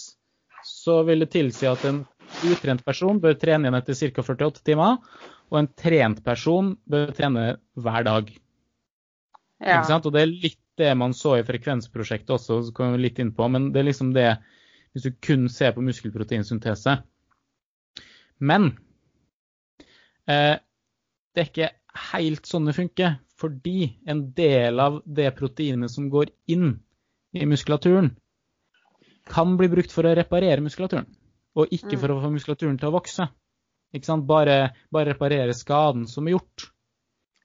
så 0.67 1.01
vil 1.07 1.23
det 1.23 1.31
tilsi 1.33 1.67
at 1.69 1.83
en 1.87 2.03
utrent 2.51 2.83
person 2.85 3.21
bør 3.23 3.37
trene 3.39 3.65
igjen 3.65 3.79
etter 3.79 3.97
ca. 3.97 4.25
48 4.29 4.63
timer, 4.67 5.01
og 5.47 5.61
en 5.61 5.69
trent 5.79 6.21
person 6.25 6.73
bør 6.89 7.13
trene 7.15 7.49
hver 7.79 8.07
dag. 8.07 8.31
Ja. 9.63 9.81
Og 9.81 10.11
det 10.13 10.21
er 10.21 10.29
litt 10.31 10.59
det 10.77 10.93
man 10.95 11.13
så 11.17 11.37
i 11.37 11.45
frekvensprosjektet 11.47 12.35
også, 12.37 12.61
så 12.67 12.73
kommer 12.75 12.97
vi 12.97 13.07
litt 13.07 13.19
inn 13.21 13.33
på, 13.35 13.47
men 13.51 13.71
det 13.73 13.81
er 13.81 13.89
liksom 13.89 14.13
det 14.15 14.29
hvis 14.93 15.05
du 15.07 15.11
kun 15.21 15.45
ser 15.51 15.73
på 15.75 15.83
muskelproteinsyntese. 15.85 16.97
Men 18.39 18.71
eh, 20.29 20.57
det 21.33 21.41
er 21.43 21.49
ikke 21.49 21.71
helt 22.13 22.49
sånn 22.49 22.69
det 22.69 22.77
funker, 22.77 23.17
fordi 23.37 23.91
en 24.09 24.23
del 24.37 24.81
av 24.81 25.01
det 25.05 25.29
proteinet 25.37 25.93
som 25.93 26.09
går 26.13 26.31
inn 26.53 26.71
i 27.37 27.45
muskulaturen, 27.45 28.15
kan 29.27 29.57
bli 29.59 29.67
brukt 29.69 29.91
for 29.91 30.07
å 30.07 30.13
reparere 30.15 30.63
muskulaturen, 30.63 31.07
og 31.57 31.73
ikke 31.75 31.99
for 31.99 32.13
å 32.13 32.21
få 32.23 32.31
muskulaturen 32.31 32.77
til 32.79 32.89
å 32.89 32.95
vokse. 32.95 33.27
Bare, 34.27 34.55
bare 34.93 35.13
reparere 35.13 35.55
skaden 35.55 36.05
som 36.09 36.27
er 36.27 36.37
gjort. 36.37 36.69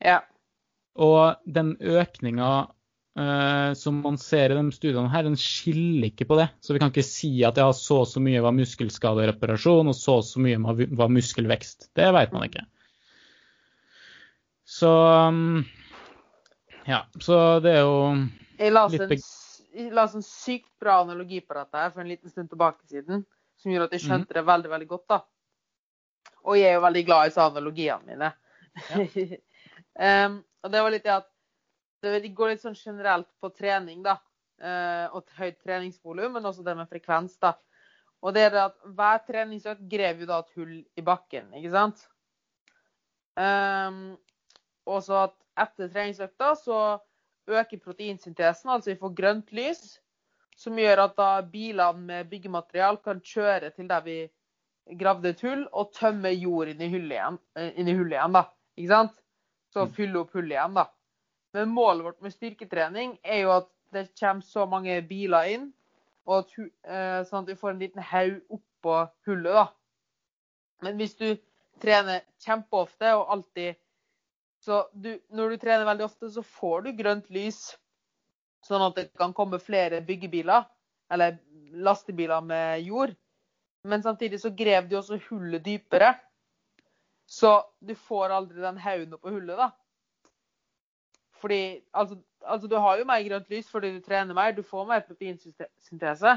ja. 0.00 0.20
Og 0.92 1.38
den 1.48 1.76
økninga 1.80 2.68
eh, 3.18 3.72
som 3.78 4.00
man 4.04 4.18
ser 4.20 4.52
i 4.52 4.56
de 4.58 4.72
studiene 4.74 5.10
her, 5.12 5.26
den 5.26 5.36
skiller 5.40 6.08
ikke 6.10 6.26
på 6.28 6.38
det. 6.40 6.48
Så 6.60 6.72
vi 6.74 6.80
kan 6.82 6.92
ikke 6.92 7.04
si 7.06 7.32
at 7.44 7.58
ja, 7.60 7.68
så 7.76 8.02
og 8.02 8.08
så 8.10 8.22
mye 8.24 8.42
var 8.44 8.54
muskelskadereparasjon, 8.56 9.90
og 9.92 9.96
så 9.98 10.18
og 10.20 10.26
så 10.28 10.42
mye 10.44 10.60
var- 10.62 11.12
muskelvekst. 11.12 11.90
Det 11.96 12.08
vet 12.16 12.32
man 12.32 12.48
ikke. 12.48 12.64
Så 14.64 14.90
um, 15.28 15.64
Ja. 16.86 17.04
Så 17.20 17.60
det 17.62 17.76
er 17.76 17.82
jo 17.84 18.28
Jeg 18.58 18.72
la 18.72 18.84
oss 20.04 20.14
en, 20.14 20.22
sykt 20.22 20.70
bra 20.80 21.00
analogi 21.02 21.40
på 21.40 21.54
dette 21.56 21.78
her 21.78 21.90
for 21.90 22.02
en 22.02 22.08
liten 22.10 22.30
stund 22.30 22.50
tilbake 22.50 22.84
siden, 22.90 23.24
som 23.56 23.72
gjorde 23.72 23.88
at 23.88 23.94
jeg 23.96 24.02
skjønte 24.04 24.26
skjønte 24.28 24.34
det 24.36 24.46
veldig, 24.46 24.70
veldig 24.70 24.88
godt. 24.88 25.06
da. 25.08 25.20
Og 26.44 26.58
jeg 26.58 26.68
er 26.72 26.74
jo 26.76 26.82
veldig 26.84 27.04
glad 27.06 27.24
i 27.24 27.30
disse 27.30 27.44
analogiene 27.44 28.06
mine. 28.06 28.32
Em, 29.92 30.38
og 30.64 30.70
det 30.72 30.80
var 30.80 30.92
litt 30.94 31.04
det 31.04 31.12
at 31.12 31.26
det 32.02 32.34
går 32.34 32.52
litt 32.52 32.62
sånn 32.64 32.76
generelt 32.78 33.28
på 33.40 33.50
trening, 33.54 34.02
da. 34.02 34.18
eh, 34.62 35.06
og 35.10 35.22
et 35.24 35.36
høyt 35.38 35.60
treningsvolum, 35.64 36.36
men 36.36 36.44
også 36.46 36.62
det 36.66 36.76
med 36.78 36.90
frekvens, 36.90 37.38
da. 37.42 37.54
Og 38.22 38.34
det 38.34 38.44
er 38.46 38.50
det 38.54 38.60
at 38.68 38.76
hver 38.94 39.22
treningsøkt 39.26 39.88
grev 39.90 40.20
jo 40.22 40.26
da 40.30 40.38
et 40.42 40.52
hull 40.54 40.74
i 40.96 41.02
bakken, 41.02 41.48
ikke 41.58 41.72
sant? 41.72 42.04
Um, 43.34 44.12
og 44.86 45.00
så 45.02 45.24
at 45.24 45.34
etter 45.64 45.88
treningsøkta 45.90 46.52
så 46.60 46.78
øker 47.48 47.80
proteinsyntesen, 47.82 48.70
altså 48.70 48.92
vi 48.92 49.00
får 49.00 49.14
grønt 49.18 49.52
lys, 49.56 49.82
som 50.56 50.78
gjør 50.78 51.06
at 51.08 51.16
da 51.16 51.30
bilene 51.42 52.06
med 52.06 52.30
byggematerial 52.30 53.00
kan 53.02 53.22
kjøre 53.24 53.72
til 53.74 53.88
der 53.90 54.04
vi 54.06 54.16
gravde 54.98 55.32
et 55.32 55.42
hull, 55.42 55.66
og 55.72 55.92
tømme 55.96 56.30
jord 56.34 56.70
inn 56.70 56.82
i 56.82 56.90
hullet 56.92 57.16
igjen, 57.16 57.38
eh, 57.56 57.72
inn 57.80 57.88
i 57.88 57.96
hullet 57.96 58.18
igjen 58.18 58.38
da. 58.38 58.44
Ikke 58.76 58.92
sant? 58.92 59.18
Så 59.72 59.86
Mm. 59.86 59.92
fylle 59.96 60.20
opp 60.20 60.32
hullet 60.36 60.54
igjen, 60.58 60.74
da. 60.74 60.86
Men 61.52 61.68
målet 61.68 62.04
vårt 62.04 62.20
med 62.24 62.32
styrketrening 62.32 63.18
er 63.24 63.44
jo 63.44 63.52
at 63.58 63.68
det 63.92 64.08
kommer 64.16 64.44
så 64.46 64.64
mange 64.66 64.94
biler 65.04 65.50
inn, 65.52 65.70
og 66.26 66.38
at, 66.38 66.52
eh, 66.88 67.20
sånn 67.28 67.42
at 67.42 67.50
vi 67.50 67.58
får 67.58 67.74
en 67.74 67.82
liten 67.82 68.04
haug 68.08 68.56
oppå 68.56 68.98
hullet, 69.26 69.52
da. 69.52 69.66
Men 70.82 70.96
hvis 70.96 71.14
du 71.18 71.36
trener 71.82 72.22
kjempeofte 72.42 73.14
og 73.18 73.30
alltid 73.36 73.78
Så 74.62 74.76
du, 74.94 75.16
når 75.34 75.48
du 75.50 75.56
trener 75.58 75.82
veldig 75.84 76.04
ofte, 76.04 76.28
så 76.30 76.42
får 76.46 76.84
du 76.84 76.92
grønt 76.94 77.24
lys, 77.34 77.72
sånn 78.62 78.84
at 78.86 78.94
det 78.94 79.08
kan 79.18 79.32
komme 79.34 79.58
flere 79.58 79.98
byggebiler, 80.06 80.68
eller 81.10 81.40
lastebiler 81.74 82.44
med 82.46 82.84
jord. 82.86 83.16
Men 83.82 84.04
samtidig 84.04 84.38
så 84.38 84.52
grev 84.54 84.86
de 84.86 85.00
også 85.00 85.18
hullet 85.26 85.64
dypere. 85.66 86.12
Så 87.26 87.56
du 87.82 87.96
får 87.98 88.36
aldri 88.36 88.62
den 88.62 88.78
haugen 88.78 89.18
oppå 89.18 89.34
hullet, 89.34 89.58
da. 89.58 89.72
Fordi 91.42 91.62
altså, 91.90 92.18
altså, 92.46 92.68
du 92.70 92.76
har 92.78 93.00
jo 93.00 93.08
mer 93.08 93.24
grønt 93.26 93.50
lys 93.50 93.70
fordi 93.70 93.96
du 93.96 94.00
trener 94.04 94.36
mer, 94.36 94.54
du 94.54 94.62
får 94.62 94.86
mer 94.88 95.02
proteinsyntese. 95.06 96.36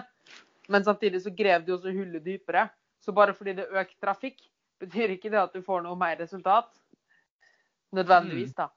Men 0.70 0.84
samtidig 0.84 1.22
så 1.22 1.34
grev 1.38 1.66
du 1.66 1.76
også 1.76 1.94
hullet 1.94 2.26
dypere. 2.26 2.68
Så 3.02 3.14
bare 3.14 3.36
fordi 3.38 3.54
det 3.60 3.68
er 3.68 3.84
økt 3.84 4.00
trafikk, 4.02 4.40
betyr 4.82 5.14
ikke 5.14 5.30
det 5.30 5.44
at 5.44 5.54
du 5.54 5.62
får 5.66 5.86
noe 5.86 5.98
mer 6.00 6.18
resultat. 6.20 6.72
Nødvendigvis, 7.94 8.56
da. 8.58 8.72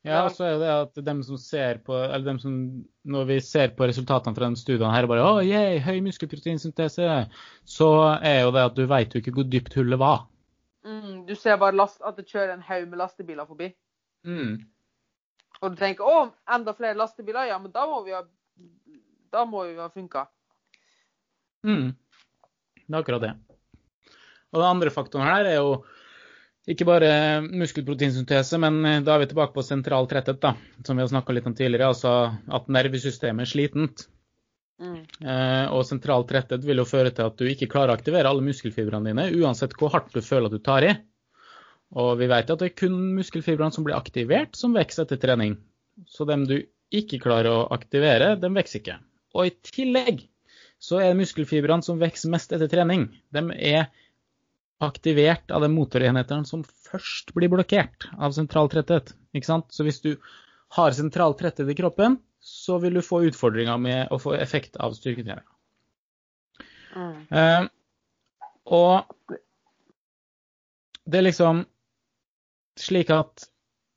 Ja, 0.00 0.22
og 0.24 0.32
så 0.32 0.46
er 0.48 0.54
det 0.56 0.68
at 0.72 1.00
dem 1.04 1.18
som 1.22 1.36
ser 1.36 1.82
på, 1.84 1.92
eller 1.92 2.24
dem 2.24 2.38
som, 2.40 2.54
Når 3.04 3.24
vi 3.28 3.36
ser 3.44 3.74
på 3.76 3.84
resultatene 3.84 4.36
fra 4.36 4.48
de 4.48 4.56
studiene 4.56 4.92
her, 4.94 5.06
bare 5.06 5.26
oh, 5.26 5.40
yeah, 5.44 5.76
høy 5.84 6.00
muskelproteinsyntese, 6.06 7.26
så 7.68 7.90
er 8.16 8.46
jo 8.46 8.54
det 8.56 8.64
at 8.64 8.76
du 8.78 8.86
vet 8.88 9.14
jo 9.14 9.20
ikke 9.20 9.34
hvor 9.36 9.44
dypt 9.44 9.76
hullet 9.76 10.00
var. 10.00 10.24
Mm, 10.88 11.26
du 11.28 11.34
ser 11.36 11.60
bare 11.60 11.76
last, 11.76 12.00
at 12.00 12.16
det 12.16 12.28
kjører 12.30 12.54
en 12.54 12.64
haug 12.64 12.88
med 12.88 13.02
lastebiler 13.02 13.44
forbi. 13.44 13.68
Mm. 14.26 14.58
Og 15.60 15.72
du 15.72 15.80
tenker 15.80 16.06
å, 16.08 16.28
enda 16.48 16.74
flere 16.76 16.98
lastebiler, 16.98 17.50
ja, 17.50 17.58
men 17.60 17.72
da 17.74 17.86
må 17.88 18.02
vi 18.06 18.14
ha 18.16 18.24
da 19.30 19.44
må 19.46 19.64
vi 19.68 19.78
ha 19.78 19.88
funka. 19.92 20.26
Mm. 21.66 21.92
Det 22.86 22.94
er 22.94 23.00
akkurat 23.00 23.22
det. 23.22 23.32
Og 24.50 24.58
den 24.58 24.66
andre 24.66 24.90
faktoren 24.90 25.28
her 25.28 25.46
er 25.46 25.58
jo 25.60 25.74
ikke 26.70 26.86
bare 26.86 27.10
muskelproteinsyntese, 27.46 28.58
men 28.62 28.80
eh, 28.86 29.02
da 29.06 29.14
er 29.14 29.22
vi 29.22 29.30
tilbake 29.30 29.54
på 29.54 29.64
sentral 29.64 30.08
tretthet, 30.10 30.40
da, 30.42 30.54
som 30.86 30.98
vi 30.98 31.04
har 31.04 31.12
snakka 31.12 31.34
litt 31.34 31.46
om 31.48 31.54
tidligere. 31.56 31.92
Altså 31.92 32.14
at 32.58 32.72
nervesystemet 32.72 33.46
er 33.46 33.52
slitent. 33.52 34.04
Mm. 34.80 35.00
Eh, 35.04 35.66
og 35.76 35.84
sentral 35.86 36.26
tretthet 36.28 36.64
vil 36.66 36.82
jo 36.82 36.88
føre 36.88 37.12
til 37.14 37.28
at 37.28 37.38
du 37.38 37.46
ikke 37.48 37.68
klarer 37.70 37.94
å 37.94 37.98
aktivere 37.98 38.30
alle 38.30 38.44
muskelfibrene 38.44 39.12
dine, 39.12 39.28
uansett 39.40 39.76
hvor 39.78 39.92
hardt 39.94 40.12
du 40.14 40.22
føler 40.24 40.50
at 40.50 40.56
du 40.56 40.62
tar 40.64 40.88
i. 40.88 40.94
Og 41.98 42.12
vi 42.20 42.28
vet 42.30 42.50
at 42.52 42.60
det 42.60 42.70
er 42.70 42.78
kun 42.78 42.98
muskelfibrene 43.16 43.74
som 43.74 43.86
blir 43.86 43.98
aktivert, 43.98 44.54
som 44.58 44.76
vokser 44.76 45.06
etter 45.06 45.18
trening. 45.20 45.56
Så 46.06 46.26
dem 46.28 46.46
du 46.46 46.60
ikke 46.94 47.20
klarer 47.22 47.50
å 47.50 47.68
aktivere, 47.74 48.36
dem 48.38 48.58
vokser 48.58 48.82
ikke. 48.82 48.98
Og 49.34 49.48
i 49.48 49.54
tillegg 49.70 50.22
så 50.80 51.00
er 51.02 51.18
muskelfibrene 51.18 51.84
som 51.84 51.98
vokser 52.00 52.32
mest 52.32 52.54
etter 52.56 52.70
trening, 52.70 53.08
de 53.34 53.42
er 53.58 53.90
aktivert 54.80 55.50
av 55.52 55.60
de 55.60 55.68
motorenhetene 55.68 56.48
som 56.48 56.62
først 56.64 57.34
blir 57.36 57.50
blokkert 57.52 58.08
av 58.16 58.32
sentral 58.32 58.70
tretthet. 58.72 59.12
Ikke 59.36 59.50
sant? 59.50 59.68
Så 59.74 59.84
hvis 59.84 60.00
du 60.00 60.14
har 60.76 60.94
sentral 60.96 61.36
tretthet 61.36 61.68
i 61.68 61.76
kroppen, 61.76 62.16
så 62.40 62.78
vil 62.80 62.96
du 62.96 63.04
få 63.04 63.20
utfordringer 63.28 63.76
med 63.82 64.14
å 64.14 64.18
få 64.22 64.32
effekt 64.38 64.78
av 64.80 64.94
styrketrening. 64.96 65.44
Mm. 66.96 67.18
Uh, 67.28 67.66
og 68.72 69.36
det 71.10 71.20
er 71.20 71.26
liksom 71.28 71.66
slik 72.80 73.12
at 73.14 73.50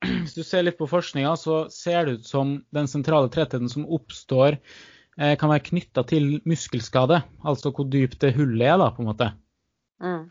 hvis 0.04 0.36
du 0.36 0.43
ser 0.43 0.65
litt 0.65 0.80
på 0.80 0.88
forskninga, 0.89 1.36
så 1.39 1.63
ser 1.72 2.06
det 2.06 2.17
ut 2.19 2.28
som 2.28 2.58
den 2.76 2.89
sentrale 2.91 3.30
trettheten 3.32 3.72
som 3.72 3.88
oppstår, 3.88 4.60
eh, 5.17 5.36
kan 5.39 5.52
være 5.52 5.67
knytta 5.69 6.04
til 6.10 6.41
muskelskade. 6.50 7.22
Altså 7.46 7.72
hvor 7.72 7.88
dypt 7.89 8.19
det 8.24 8.34
hullet 8.38 8.67
er, 8.67 8.78
da, 8.82 8.89
på 8.91 9.04
en 9.04 9.10
måte. 9.12 9.30
Mm. 10.04 10.26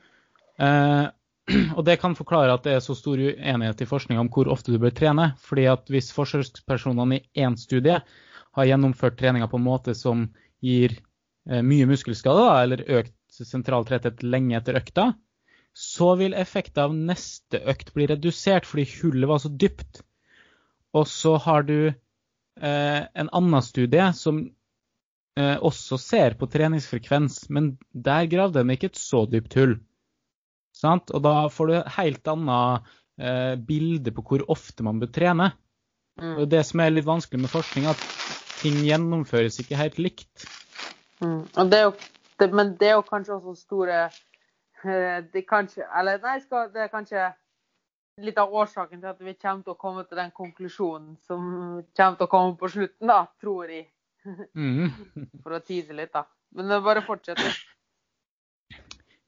Eh, 0.67 1.07
og 1.77 1.85
det 1.89 1.99
kan 2.03 2.19
forklare 2.19 2.55
at 2.55 2.67
det 2.67 2.77
er 2.77 2.85
så 2.85 2.97
stor 2.99 3.21
uenighet 3.21 3.83
i 3.83 3.89
forskninga 3.89 4.23
om 4.23 4.31
hvor 4.33 4.51
ofte 4.53 4.75
du 4.75 4.79
bør 4.83 4.95
trene. 4.95 5.33
fordi 5.43 5.67
at 5.71 5.89
hvis 5.91 6.13
forsøkspersonene 6.15 7.19
i 7.19 7.43
én 7.47 7.57
studie 7.59 8.03
har 8.53 8.69
gjennomført 8.69 9.19
treninga 9.19 9.49
på 9.49 9.59
en 9.59 9.67
måte 9.67 9.97
som 9.97 10.29
gir 10.63 10.99
eh, 11.49 11.63
mye 11.65 11.89
muskelskade, 11.89 12.45
da, 12.45 12.63
eller 12.63 12.85
økt 13.01 13.17
sentral 13.33 13.87
tretthet 13.89 14.23
lenge 14.23 14.59
etter 14.59 14.77
økta, 14.77 15.15
så 15.73 16.15
vil 16.21 16.35
effekten 16.37 16.85
av 16.85 16.97
neste 16.97 17.63
økt 17.69 17.93
bli 17.97 18.07
redusert 18.11 18.67
fordi 18.69 18.85
hullet 18.99 19.29
var 19.31 19.41
så 19.43 19.49
dypt. 19.49 20.03
Og 20.93 21.07
så 21.09 21.37
har 21.41 21.65
du 21.69 21.79
eh, 21.89 23.01
en 23.15 23.31
annen 23.33 23.65
studie 23.65 24.11
som 24.17 24.43
eh, 25.39 25.57
også 25.57 25.99
ser 26.01 26.37
på 26.41 26.49
treningsfrekvens, 26.53 27.47
men 27.49 27.77
der 27.93 28.29
gravde 28.29 28.61
den 28.61 28.75
ikke 28.75 28.93
et 28.93 29.01
så 29.01 29.25
dypt 29.31 29.57
hull. 29.57 29.79
Sant? 30.77 31.13
Og 31.15 31.25
da 31.25 31.49
får 31.53 31.69
du 31.69 31.75
et 31.79 31.95
helt 31.97 32.29
annet 32.29 32.93
eh, 33.21 33.55
bilde 33.57 34.13
på 34.13 34.25
hvor 34.29 34.45
ofte 34.53 34.85
man 34.85 35.01
bør 35.01 35.13
trene. 35.15 35.53
Mm. 36.21 36.35
Og 36.43 36.49
det 36.53 36.61
som 36.69 36.83
er 36.85 36.93
litt 36.93 37.09
vanskelig 37.09 37.47
med 37.47 37.53
forskning, 37.53 37.89
er 37.89 37.97
at 37.97 38.05
ting 38.61 38.83
gjennomføres 38.85 39.57
ikke 39.63 39.81
helt 39.81 39.97
likt. 40.03 40.45
Mm. 41.25 41.47
Det 41.73 41.81
jo, 41.87 41.95
det, 42.41 42.51
men 42.53 42.75
det 42.77 42.91
er 42.91 42.99
jo 42.99 43.07
kanskje 43.09 43.39
også 43.39 43.57
store 43.63 44.05
eh, 44.87 45.23
det 45.33 45.45
kanskje, 45.49 45.87
Eller 45.99 46.21
nei, 46.23 46.39
skal, 46.43 46.71
det 46.73 46.85
er 46.85 46.93
kanskje 46.93 47.31
litt 48.23 48.39
av 48.39 48.53
årsaken 48.53 49.01
til 49.01 49.09
at 49.09 49.21
vi 49.25 49.35
kommer 49.35 49.65
til 49.65 49.73
å 49.73 49.81
komme 49.81 50.05
til 50.05 50.21
den 50.21 50.33
konklusjonen 50.37 51.17
som 51.27 51.45
kommer 51.97 52.19
til 52.19 52.27
å 52.27 52.31
komme 52.31 52.57
på 52.61 52.71
slutten, 52.75 53.09
da, 53.09 53.23
tror 53.41 53.73
jeg. 53.73 53.87
Mm. 54.55 54.91
For 55.43 55.57
å 55.57 55.63
tise 55.65 55.97
litt, 55.97 56.13
da. 56.15 56.27
Men 56.53 56.69
det 56.69 56.83
bare 56.85 57.05
fortsetter. 57.07 57.57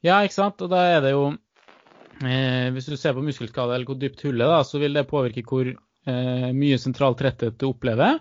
Ja, 0.04 0.20
ikke 0.20 0.36
sant. 0.36 0.60
Og 0.60 0.70
da 0.72 0.82
er 0.92 1.00
det 1.00 1.14
jo 1.14 1.24
eh, 1.32 2.68
Hvis 2.74 2.90
du 2.90 2.96
ser 3.00 3.16
på 3.16 3.24
muskelskade 3.24 3.72
eller 3.72 3.88
hvor 3.88 3.98
dypt 4.00 4.20
hullet 4.26 4.52
er, 4.58 4.66
så 4.68 4.80
vil 4.82 4.96
det 4.96 5.08
påvirke 5.08 5.46
hvor 5.48 5.70
eh, 5.70 6.48
mye 6.52 6.78
sentral 6.80 7.16
tretthet 7.18 7.56
du 7.60 7.70
opplever. 7.70 8.20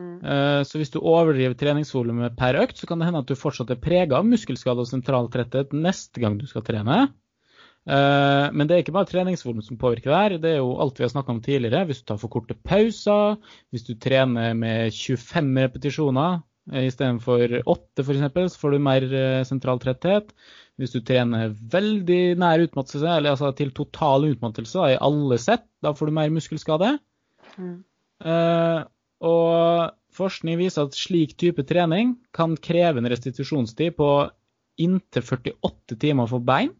Mm. 0.00 0.16
Eh, 0.26 0.60
så 0.66 0.80
hvis 0.80 0.90
du 0.94 0.98
overdriver 1.00 1.54
treningsvolumet 1.58 2.38
per 2.38 2.58
økt, 2.62 2.80
så 2.80 2.88
kan 2.90 2.98
det 2.98 3.10
hende 3.10 3.22
at 3.22 3.30
du 3.30 3.38
fortsatt 3.38 3.70
er 3.74 3.82
prega 3.82 4.18
av 4.18 4.26
muskelskade 4.26 4.82
og 4.82 4.90
sentraltretthet 4.90 5.74
neste 5.76 6.22
gang 6.22 6.38
du 6.40 6.48
skal 6.50 6.66
trene. 6.66 7.04
Eh, 7.84 8.46
men 8.56 8.64
det 8.64 8.76
er 8.76 8.82
ikke 8.84 8.94
bare 8.96 9.10
treningsvolum 9.10 9.60
som 9.64 9.78
påvirker 9.80 10.10
det 10.10 10.22
her. 10.22 10.38
Det 10.40 10.54
er 10.54 10.62
jo 10.62 10.74
alt 10.80 10.98
vi 10.98 11.04
har 11.06 11.12
snakka 11.12 11.34
om 11.34 11.42
tidligere. 11.44 11.84
Hvis 11.88 12.02
du 12.02 12.08
tar 12.08 12.20
for 12.22 12.32
korte 12.32 12.56
pauser, 12.56 13.38
hvis 13.74 13.86
du 13.86 13.94
trener 14.00 14.56
med 14.58 14.94
25 14.96 15.52
repetisjoner 15.66 16.40
eh, 16.72 16.88
istedenfor 16.88 17.60
8 17.60 18.06
f.eks., 18.06 18.54
så 18.54 18.62
får 18.62 18.74
du 18.74 18.84
mer 18.88 19.08
eh, 19.12 19.40
sentral 19.48 19.82
tretthet. 19.82 20.32
Hvis 20.80 20.96
du 20.96 21.04
trener 21.06 21.52
veldig 21.52 22.22
nær 22.40 22.64
utmattelse, 22.64 23.06
eller 23.06 23.36
altså 23.36 23.52
til 23.54 23.70
total 23.76 24.30
utmattelse 24.32 24.80
da, 24.80 24.88
i 24.94 25.02
alle 25.10 25.38
sett, 25.38 25.68
da 25.84 25.92
får 25.94 26.10
du 26.10 26.16
mer 26.16 26.32
muskelskade. 26.34 26.96
Mm. 27.54 27.76
Og 29.22 29.94
forskning 30.14 30.58
viser 30.60 30.86
at 30.86 30.96
slik 30.98 31.34
type 31.40 31.64
trening 31.66 32.14
kan 32.34 32.56
kreve 32.56 33.00
en 33.00 33.10
restitusjonstid 33.10 33.96
på 33.98 34.10
inntil 34.80 35.22
48 35.22 35.98
timer 36.02 36.30
for 36.30 36.42
bein, 36.44 36.72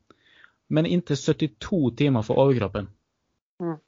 men 0.72 0.88
inntil 0.88 1.18
72 1.18 1.94
timer 1.98 2.24
for 2.26 2.40
overkroppen. 2.42 2.88
Mm. 3.62 3.78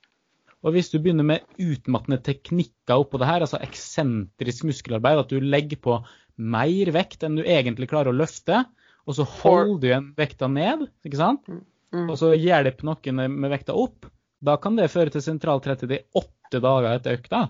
Og 0.66 0.74
hvis 0.74 0.90
du 0.90 0.98
begynner 0.98 1.26
med 1.26 1.44
utmattende 1.62 2.18
teknikker 2.26 2.98
oppå 2.98 3.20
det 3.22 3.28
her, 3.28 3.44
altså 3.44 3.60
eksentrisk 3.62 4.66
muskelarbeid, 4.66 5.20
at 5.20 5.30
du 5.30 5.42
legger 5.42 5.78
på 5.82 6.00
mer 6.36 6.90
vekt 6.94 7.22
enn 7.26 7.38
du 7.38 7.44
egentlig 7.44 7.90
klarer 7.90 8.10
å 8.12 8.18
løfte, 8.18 8.64
og 9.06 9.18
så 9.18 9.26
holder 9.40 9.78
du 9.78 9.88
igjen 9.90 10.12
vekta 10.18 10.50
ned, 10.50 10.88
ikke 11.06 11.20
sant? 11.20 11.46
Mm. 11.94 12.08
og 12.10 12.16
så 12.18 12.32
hjelper 12.34 12.88
noen 12.88 13.20
med 13.38 13.52
vekta 13.52 13.76
opp, 13.78 14.08
da 14.42 14.56
kan 14.60 14.74
det 14.76 14.90
føre 14.92 15.12
til 15.14 15.22
sentral 15.22 15.62
tretthet 15.64 15.94
i 15.94 16.02
åtte 16.18 16.58
dager 16.60 16.96
etter 16.96 17.16
økta. 17.16 17.46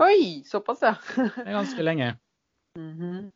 Oi, 0.00 0.42
såpass, 0.48 0.82
ja. 0.82 0.94
Det 1.16 1.44
er 1.44 1.52
ganske 1.58 1.84
lenge. 1.84 2.14
Mhm. 2.78 3.28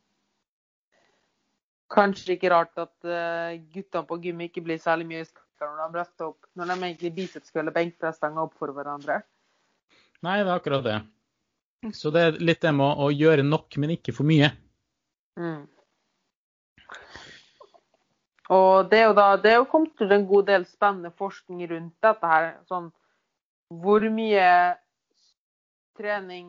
Kanskje 1.94 2.34
ikke 2.34 2.50
rart 2.50 2.78
at 2.80 3.06
uh, 3.06 3.52
guttene 3.74 4.06
på 4.08 4.16
gym 4.22 4.40
ikke 4.46 4.62
blir 4.64 4.80
særlig 4.82 5.04
mye 5.10 5.26
sterkere 5.26 5.76
når 5.76 5.92
de 5.92 6.00
løfter 6.00 6.30
opp, 6.30 6.48
når 6.56 6.70
de 6.70 6.76
egentlig 6.88 7.10
biceps 7.18 7.52
eller 7.54 7.74
benkpressstanga 7.76 8.42
opp 8.42 8.56
for 8.58 8.72
hverandre. 8.74 9.20
Nei, 10.24 10.38
det 10.40 10.48
er 10.48 10.56
akkurat 10.56 10.86
det. 10.86 10.96
Så 11.92 12.10
det 12.10 12.22
er 12.24 12.40
litt 12.40 12.62
det 12.64 12.72
med 12.72 12.86
å, 12.86 13.06
å 13.06 13.12
gjøre 13.12 13.44
nok, 13.44 13.76
men 13.76 13.92
ikke 13.94 14.14
for 14.16 14.26
mye. 14.26 14.48
Mm. 15.36 15.66
Og 18.54 18.88
det 18.90 19.02
er 19.02 19.06
jo 19.08 19.16
da 19.16 19.28
det 19.40 19.52
er 19.52 19.60
jo 19.60 19.68
kommet 19.68 20.00
ut 20.00 20.12
en 20.12 20.26
god 20.28 20.48
del 20.48 20.66
spennende 20.68 21.12
forskning 21.20 21.64
rundt 21.70 21.94
dette 22.04 22.32
her. 22.32 22.50
Sånn 22.68 22.90
hvor 23.84 24.04
mye 24.12 24.48
trening 25.98 26.48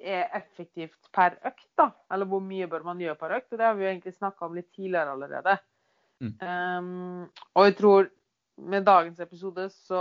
er 0.00 0.28
effektivt 0.36 1.08
per 1.14 1.38
økt, 1.46 1.68
da. 1.78 1.90
Eller 2.12 2.28
hvor 2.28 2.42
mye 2.44 2.68
bør 2.70 2.84
man 2.86 3.00
gjøre 3.00 3.18
per 3.20 3.36
økt. 3.38 3.52
Og 3.52 3.58
det 3.58 3.66
har 3.66 3.74
vi 3.76 3.86
jo 3.86 3.90
egentlig 3.90 4.14
snakka 4.16 4.46
om 4.46 4.56
litt 4.58 4.68
tidligere 4.74 5.14
allerede. 5.16 5.56
Mm. 6.20 6.32
Um, 6.40 7.48
og 7.54 7.68
jeg 7.68 7.76
tror 7.80 8.08
med 8.56 8.86
dagens 8.88 9.18
episode 9.20 9.66
så 9.68 9.98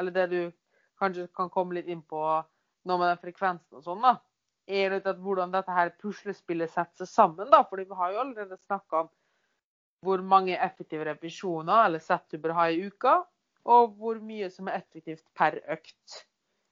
Eller 0.00 0.14
det 0.14 0.22
du 0.30 0.38
kanskje 0.98 1.26
kan 1.36 1.50
komme 1.52 1.76
litt 1.76 1.90
inn 1.92 2.00
på 2.00 2.22
nå 2.88 2.96
med 2.96 3.10
den 3.10 3.20
frekvensen 3.20 3.78
og 3.78 3.84
sånn, 3.84 4.02
da. 4.02 4.16
Er 4.68 4.94
litt 4.96 5.06
at 5.08 5.20
hvordan 5.20 5.52
dette 5.52 5.72
her 5.72 5.92
puslespillet 6.00 6.72
setter 6.72 7.04
seg 7.04 7.12
sammen, 7.12 7.50
da. 7.52 7.62
Fordi 7.68 7.84
vi 7.88 7.98
har 7.98 8.14
jo 8.14 8.22
allerede 8.24 8.60
snakka 8.66 9.04
om 9.04 9.10
hvor 10.06 10.22
mange 10.22 10.54
effektive 10.54 11.04
repetisjoner 11.08 11.88
eller 11.88 12.02
sett 12.02 12.28
du 12.30 12.38
bør 12.38 12.54
ha 12.54 12.68
i 12.70 12.84
uka, 12.86 13.16
og 13.68 13.96
hvor 13.98 14.20
mye 14.22 14.46
som 14.54 14.68
er 14.70 14.78
effektivt 14.78 15.24
per 15.36 15.58
økt. 15.74 16.20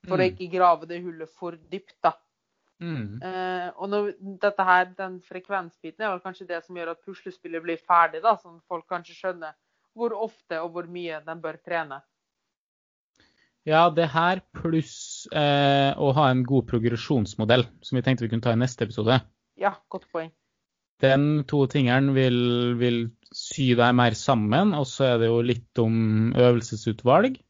For 0.06 0.18
å 0.18 0.22
Mm. 0.22 0.32
ikke 0.32 0.52
grave 0.52 0.86
det 0.86 1.02
hullet 1.02 1.30
for 1.34 1.58
dypt, 1.70 1.96
da. 2.02 2.12
Mm. 2.80 3.22
Uh, 3.24 3.70
og 3.80 3.88
når, 3.88 4.10
dette 4.42 4.64
her, 4.68 4.90
den 4.98 5.20
frekvensbiten 5.24 6.04
er 6.04 6.12
vel 6.12 6.20
kanskje 6.20 6.48
det 6.48 6.58
som 6.64 6.76
gjør 6.76 6.92
at 6.92 7.04
puslespillet 7.06 7.62
blir 7.64 7.80
ferdig, 7.80 8.20
da, 8.22 8.36
sånn 8.36 8.60
folk 8.68 8.84
kanskje 8.90 9.16
skjønner 9.16 9.56
hvor 9.96 10.12
ofte 10.12 10.60
og 10.60 10.74
hvor 10.74 10.88
mye 10.92 11.22
de 11.24 11.36
bør 11.40 11.56
trene. 11.64 12.02
Ja, 13.66 13.88
det 13.90 14.10
her 14.12 14.44
pluss 14.54 15.26
eh, 15.34 15.90
å 15.98 16.12
ha 16.14 16.28
en 16.30 16.44
god 16.46 16.68
progresjonsmodell, 16.68 17.64
som 17.82 17.96
vi 17.98 18.02
tenkte 18.06 18.26
vi 18.26 18.30
kunne 18.30 18.44
ta 18.44 18.52
i 18.54 18.60
neste 18.60 18.86
episode. 18.86 19.18
Ja, 19.58 19.72
godt 19.90 20.06
poeng. 20.12 20.30
Den 21.02 21.44
to 21.50 21.64
tingene 21.68 22.14
vil, 22.16 22.38
vil 22.78 23.00
sy 23.34 23.72
deg 23.76 23.96
mer 23.98 24.14
sammen, 24.16 24.70
og 24.76 24.86
så 24.88 25.10
er 25.10 25.18
det 25.20 25.32
jo 25.32 25.42
litt 25.44 25.80
om 25.82 26.30
øvelsesutvalg. 26.36 27.40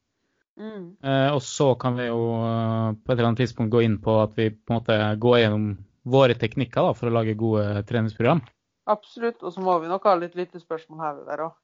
Mm. 0.56 0.96
Eh, 1.04 1.30
og 1.34 1.42
så 1.44 1.74
kan 1.80 1.98
vi 1.98 2.08
jo 2.08 2.20
eh, 2.40 2.96
på 2.96 3.12
et 3.12 3.18
eller 3.18 3.30
annet 3.30 3.42
tidspunkt 3.44 3.74
gå 3.74 3.82
inn 3.84 3.98
på 4.02 4.14
at 4.22 4.36
vi 4.38 4.48
på 4.54 4.72
en 4.72 4.78
måte 4.78 4.98
går 5.20 5.38
gjennom 5.42 5.68
våre 6.06 6.36
teknikker 6.38 6.86
da, 6.86 6.94
for 6.96 7.10
å 7.10 7.16
lage 7.16 7.36
gode 7.38 7.82
treningsprogram. 7.88 8.40
Absolutt. 8.86 9.42
Og 9.42 9.52
så 9.52 9.62
må 9.64 9.76
vi 9.82 9.90
nok 9.90 10.06
ha 10.06 10.14
litt 10.20 10.36
spørsmål 10.36 11.02
her 11.02 11.20
og 11.20 11.30
der 11.30 11.46
òg. 11.48 11.54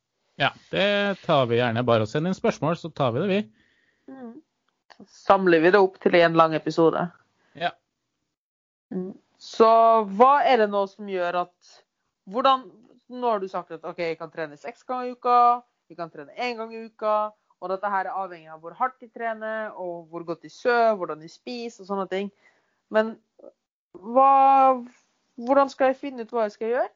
Ja, 0.40 0.51
det 0.72 1.22
tar 1.22 1.47
vi 1.51 1.61
gjerne. 1.61 1.84
Bare 1.86 2.07
å 2.07 2.11
sende 2.11 2.32
inn 2.32 2.36
spørsmål, 2.36 2.76
så 2.80 2.90
tar 2.90 3.12
vi 3.14 3.22
det, 3.22 3.28
vi. 3.30 4.12
Mm. 4.12 4.32
Så 4.97 5.07
samler 5.28 5.62
vi 5.62 5.72
det 5.72 5.80
opp 5.80 5.99
til 6.03 6.16
en 6.18 6.38
lang 6.38 6.57
episode. 6.59 7.05
Ja. 7.59 7.70
Mm. 8.93 9.12
Så 9.43 9.68
hva 10.16 10.32
er 10.47 10.62
det 10.62 10.70
nå 10.72 10.84
som 10.90 11.09
gjør 11.11 11.45
at 11.47 11.74
hvordan, 12.30 12.68
Nå 13.12 13.28
har 13.28 13.43
du 13.43 13.49
sagt 13.51 13.74
at 13.74 13.82
OK, 13.84 13.99
jeg 14.01 14.16
kan 14.16 14.30
trene 14.32 14.57
seks 14.57 14.86
ganger 14.88 15.11
i 15.11 15.12
uka, 15.12 15.61
jeg 15.90 15.99
kan 15.99 16.09
trene 16.09 16.32
én 16.40 16.55
gang 16.57 16.70
i 16.72 16.86
uka. 16.86 17.34
Og 17.62 17.70
dette 17.70 17.90
her 17.94 18.08
er 18.08 18.16
avhengig 18.18 18.50
av 18.50 18.58
hvor 18.62 18.74
hardt 18.74 18.98
de 18.98 19.06
trener, 19.06 19.70
og 19.78 20.08
hvor 20.10 20.24
godt 20.26 20.42
de 20.42 20.50
sover, 20.50 20.96
hvordan 20.98 21.22
de 21.22 21.30
spiser 21.30 21.84
og 21.84 21.92
sånne 21.92 22.08
ting. 22.10 22.32
Men 22.90 23.14
hva, 23.94 24.74
hvordan 25.38 25.70
skal 25.70 25.92
jeg 25.92 26.00
finne 26.00 26.26
ut 26.26 26.34
hva 26.34 26.48
jeg 26.48 26.56
skal 26.56 26.72
gjøre? 26.74 26.90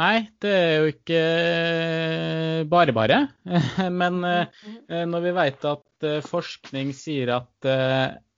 Nei, 0.00 0.14
det 0.42 0.50
er 0.50 0.72
jo 0.80 0.90
ikke 0.90 1.18
eh, 1.22 2.62
bare 2.66 2.94
bare. 2.96 3.20
Men 4.00 4.24
eh, 4.26 4.62
Eh, 4.88 5.04
Når 5.06 5.26
vi 5.26 5.34
vet 5.36 5.66
at 5.68 6.06
forskning 6.26 6.90
sier 6.96 7.30
at 7.36 7.68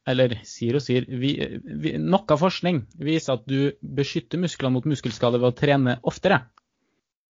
Eller 0.07 0.37
sier 0.47 0.77
og 0.79 0.83
sier 0.85 1.07
vi, 1.09 1.33
vi, 1.65 1.97
Noe 1.99 2.37
forskning 2.39 2.85
viser 3.03 3.39
at 3.39 3.47
du 3.49 3.73
beskytter 3.81 4.39
musklene 4.43 4.77
mot 4.77 4.87
muskelskade 4.87 5.41
ved 5.41 5.49
å 5.49 5.57
trene 5.57 5.97
oftere. 6.07 6.45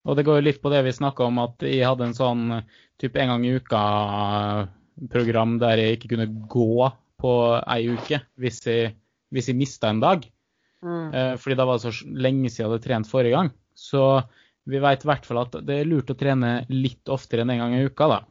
Og 0.06 0.16
det 0.16 0.24
går 0.26 0.38
jo 0.38 0.46
litt 0.46 0.62
på 0.62 0.70
det 0.70 0.84
vi 0.86 0.94
snakka 0.94 1.26
om, 1.26 1.40
at 1.42 1.64
jeg 1.66 1.86
hadde 1.86 2.06
en 2.06 2.16
sånn 2.16 2.44
type 3.00 3.18
en 3.20 3.32
gang 3.32 3.44
i 3.44 3.56
uka-program 3.58 5.56
der 5.62 5.82
jeg 5.82 5.96
ikke 5.96 6.12
kunne 6.14 6.28
gå 6.50 6.90
på 7.20 7.32
ei 7.58 7.88
uke 7.90 8.20
hvis 8.40 8.62
jeg, 8.68 8.94
hvis 9.34 9.50
jeg 9.50 9.58
mista 9.58 9.90
en 9.90 10.02
dag. 10.04 10.24
Mm. 10.86 11.08
Eh, 11.10 11.32
fordi 11.42 11.58
da 11.58 11.66
var 11.66 11.80
det 11.80 11.88
så 11.88 12.06
lenge 12.06 12.52
siden 12.52 12.62
jeg 12.62 12.70
hadde 12.70 12.86
trent 12.86 13.10
forrige 13.10 13.34
gang. 13.34 13.50
Så 13.76 14.04
vi 14.66 14.80
vet 14.82 15.04
i 15.04 15.10
hvert 15.10 15.26
fall 15.26 15.42
at 15.42 15.58
det 15.66 15.80
er 15.80 15.90
lurt 15.90 16.12
å 16.12 16.18
trene 16.18 16.60
litt 16.70 17.12
oftere 17.12 17.44
enn 17.44 17.52
en 17.54 17.62
gang 17.64 17.76
i 17.76 17.84
uka, 17.86 18.08
da. 18.10 18.22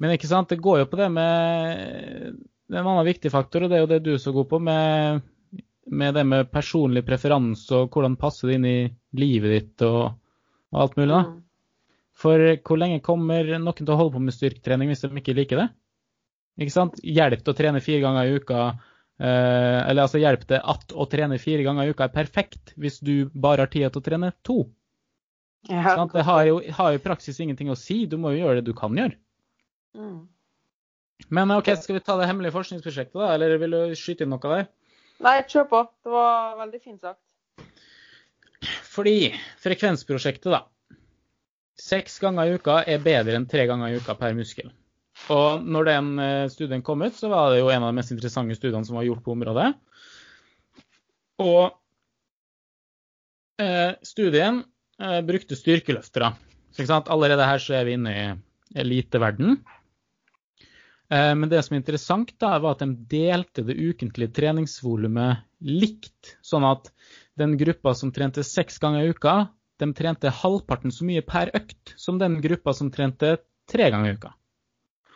Men 0.00 0.16
ikke 0.16 0.28
sant, 0.28 0.50
det 0.50 0.62
går 0.62 0.82
jo 0.82 0.90
på 0.90 0.98
det 0.98 1.06
med 1.14 2.34
en 2.72 2.80
annen 2.80 3.06
viktig 3.06 3.30
faktor, 3.32 3.64
og 3.64 3.70
det 3.70 3.78
er 3.78 3.84
jo 3.84 3.92
det 3.92 4.00
du 4.02 4.12
er 4.16 4.22
så 4.22 4.34
god 4.34 4.48
på, 4.50 4.58
med, 4.62 5.22
med 5.86 6.14
det 6.16 6.24
med 6.24 6.50
personlig 6.52 7.04
preferanse 7.06 7.76
og 7.76 7.92
hvordan 7.92 8.16
passer 8.20 8.50
det 8.50 8.58
inn 8.58 8.68
i 8.68 8.78
livet 9.20 9.54
ditt 9.54 9.84
og, 9.86 10.14
og 10.72 10.82
alt 10.84 10.96
mulig. 10.98 11.10
da. 11.12 11.22
Mm. 11.28 11.40
For 12.24 12.44
hvor 12.62 12.80
lenge 12.80 13.02
kommer 13.04 13.48
noen 13.58 13.80
til 13.80 13.90
å 13.90 13.98
holde 13.98 14.16
på 14.16 14.22
med 14.22 14.36
styrketrening 14.36 14.90
hvis 14.90 15.04
de 15.04 15.10
ikke 15.20 15.36
liker 15.36 15.64
det? 15.64 15.68
Ikke 16.62 16.74
sant? 16.74 17.00
Hjelp 17.02 17.42
til 17.42 17.52
å 17.52 17.58
trene 17.58 17.82
fire 17.82 18.04
ganger 18.04 18.30
i 18.30 18.38
uka. 18.38 18.66
Eh, 19.18 19.80
eller 19.90 20.06
altså 20.06 20.20
hjelp 20.22 20.46
til 20.50 20.62
at 20.62 20.94
å 20.94 21.06
trene 21.10 21.40
fire 21.42 21.66
ganger 21.66 21.86
i 21.88 21.94
uka 21.94 22.06
er 22.06 22.14
perfekt 22.14 22.74
hvis 22.80 23.00
du 23.02 23.30
bare 23.34 23.66
har 23.66 23.72
tid 23.72 23.88
til 23.88 24.02
å 24.02 24.06
trene 24.06 24.30
to. 24.46 24.60
Ja, 25.70 25.96
sånn, 25.96 26.12
Det 26.12 26.24
har 26.28 26.44
jo 26.46 26.60
i 26.60 27.02
praksis 27.02 27.40
ingenting 27.40 27.72
å 27.72 27.78
si. 27.78 28.04
Du 28.06 28.18
må 28.20 28.34
jo 28.34 28.44
gjøre 28.44 28.60
det 28.60 28.68
du 28.68 28.74
kan 28.76 28.94
gjøre. 28.94 29.16
Mm. 29.96 30.22
Men 31.34 31.54
OK, 31.54 31.70
skal 31.80 31.98
vi 31.98 32.04
ta 32.04 32.16
det 32.18 32.28
hemmelige 32.28 32.54
forskningsprosjektet, 32.54 33.16
da? 33.16 33.32
Eller 33.34 33.56
vil 33.62 33.74
du 33.74 33.94
skyte 33.98 34.26
inn 34.26 34.34
noe 34.34 34.42
der? 34.42 34.66
Nei, 35.24 35.38
kjør 35.48 35.68
på. 35.70 35.80
Det 36.04 36.12
var 36.12 36.56
veldig 36.60 36.80
fint 36.84 37.04
sagt. 37.04 37.20
Fordi 38.94 39.32
frekvensprosjektet, 39.62 40.52
da. 40.52 40.64
Seks 41.80 42.20
ganger 42.22 42.48
i 42.48 42.58
uka 42.58 42.82
er 42.88 43.02
bedre 43.02 43.38
enn 43.38 43.48
tre 43.50 43.64
ganger 43.68 43.92
i 43.92 44.00
uka 44.00 44.14
per 44.18 44.36
muskel. 44.36 44.70
Og 45.32 45.64
når 45.64 45.88
den 45.88 46.10
eh, 46.20 46.50
studien 46.52 46.82
kom 46.84 47.02
ut, 47.04 47.16
så 47.16 47.30
var 47.32 47.52
det 47.52 47.62
jo 47.62 47.70
en 47.72 47.82
av 47.82 47.90
de 47.90 47.98
mest 47.98 48.12
interessante 48.14 48.56
studiene 48.58 48.86
som 48.86 48.98
var 48.98 49.06
gjort 49.06 49.24
på 49.24 49.34
området. 49.34 49.70
Og 51.42 51.74
eh, 53.62 53.94
studien 54.06 54.60
eh, 55.00 55.20
brukte 55.26 55.58
styrkeløftere. 55.58 56.34
Allerede 56.98 57.46
her 57.46 57.62
så 57.62 57.78
er 57.78 57.88
vi 57.88 57.96
inne 57.96 58.14
i 58.14 58.24
eliteverden. 58.82 59.56
Eh, 59.56 59.83
Men 61.12 61.50
det 61.50 61.60
som 61.66 61.74
er 61.74 61.82
interessant, 61.82 62.30
da, 62.40 62.54
var 62.64 62.74
at 62.74 62.80
de 62.80 62.94
delte 63.10 63.62
det 63.66 63.76
ukentlige 63.76 64.32
treningsvolumet 64.34 65.42
likt. 65.60 66.38
Sånn 66.40 66.64
at 66.64 66.88
den 67.38 67.58
gruppa 67.60 67.92
som 67.98 68.12
trente 68.14 68.44
seks 68.46 68.80
ganger 68.82 69.04
i 69.04 69.12
uka, 69.12 69.34
de 69.82 69.90
trente 69.96 70.30
halvparten 70.30 70.94
så 70.94 71.06
mye 71.06 71.24
per 71.26 71.52
økt 71.56 71.94
som 72.00 72.18
den 72.20 72.38
gruppa 72.44 72.74
som 72.76 72.92
trente 72.94 73.36
tre 73.70 73.90
ganger 73.90 74.12
i 74.12 74.16
uka. 74.18 74.32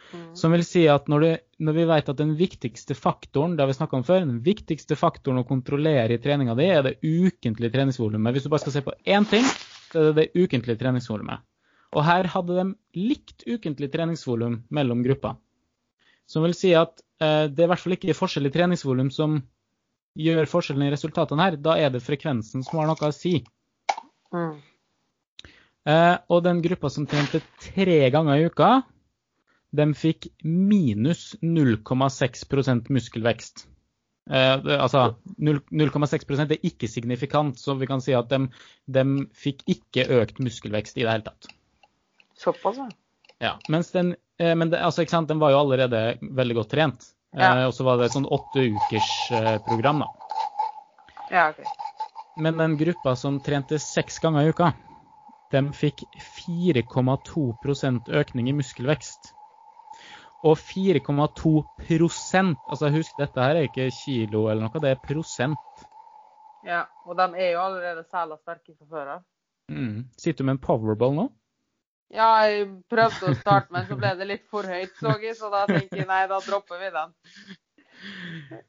Mm. 0.09 0.29
Som 0.41 0.55
vil 0.57 0.65
si 0.65 0.87
at 0.89 1.09
når, 1.13 1.25
du, 1.25 1.31
når 1.69 1.77
vi 1.77 1.89
vet 1.91 2.09
at 2.09 2.21
den 2.21 2.33
viktigste 2.39 2.97
faktoren 2.97 3.57
det 3.57 3.65
har 3.65 3.73
vi 3.73 3.99
om 3.99 4.07
før, 4.07 4.25
den 4.25 4.41
viktigste 4.45 4.97
faktoren 4.97 5.43
å 5.43 5.49
kontrollere 5.49 6.17
i 6.17 6.23
treninga 6.23 6.57
di, 6.59 6.69
er 6.73 6.87
det 6.87 6.97
ukentlige 7.05 7.75
treningsvolumet. 7.75 8.33
Hvis 8.35 8.49
du 8.49 8.53
bare 8.53 8.65
skal 8.65 8.77
se 8.79 8.85
på 8.87 8.97
én 9.05 9.29
ting, 9.29 9.45
så 9.93 10.01
er 10.01 10.09
det 10.09 10.17
det 10.23 10.47
ukentlige 10.47 10.81
treningsvolumet. 10.81 11.45
Og 11.97 12.05
her 12.05 12.29
hadde 12.33 12.57
de 12.57 12.67
likt 13.01 13.45
ukentlig 13.49 13.93
treningsvolum 13.93 14.63
mellom 14.75 15.05
grupper. 15.05 15.37
Som 16.29 16.45
vil 16.45 16.57
si 16.57 16.75
at 16.77 17.01
eh, 17.23 17.47
det 17.49 17.65
er 17.65 17.69
i 17.69 17.73
hvert 17.73 17.85
fall 17.85 17.97
ikke 17.97 18.17
forskjell 18.17 18.51
i 18.51 18.53
treningsvolum 18.55 19.13
som 19.15 19.41
gjør 20.19 20.51
forskjellen 20.51 20.89
i 20.89 20.93
resultatene 20.93 21.47
her. 21.47 21.57
Da 21.63 21.79
er 21.81 21.93
det 21.95 22.05
frekvensen 22.05 22.65
som 22.67 22.81
har 22.81 22.91
noe 22.91 23.09
å 23.09 23.15
si. 23.15 23.39
Mm. 24.35 24.59
Eh, 25.89 26.17
og 26.29 26.45
den 26.45 26.61
gruppa 26.65 26.91
som 26.93 27.09
trente 27.09 27.41
tre 27.65 28.01
ganger 28.13 28.43
i 28.43 28.49
uka, 28.51 28.71
de 29.79 29.89
fikk 29.97 30.31
minus 30.45 31.33
0,6 31.45 32.89
muskelvekst. 32.93 33.67
Eh, 34.29 34.67
altså 34.77 35.17
0,6% 35.41 36.53
er 36.53 36.67
ikke 36.69 36.91
signifikant, 36.91 37.61
så 37.61 37.77
vi 37.81 37.89
kan 37.89 38.05
si 38.05 38.17
at 38.17 38.29
de, 38.33 38.51
de 38.85 39.05
fikk 39.33 39.65
ikke 39.79 40.09
økt 40.21 40.43
muskelvekst 40.45 41.01
i 41.01 41.07
det 41.07 41.13
hele 41.15 41.29
tatt. 41.31 41.49
Såpass, 42.39 42.81
ja. 42.85 42.89
Ja, 43.39 43.55
mens 43.69 43.93
den, 43.95 44.17
eh, 44.39 44.55
men 44.55 44.71
det, 44.71 44.83
altså, 44.83 45.07
sant, 45.07 45.29
den 45.29 45.39
var 45.39 45.55
jo 45.55 45.63
allerede 45.63 46.19
veldig 46.23 46.59
godt 46.59 46.73
trent. 46.75 47.13
Ja. 47.37 47.53
Eh, 47.53 47.67
og 47.69 47.75
så 47.77 47.87
var 47.87 47.99
det 47.99 48.09
et 48.09 48.17
sånn 48.17 48.27
åtte 48.27 48.65
ukers 48.75 49.11
eh, 49.37 49.57
program, 49.67 50.03
da. 50.03 50.09
Ja, 51.31 51.49
OK. 51.53 51.63
Men 52.39 52.59
den 52.59 52.77
gruppa 52.79 53.17
som 53.19 53.41
trente 53.43 53.81
seks 53.83 54.21
ganger 54.23 54.47
i 54.47 54.53
uka, 54.55 54.73
de 55.51 55.63
fikk 55.75 56.05
4,2% 56.23 58.11
økning 58.21 58.51
i 58.51 58.55
muskelvekst. 58.55 59.33
Og 60.47 60.55
4,2% 60.61 62.61
altså 62.71 62.91
husk 62.95 63.17
dette 63.19 63.43
her 63.43 63.59
er 63.59 63.67
ikke 63.67 63.89
kilo 63.91 64.45
eller 64.47 64.69
noe, 64.69 64.83
det 64.83 64.95
er 64.95 65.03
prosent. 65.03 65.83
Ja, 66.67 66.85
og 67.07 67.19
de 67.19 67.27
er 67.39 67.57
jo 67.57 67.65
allerede 67.65 68.07
sæla 68.07 68.39
sterke 68.39 68.77
fra 68.77 68.87
før 68.87 69.11
av. 69.17 69.27
Mm. 69.71 70.07
Sitter 70.17 70.45
du 70.45 70.49
med 70.49 70.59
en 70.59 70.63
powerball 70.63 71.17
nå? 71.17 71.29
Ja, 72.15 72.29
jeg 72.49 72.69
prøvde 72.89 73.29
å 73.33 73.37
starte, 73.37 73.69
men 73.75 73.85
så 73.89 73.97
ble 74.01 74.15
det 74.17 74.27
litt 74.31 74.45
for 74.49 74.65
høyt, 74.65 74.95
så 74.97 75.13
jeg, 75.21 75.35
så 75.37 75.51
da 75.53 75.67
tenker 75.69 76.01
jeg 76.01 76.09
nei, 76.09 76.23
da 76.31 76.39
dropper 76.41 76.81
vi 76.81 76.89
den. 76.95 77.11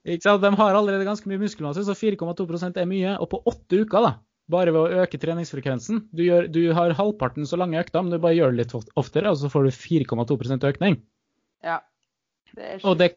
Ikke 0.10 0.26
sant? 0.26 0.42
De 0.44 0.50
har 0.60 0.76
allerede 0.76 1.06
ganske 1.08 1.30
mye 1.30 1.40
muskelmasse, 1.40 1.86
så 1.88 1.96
4,2 1.96 2.76
er 2.82 2.90
mye. 2.90 3.14
Og 3.22 3.30
på 3.32 3.40
åtte 3.48 3.84
uker, 3.86 4.04
da, 4.04 4.12
bare 4.52 4.74
ved 4.76 4.82
å 4.82 5.04
øke 5.06 5.20
treningsfrekvensen 5.22 6.08
Du, 6.12 6.24
gjør, 6.26 6.48
du 6.52 6.62
har 6.76 6.96
halvparten 6.98 7.46
så 7.48 7.60
lange 7.62 7.80
økter, 7.80 8.04
men 8.04 8.12
du 8.12 8.20
bare 8.20 8.36
gjør 8.36 8.56
det 8.56 8.64
litt 8.66 8.92
oftere, 9.00 9.32
og 9.32 9.38
så 9.40 9.52
får 9.54 9.70
du 9.70 9.76
4,2% 9.78 10.68
økning. 10.74 11.00
Ja. 11.64 11.80
Det 12.56 12.66
er 12.66 12.80
Og 12.84 12.98
det- 12.98 13.16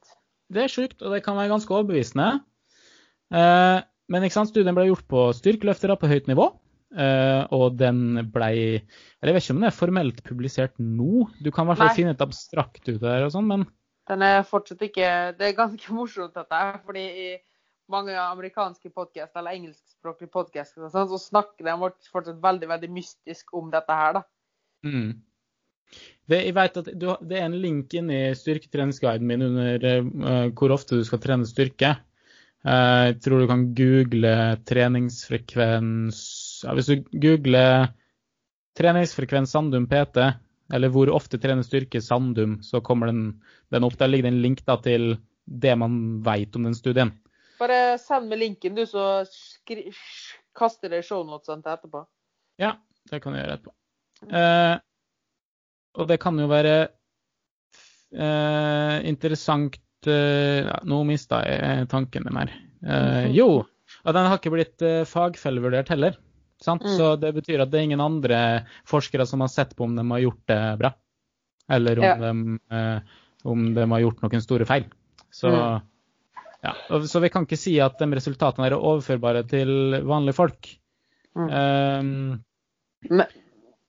Det 0.53 0.65
er 0.65 0.69
sjukt, 0.69 1.01
og 1.01 1.15
det 1.15 1.23
kan 1.25 1.35
være 1.37 1.49
ganske 1.49 1.73
overbevisende. 1.73 2.45
Eh, 3.33 3.81
men 4.09 4.23
ikke 4.23 4.35
sant, 4.37 4.51
studien 4.51 4.75
ble 4.77 4.85
gjort 4.91 5.07
på 5.09 5.33
styrkeløftere 5.33 5.97
på 5.97 6.11
høyt 6.11 6.27
nivå. 6.29 6.53
Eh, 6.97 7.43
og 7.55 7.79
den 7.81 8.27
ble 8.33 8.51
eller 8.53 9.31
Jeg 9.31 9.37
vet 9.37 9.45
ikke 9.45 9.55
om 9.55 9.63
den 9.63 9.69
er 9.69 9.77
formelt 9.77 10.25
publisert 10.27 10.75
nå. 10.79 11.29
Du 11.41 11.51
kan 11.51 11.67
i 11.67 11.73
hvert 11.73 11.83
fall 11.83 11.97
finne 11.97 12.17
et 12.17 12.25
abstrakt 12.25 12.85
ut 12.89 13.01
der 13.01 13.27
og 13.27 13.33
sånn, 13.35 13.49
men 13.49 13.65
Den 14.11 14.25
er 14.27 14.43
fortsatt 14.43 14.83
ikke 14.83 15.09
Det 15.39 15.49
er 15.49 15.59
ganske 15.59 15.95
morsomt, 15.99 16.35
dette 16.37 16.63
fordi 16.87 17.07
i 17.27 17.33
mange 17.93 18.15
amerikanske 18.17 18.91
podkaster 18.95 19.41
eller 19.41 19.59
engelskspråklige 19.59 20.33
podkaster 20.33 20.89
sånn, 20.89 21.11
så 21.11 21.19
snakker 21.21 21.67
de 21.67 21.91
fortsatt 22.13 22.41
veldig 22.43 22.71
veldig 22.71 22.91
mystisk 22.95 23.53
om 23.59 23.69
dette 23.73 23.99
her. 23.99 24.19
da. 24.19 24.23
mm. 24.87 25.11
det, 26.31 26.39
jeg 26.47 26.57
vet 26.57 26.81
at 26.83 26.89
du, 26.95 27.11
det 27.29 27.39
er 27.39 27.49
en 27.49 27.59
link 27.65 27.95
inn 27.99 28.09
i 28.15 28.23
styrketreningsguiden 28.39 29.29
min 29.29 29.45
under 29.51 29.85
uh, 29.85 30.49
hvor 30.57 30.75
ofte 30.79 31.01
du 31.01 31.05
skal 31.05 31.21
trene 31.23 31.49
styrke. 31.49 31.97
Uh, 32.63 33.11
jeg 33.11 33.19
tror 33.27 33.43
du 33.43 33.51
kan 33.51 33.69
google 33.77 34.35
treningsfrekvens 34.69 36.23
ja, 36.65 36.75
Hvis 36.77 36.91
du 36.91 37.03
googler 37.23 37.91
treningsfrekvens 38.79 39.53
Sandum 39.53 39.87
PT, 39.91 40.23
eller 40.73 40.93
hvor 40.93 41.11
ofte 41.13 41.41
trener 41.41 41.67
styrke 41.67 42.01
Sandum, 42.01 42.61
så 42.65 42.81
kommer 42.85 43.11
den, 43.11 43.43
den 43.75 43.85
opp. 43.85 43.99
Der 44.01 44.09
ligger 44.09 44.29
det 44.29 44.35
en 44.35 44.45
link 44.45 44.65
da, 44.69 44.79
til 44.81 45.17
det 45.45 45.75
man 45.79 46.23
vet 46.25 46.57
om 46.57 46.69
den 46.69 46.77
studien. 46.79 47.13
Bare 47.61 47.99
send 48.01 48.31
meg 48.31 48.41
linken, 48.41 48.75
du, 48.79 48.87
så 48.89 49.23
kaster 50.57 50.93
det 50.93 51.05
shownotesene 51.07 51.63
til 51.63 51.75
etterpå. 51.75 52.03
Ja, 52.63 52.75
det 53.11 53.21
kan 53.23 53.37
jeg 53.37 53.45
gjøre 53.45 53.59
etterpå. 53.59 53.77
Eh, 54.23 54.75
og 56.01 56.09
det 56.09 56.19
kan 56.23 56.39
jo 56.41 56.49
være 56.51 56.75
eh, 58.15 58.97
interessant 59.11 59.77
eh, 60.07 60.63
ja, 60.63 60.79
Nå 60.89 61.03
mista 61.09 61.43
jeg 61.45 61.89
tanken 61.93 62.27
min 62.29 62.39
her. 62.41 62.55
Eh, 62.83 63.27
jo, 63.37 63.49
og 64.03 64.17
den 64.17 64.29
har 64.29 64.39
ikke 64.41 64.55
blitt 64.55 64.85
eh, 64.87 65.03
fagfellevurdert 65.09 65.93
heller. 65.93 66.17
Sant? 66.63 66.83
Mm. 66.87 66.97
Så 66.97 67.17
det 67.21 67.33
betyr 67.35 67.63
at 67.65 67.71
det 67.73 67.81
er 67.81 67.89
ingen 67.91 68.01
andre 68.05 68.67
forskere 68.89 69.27
som 69.27 69.41
har 69.45 69.49
sett 69.53 69.75
på 69.77 69.85
om 69.85 69.97
de 69.99 70.05
har 70.11 70.23
gjort 70.25 70.47
det 70.47 70.61
bra. 70.79 70.93
Eller 71.71 71.99
om, 71.99 72.05
Ja. 72.05 72.17
de, 72.17 72.59
eh, 72.71 73.01
om 73.45 73.75
de 73.75 73.87
har 73.91 74.01
gjort 74.01 74.23
noen 74.23 74.43
store 74.45 74.65
feil. 74.67 74.85
Så, 75.31 75.51
Mm. 75.51 75.83
ja, 76.63 76.75
så 77.07 77.21
vi 77.21 77.29
kan 77.29 77.47
ikke 77.47 77.59
si 77.59 77.79
at 77.81 77.99
de 77.99 78.07
resultatene 78.07 78.67
er 78.67 78.77
overførbare 78.79 79.49
til 79.49 80.03
vanlige 80.05 80.35
folk. 80.35 80.79
Mm. 81.35 81.49
Um, 81.51 82.45
Men 83.11 83.27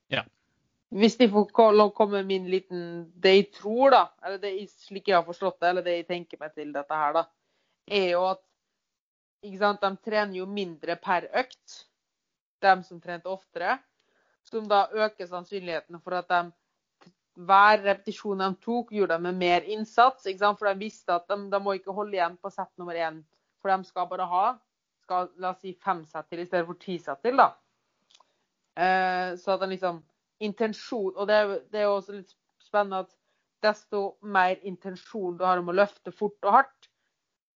Ja. 0.10 0.24
hvis 0.92 1.18
de 1.18 1.28
får 1.28 1.52
komme 1.94 2.12
med 2.12 2.26
min 2.26 2.46
liten 2.50 3.12
Det 3.20 3.36
jeg 3.36 3.52
tror, 3.54 3.92
da, 3.92 4.08
eller 4.26 4.38
det, 4.38 4.60
jeg- 4.60 4.70
slik 4.70 5.08
jeg 5.08 5.16
har 5.16 5.24
forstått 5.24 5.60
det, 5.60 5.70
eller 5.70 5.82
det 5.82 5.96
jeg 5.98 6.08
tenker 6.08 6.40
meg 6.40 6.56
til 6.56 6.72
dette 6.72 6.90
her, 6.92 7.14
da, 7.14 7.26
er 7.88 8.10
jo 8.12 8.26
at 8.26 8.40
de 9.44 9.98
trener 9.98 10.34
jo 10.36 10.46
mindre 10.46 10.96
per 10.96 11.28
økt, 11.36 11.86
de 12.64 12.74
som 12.88 13.02
trente 13.02 13.30
oftere. 13.30 13.78
Som 14.44 14.68
da 14.68 14.88
øker 14.92 15.30
sannsynligheten 15.30 16.02
for 16.04 16.20
at 16.20 16.30
de 16.32 16.42
hver 17.34 17.80
repetisjon 17.82 18.42
de 18.44 18.50
tok, 18.62 18.92
gjorde 18.94 19.16
de 19.18 19.26
med 19.26 19.40
mer 19.40 19.66
innsats. 19.76 20.28
For 20.28 20.68
de 20.68 20.80
visste 20.80 21.16
at 21.16 21.28
de, 21.30 21.40
de 21.50 21.60
må 21.64 21.78
ikke 21.78 21.96
holde 21.96 22.18
igjen 22.18 22.38
på 22.38 22.52
sett 22.54 22.72
nummer 22.78 22.98
én. 22.98 23.24
For 23.62 23.72
de 23.72 23.90
skal 23.90 24.10
bare 24.10 24.28
ha 24.30 24.46
skal, 25.04 25.30
la 25.42 25.52
oss 25.54 25.62
si 25.64 25.74
fem 25.84 26.04
sett 26.08 26.30
til 26.32 26.44
i 26.44 26.48
stedet 26.48 26.68
for 26.68 26.80
ti 26.80 26.98
sett 27.02 27.22
til. 27.26 27.40
da. 27.40 27.50
Eh, 28.76 29.36
så 29.40 29.56
at 29.56 29.64
den 29.64 29.76
liksom 29.76 30.04
Intensjon 30.44 31.14
Og 31.16 31.28
det 31.30 31.36
det 31.72 31.80
er 31.80 31.84
jo 31.86 31.98
også 32.00 32.16
litt 32.18 32.32
spennende 32.60 33.04
at 33.06 33.12
desto 33.64 34.18
mer 34.22 34.58
intensjon 34.68 35.38
du 35.38 35.44
har 35.46 35.62
om 35.62 35.70
å 35.72 35.76
løfte 35.76 36.12
fort 36.12 36.36
og 36.44 36.52
hardt, 36.52 36.90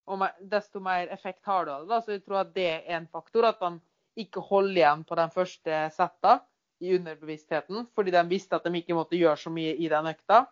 og 0.08 0.24
desto 0.40 0.80
mer 0.80 1.10
effekt 1.12 1.44
har 1.46 1.66
du 1.66 1.72
av 1.74 1.88
det. 1.90 1.98
Så 2.06 2.16
jeg 2.16 2.24
tror 2.24 2.38
at 2.46 2.54
det 2.56 2.68
er 2.70 2.96
en 2.96 3.08
faktor. 3.12 3.50
At 3.50 3.60
de 3.60 3.74
ikke 4.20 4.44
holde 4.44 4.80
igjen 4.80 5.04
på 5.08 5.18
de 5.20 5.26
første 5.34 5.82
setta 5.96 6.38
i 6.84 6.94
underbevisstheten, 6.98 7.88
fordi 7.96 8.14
de 8.14 8.24
visste 8.30 8.58
at 8.58 8.66
de 8.68 8.80
ikke 8.80 8.98
måtte 8.98 9.18
gjøre 9.18 9.40
så 9.42 9.54
mye 9.54 9.74
i 9.76 9.90
den 9.92 10.10
økta. 10.12 10.44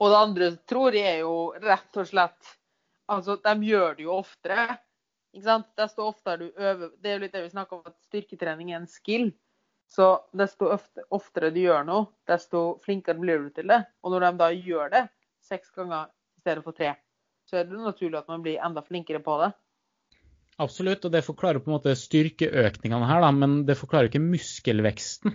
Og 0.00 0.10
det 0.10 0.18
andre 0.18 0.50
tror 0.68 0.96
jeg 0.96 1.06
er 1.06 1.22
jo 1.22 1.38
rett 1.62 2.00
og 2.00 2.10
slett 2.10 2.54
Altså, 3.04 3.34
de 3.36 3.68
gjør 3.68 3.98
det 3.98 4.06
jo 4.06 4.14
oftere. 4.16 4.78
Ikke 5.34 5.44
sant? 5.44 5.66
Desto 5.76 6.06
oftere 6.08 6.38
du 6.40 6.46
øver 6.56 6.92
Det 7.02 7.10
er 7.10 7.18
jo 7.18 7.22
litt 7.26 7.34
det 7.34 7.42
vi 7.44 7.50
snakker 7.52 7.76
om, 7.76 7.82
at 7.90 8.06
styrketrening 8.08 8.70
er 8.72 8.78
en 8.78 8.88
skill. 8.88 9.26
Så 9.92 10.06
desto 10.32 10.70
oftere 11.12 11.50
du 11.52 11.60
gjør 11.60 11.84
noe, 11.84 12.06
desto 12.24 12.78
flinkere 12.86 13.20
blir 13.20 13.42
du 13.44 13.50
til 13.52 13.68
det. 13.68 13.82
Og 14.02 14.14
når 14.14 14.24
de 14.24 14.30
da 14.40 14.48
gjør 14.56 14.94
det 14.94 15.02
seks 15.44 15.74
ganger 15.76 16.08
i 16.08 16.40
stedet 16.40 16.64
for 16.64 16.76
tre, 16.76 16.94
så 17.44 17.60
er 17.60 17.68
det 17.68 17.76
naturlig 17.82 18.22
at 18.22 18.30
man 18.32 18.42
blir 18.44 18.62
enda 18.64 18.80
flinkere 18.82 19.20
på 19.20 19.36
det. 19.42 19.50
Absolutt, 20.62 21.04
og 21.08 21.10
det 21.14 21.24
forklarer 21.26 21.58
på 21.58 21.70
en 21.70 21.74
måte 21.78 21.94
styrkeøkningene 21.98 23.08
her, 23.08 23.24
da, 23.24 23.30
men 23.34 23.64
det 23.66 23.74
forklarer 23.80 24.06
ikke 24.10 24.22
muskelveksten 24.22 25.32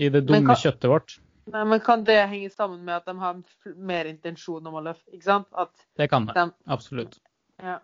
i 0.00 0.08
det 0.08 0.22
dumme 0.24 0.54
kan, 0.54 0.60
kjøttet 0.62 0.88
vårt. 0.88 1.16
Nei, 1.52 1.64
men 1.68 1.82
kan 1.84 2.04
det 2.06 2.16
henge 2.30 2.48
sammen 2.54 2.80
med 2.86 2.94
at 3.02 3.10
de 3.10 3.14
har 3.20 3.42
mer 3.76 4.08
intensjon 4.08 4.64
om 4.70 4.78
å 4.80 4.84
løfte? 4.86 5.10
Ikke 5.12 5.26
sant? 5.28 5.50
At 5.52 5.74
Det 6.00 6.08
kan 6.08 6.24
det. 6.30 6.34
de 6.38 6.46
Absolutt. 6.72 7.18
Ja. 7.60 7.76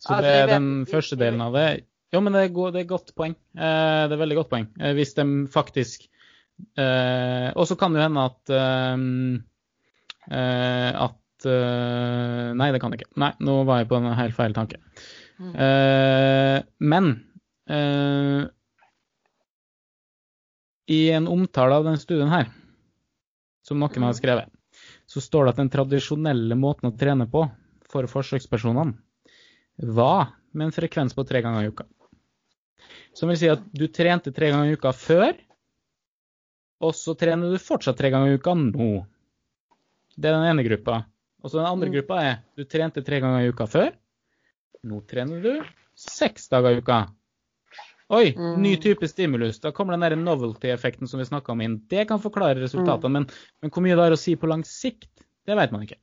Så 0.00 0.14
Altså, 0.14 0.22
det 0.24 0.32
er 0.40 0.46
den 0.54 0.70
første 0.88 1.18
delen 1.20 1.44
av 1.44 1.52
det. 1.54 1.66
Jo, 2.12 2.20
men 2.24 2.32
det 2.34 2.46
er, 2.46 2.54
go- 2.56 2.70
det 2.72 2.80
er 2.82 2.88
godt 2.88 3.12
poeng. 3.16 3.36
Eh, 3.56 4.02
det 4.08 4.16
er 4.16 4.20
veldig 4.24 4.38
godt 4.40 4.50
poeng. 4.50 4.66
Eh, 4.80 4.94
hvis 4.96 5.12
de 5.16 5.24
faktisk 5.52 6.08
eh, 6.76 7.52
Og 7.56 7.68
så 7.68 7.76
kan 7.80 7.92
det 7.94 8.00
jo 8.02 8.08
hende 8.08 8.24
at 8.28 8.52
eh, 8.56 9.04
eh, 10.32 10.90
At 11.06 11.46
eh, 11.48 12.52
Nei, 12.58 12.68
det 12.74 12.80
kan 12.82 12.92
det 12.92 13.00
ikke. 13.00 13.12
Nei, 13.22 13.32
nå 13.44 13.60
var 13.68 13.82
jeg 13.82 13.88
på 13.92 14.00
en 14.00 14.10
helt 14.18 14.36
feil 14.36 14.56
tanke. 14.56 14.80
Mm. 15.42 15.54
Eh, 15.58 16.58
men 16.78 17.08
eh, 17.66 18.44
I 20.86 21.00
en 21.16 21.28
omtale 21.30 21.74
av 21.80 21.86
den 21.88 21.98
studien 21.98 22.30
her, 22.30 22.50
som 23.66 23.80
noen 23.80 24.06
har 24.06 24.14
skrevet, 24.18 24.50
så 25.06 25.22
står 25.22 25.46
det 25.48 25.54
at 25.54 25.60
den 25.62 25.72
tradisjonelle 25.72 26.56
måten 26.58 26.90
å 26.90 26.96
trene 26.98 27.26
på 27.30 27.46
for 27.92 28.08
forsøkspersonene 28.10 28.94
var 29.92 30.32
med 30.52 30.68
en 30.68 30.74
frekvens 30.74 31.14
på 31.16 31.24
tre 31.28 31.42
ganger 31.44 31.64
i 31.66 31.72
uka. 31.72 31.86
Som 33.16 33.30
vil 33.30 33.38
si 33.40 33.48
at 33.52 33.64
du 33.76 33.86
trente 33.92 34.32
tre 34.34 34.50
ganger 34.52 34.70
i 34.72 34.76
uka 34.78 34.92
før, 34.96 35.32
og 36.82 36.94
så 36.98 37.14
trener 37.18 37.52
du 37.52 37.62
fortsatt 37.62 37.98
tre 37.98 38.10
ganger 38.12 38.32
i 38.32 38.38
uka 38.40 38.54
nå. 38.58 38.90
Det 40.16 40.28
er 40.28 40.36
den 40.38 40.48
ene 40.50 40.64
gruppa. 40.66 41.04
Og 41.42 41.50
så 41.50 41.58
den 41.60 41.68
andre 41.70 41.88
Mm. 41.88 41.94
gruppa 41.96 42.22
er 42.22 42.34
du 42.56 42.64
trente 42.64 43.04
tre 43.04 43.20
ganger 43.20 43.44
i 43.44 43.48
uka 43.52 43.66
før. 43.66 43.92
Nå 44.82 45.00
trener 45.06 45.42
du 45.44 45.52
seks 45.98 46.48
dager 46.50 46.76
i 46.76 46.80
uka. 46.82 47.00
Oi, 48.12 48.32
Mm. 48.36 48.56
ny 48.62 48.76
type 48.76 49.08
stimulus. 49.08 49.60
Da 49.62 49.70
kommer 49.72 49.94
den 49.96 50.00
der 50.04 50.16
novelty-effekten 50.20 51.08
som 51.08 51.20
vi 51.20 51.24
snakka 51.24 51.52
om 51.54 51.60
inn. 51.64 51.78
Det 51.88 52.08
kan 52.08 52.20
forklare 52.20 52.58
resultatene, 52.60 53.12
men, 53.12 53.26
men 53.62 53.70
hvor 53.70 53.82
mye 53.84 53.94
det 53.96 54.04
har 54.04 54.12
å 54.16 54.18
si 54.20 54.34
på 54.36 54.48
lang 54.50 54.64
sikt, 54.68 55.08
det 55.46 55.56
vet 55.56 55.72
man 55.72 55.86
ikke. 55.86 55.96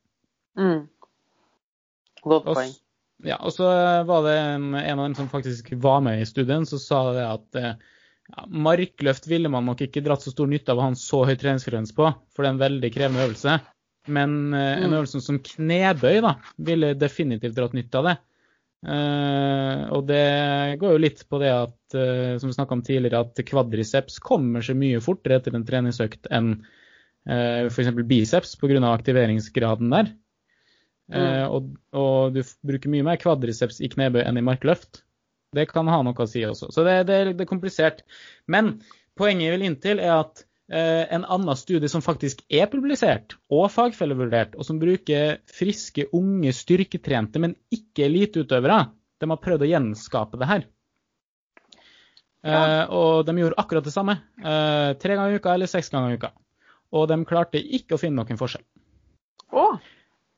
Mm. 0.57 0.87
Godt 2.23 2.45
poeng. 2.55 2.71
ja, 3.23 3.37
og 3.43 3.51
så 3.53 3.67
var 4.07 4.23
det 4.25 4.33
en, 4.39 4.73
en 4.75 4.99
av 4.99 5.05
dem 5.05 5.15
som 5.15 5.29
faktisk 5.29 5.69
var 5.83 6.01
med 6.01 6.21
i 6.21 6.25
studien, 6.27 6.65
som 6.65 6.79
sa 6.81 7.01
det 7.13 7.25
at 7.27 7.59
eh, 7.59 7.75
ja, 8.31 8.45
markløft 8.47 9.27
ville 9.29 9.49
man 9.51 9.65
nok 9.69 9.81
ikke 9.85 10.03
dratt 10.05 10.23
så 10.25 10.31
stor 10.33 10.47
nytte 10.51 10.71
av 10.73 10.79
å 10.79 10.87
ha 10.87 10.93
en 10.93 10.99
så 10.99 11.21
høy 11.27 11.35
treningsfrekvens 11.39 11.93
på, 11.95 12.09
for 12.33 12.43
det 12.43 12.49
er 12.49 12.55
en 12.57 12.63
veldig 12.63 12.91
krevende 12.95 13.27
øvelse. 13.27 13.59
Men 14.07 14.53
eh, 14.53 14.79
en 14.81 14.89
Mm. 14.89 14.97
øvelse 15.01 15.21
som 15.21 15.37
knebøy 15.45 16.21
da, 16.25 16.33
ville 16.57 16.95
definitivt 16.97 17.55
dratt 17.59 17.73
nytte 17.77 18.01
av 18.01 18.09
det. 18.09 18.17
Eh, 18.79 19.81
og 19.91 20.05
det 20.07 20.79
går 20.79 20.95
jo 20.95 21.01
litt 21.03 21.25
på 21.27 21.41
det 21.41 21.51
at, 21.51 21.77
uh, 21.97 22.37
som 22.39 22.47
vi 22.47 22.55
snakka 22.55 22.77
om 22.77 22.83
tidligere, 22.85 23.25
at 23.25 23.41
kvadriceps 23.47 24.21
kommer 24.23 24.63
så 24.63 24.75
mye 24.77 25.01
fortere 25.03 25.39
etter 25.39 25.57
en 25.57 25.65
treningsøkt 25.67 26.29
enn 26.31 26.53
uh, 26.61 27.67
f.eks. 27.67 27.91
biceps 28.07 28.55
pga. 28.61 28.79
aktiveringsgraden 28.93 29.91
der. 29.95 30.13
Eh, 31.09 31.45
og, 31.49 31.71
og 31.97 32.35
du 32.35 32.43
bruker 32.65 32.91
mye 32.93 33.05
mer 33.05 33.19
kvadriceps 33.21 33.79
i 33.81 33.89
knebøy 33.91 34.21
enn 34.23 34.39
i 34.39 34.45
markløft. 34.45 35.03
Det 35.55 35.65
kan 35.71 35.89
ha 35.89 36.01
noe 36.05 36.13
å 36.13 36.29
si 36.29 36.43
også. 36.45 36.69
Så 36.73 36.85
det, 36.85 37.01
det, 37.09 37.19
det 37.33 37.45
er 37.45 37.49
komplisert. 37.49 38.03
Men 38.45 38.77
poenget 39.17 39.47
jeg 39.47 39.55
vil 39.55 39.65
inn 39.65 39.79
til, 39.81 40.01
er 40.03 40.19
at 40.19 40.43
eh, 40.43 40.48
en 40.69 41.23
annen 41.25 41.57
studie 41.57 41.89
som 41.89 42.03
faktisk 42.05 42.43
er 42.53 42.67
publisert 42.69 43.33
og 43.49 43.71
fagfellevurdert, 43.73 44.53
og 44.53 44.67
som 44.67 44.77
bruker 44.81 45.39
friske, 45.49 46.05
unge, 46.13 46.53
styrketrente, 46.53 47.41
men 47.41 47.55
ikke 47.73 48.05
eliteutøvere, 48.05 48.83
de 49.19 49.29
har 49.31 49.41
prøvd 49.41 49.65
å 49.65 49.71
gjenskape 49.71 50.37
det 50.39 50.49
her. 50.51 50.67
Eh, 52.39 52.83
og 52.95 53.25
de 53.27 53.35
gjorde 53.35 53.59
akkurat 53.59 53.83
det 53.83 53.93
samme. 53.93 54.19
eh, 54.39 54.93
tre 54.95 55.15
ganger 55.15 55.31
i 55.31 55.39
uka 55.39 55.53
eller 55.53 55.67
seks 55.67 55.89
ganger 55.89 56.11
i 56.11 56.19
uka. 56.19 56.31
Og 56.91 57.07
de 57.07 57.25
klarte 57.25 57.59
ikke 57.59 57.95
å 57.95 57.99
finne 58.01 58.23
noen 58.23 58.39
forskjell. 58.39 58.63
Å, 59.51 59.65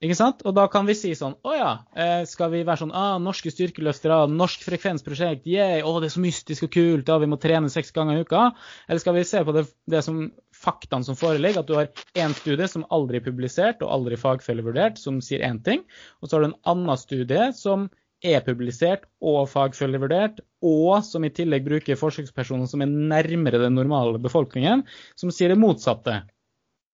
Ikke 0.02 0.18
sant? 0.18 0.40
Og 0.50 0.56
da 0.58 0.64
kan 0.72 0.88
vi 0.90 0.96
si 0.98 1.12
sånn 1.18 1.36
Å 1.46 1.52
ja, 1.54 1.72
eh, 1.94 2.24
skal 2.30 2.50
vi 2.50 2.64
være 2.66 2.82
sånn 2.82 2.94
ah, 2.98 3.20
Norske 3.22 3.52
styrkeløftere, 3.54 4.24
norsk 4.34 4.64
frekvensprosjekt, 4.66 5.46
yeah, 5.50 5.78
å, 5.86 5.94
det 6.02 6.10
er 6.10 6.16
så 6.16 6.24
mystisk 6.24 6.66
og 6.66 6.72
kult, 6.74 7.12
ja, 7.12 7.20
vi 7.22 7.30
må 7.30 7.38
trene 7.42 7.70
seks 7.70 7.94
ganger 7.94 8.18
i 8.18 8.26
uka? 8.26 8.48
Eller 8.88 9.04
skal 9.04 9.20
vi 9.20 9.26
se 9.30 9.44
på 9.46 9.54
det, 9.54 9.68
det 9.94 10.02
som 10.06 10.24
faktaene 10.58 11.06
som 11.06 11.20
foreligger, 11.20 11.62
at 11.62 11.70
du 11.70 11.78
har 11.78 11.92
én 12.18 12.34
studie 12.38 12.70
som 12.72 12.88
aldri 12.90 13.22
er 13.22 13.28
publisert 13.30 13.86
og 13.86 13.94
aldri 13.94 14.18
fagfellevurdert, 14.18 14.98
som 15.02 15.22
sier 15.22 15.46
én 15.46 15.62
ting, 15.66 15.86
og 16.22 16.30
så 16.30 16.38
har 16.38 16.48
du 16.48 16.50
en 16.50 16.60
annen 16.74 16.98
studie 16.98 17.52
som 17.58 17.86
er 18.26 18.42
publisert 18.46 19.06
og 19.22 19.46
fagfellevurdert, 19.54 20.42
og 20.66 21.06
som 21.06 21.26
i 21.26 21.34
tillegg 21.34 21.66
bruker 21.66 21.98
forsøkspersoner 21.98 22.70
som 22.70 22.82
er 22.82 22.90
nærmere 22.90 23.62
den 23.62 23.78
normale 23.78 24.22
befolkningen, 24.22 24.86
som 25.18 25.34
sier 25.34 25.54
det 25.54 25.62
motsatte. 25.62 26.24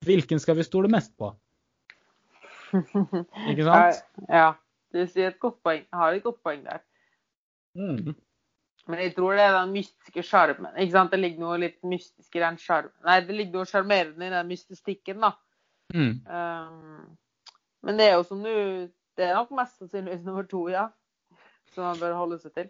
Hvilken 0.07 0.43
skal 0.43 0.59
vi 0.59 0.67
stole 0.67 0.91
mest 0.91 1.15
på? 1.19 1.31
Ikke 3.51 3.65
sant? 3.67 4.05
Ja, 4.29 4.53
du 4.93 5.03
sier 5.05 5.33
et 5.33 5.41
godt 5.41 5.59
poeng. 5.65 5.83
Jeg 5.85 6.01
har 6.01 6.15
et 6.15 6.25
godt 6.25 6.39
poeng 6.45 6.63
der. 6.65 6.81
Mm. 7.77 8.15
Men 8.87 9.01
jeg 9.03 9.13
tror 9.17 9.35
det 9.35 9.43
er 9.43 9.55
den 9.57 9.73
mystiske 9.75 10.23
sjarmen. 10.23 10.71
Det 10.77 11.19
ligger 11.19 11.43
noe 11.43 11.57
litt 11.59 11.79
mystisk 11.83 12.37
i 12.37 12.43
den 12.43 12.59
sjarmen. 12.61 12.95
Nei, 13.05 13.19
det 13.27 13.35
ligger 13.35 13.59
noe 13.59 13.69
sjarmerende 13.69 14.29
i 14.29 14.33
den 14.33 14.49
mystistikken, 14.51 15.23
da. 15.25 15.33
Mm. 15.93 16.13
Um, 16.27 17.17
men 17.87 17.99
det 17.99 18.09
er 18.09 18.17
jo 18.17 18.23
som 18.27 18.41
du 18.43 18.51
Det 19.17 19.23
er 19.23 19.37
nok 19.37 19.53
mest 19.55 19.77
sannsynligvis 19.79 20.25
nummer 20.25 20.45
to, 20.45 20.67
ja. 20.69 20.87
Som 21.73 21.87
man 21.87 22.01
bør 22.01 22.17
holde 22.19 22.37
seg 22.41 22.53
til. 22.53 22.67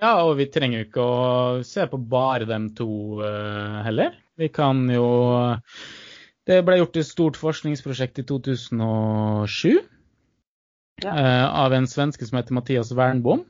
Ja, 0.00 0.16
og 0.24 0.34
vi 0.38 0.48
trenger 0.50 0.80
jo 0.80 0.86
ikke 0.88 1.04
å 1.04 1.18
se 1.68 1.84
på 1.86 2.00
bare 2.00 2.48
dem 2.48 2.70
to 2.76 3.20
uh, 3.20 3.82
heller. 3.86 4.16
Vi 4.40 4.48
kan 4.50 4.82
jo 4.90 5.04
Det 6.48 6.58
ble 6.66 6.78
gjort 6.80 6.96
et 6.98 7.06
stort 7.06 7.38
forskningsprosjekt 7.38 8.18
i 8.18 8.24
2007 8.26 9.78
Ja. 11.02 11.12
eh, 11.16 11.46
av 11.64 11.72
en 11.74 11.86
svenske 11.86 12.26
som 12.26 12.38
heter 12.38 12.54
Mathias 12.54 12.90
Wernbom 12.94 13.44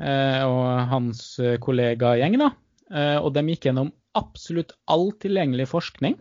eh, 0.00 0.42
og 0.46 0.88
hans 0.92 1.36
kollegagjeng. 1.36 1.60
kollega 1.60 2.14
gjeng. 2.18 2.38
da. 2.38 2.50
Eh, 2.90 3.18
og 3.18 3.32
de 3.34 3.42
gikk 3.50 3.66
gjennom 3.68 3.92
absolutt 4.16 4.72
all 4.88 5.10
tilgjengelig 5.20 5.68
forskning 5.70 6.16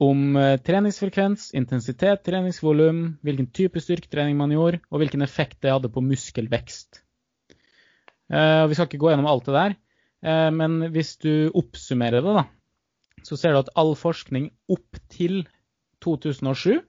om 0.00 0.36
eh, 0.36 0.56
treningsfrekvens, 0.64 1.50
intensitet, 1.54 2.22
treningsvolum, 2.24 3.18
hvilken 3.22 3.50
type 3.52 3.80
styrketrening 3.84 4.36
man 4.36 4.50
gjorde, 4.54 4.80
og 4.90 5.02
hvilken 5.02 5.22
effekt 5.22 5.60
det 5.60 5.72
hadde 5.74 5.90
på 5.92 6.00
muskelvekst. 6.04 7.02
Eh, 8.32 8.64
Vi 8.66 8.74
skal 8.78 8.88
ikke 8.88 9.00
gå 9.02 9.10
gjennom 9.12 9.28
alt 9.28 9.44
det 9.44 9.54
der, 9.58 9.76
eh, 10.24 10.50
men 10.56 10.80
hvis 10.94 11.16
du 11.20 11.50
oppsummerer 11.52 12.24
det, 12.24 12.34
da, 12.40 12.44
så 13.26 13.36
ser 13.38 13.54
du 13.54 13.60
at 13.62 13.72
all 13.78 13.94
forskning 13.98 14.50
opp 14.72 15.00
til 15.12 15.42
2007 16.04 16.80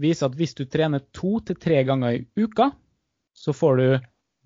viser 0.00 0.28
at 0.28 0.36
hvis 0.36 0.54
du 0.56 0.64
trener 0.68 1.04
to 1.16 1.38
til 1.46 1.56
tre 1.60 1.82
ganger 1.88 2.18
i 2.18 2.24
uka, 2.36 2.70
så 3.36 3.52
får 3.56 3.80
du 3.80 3.86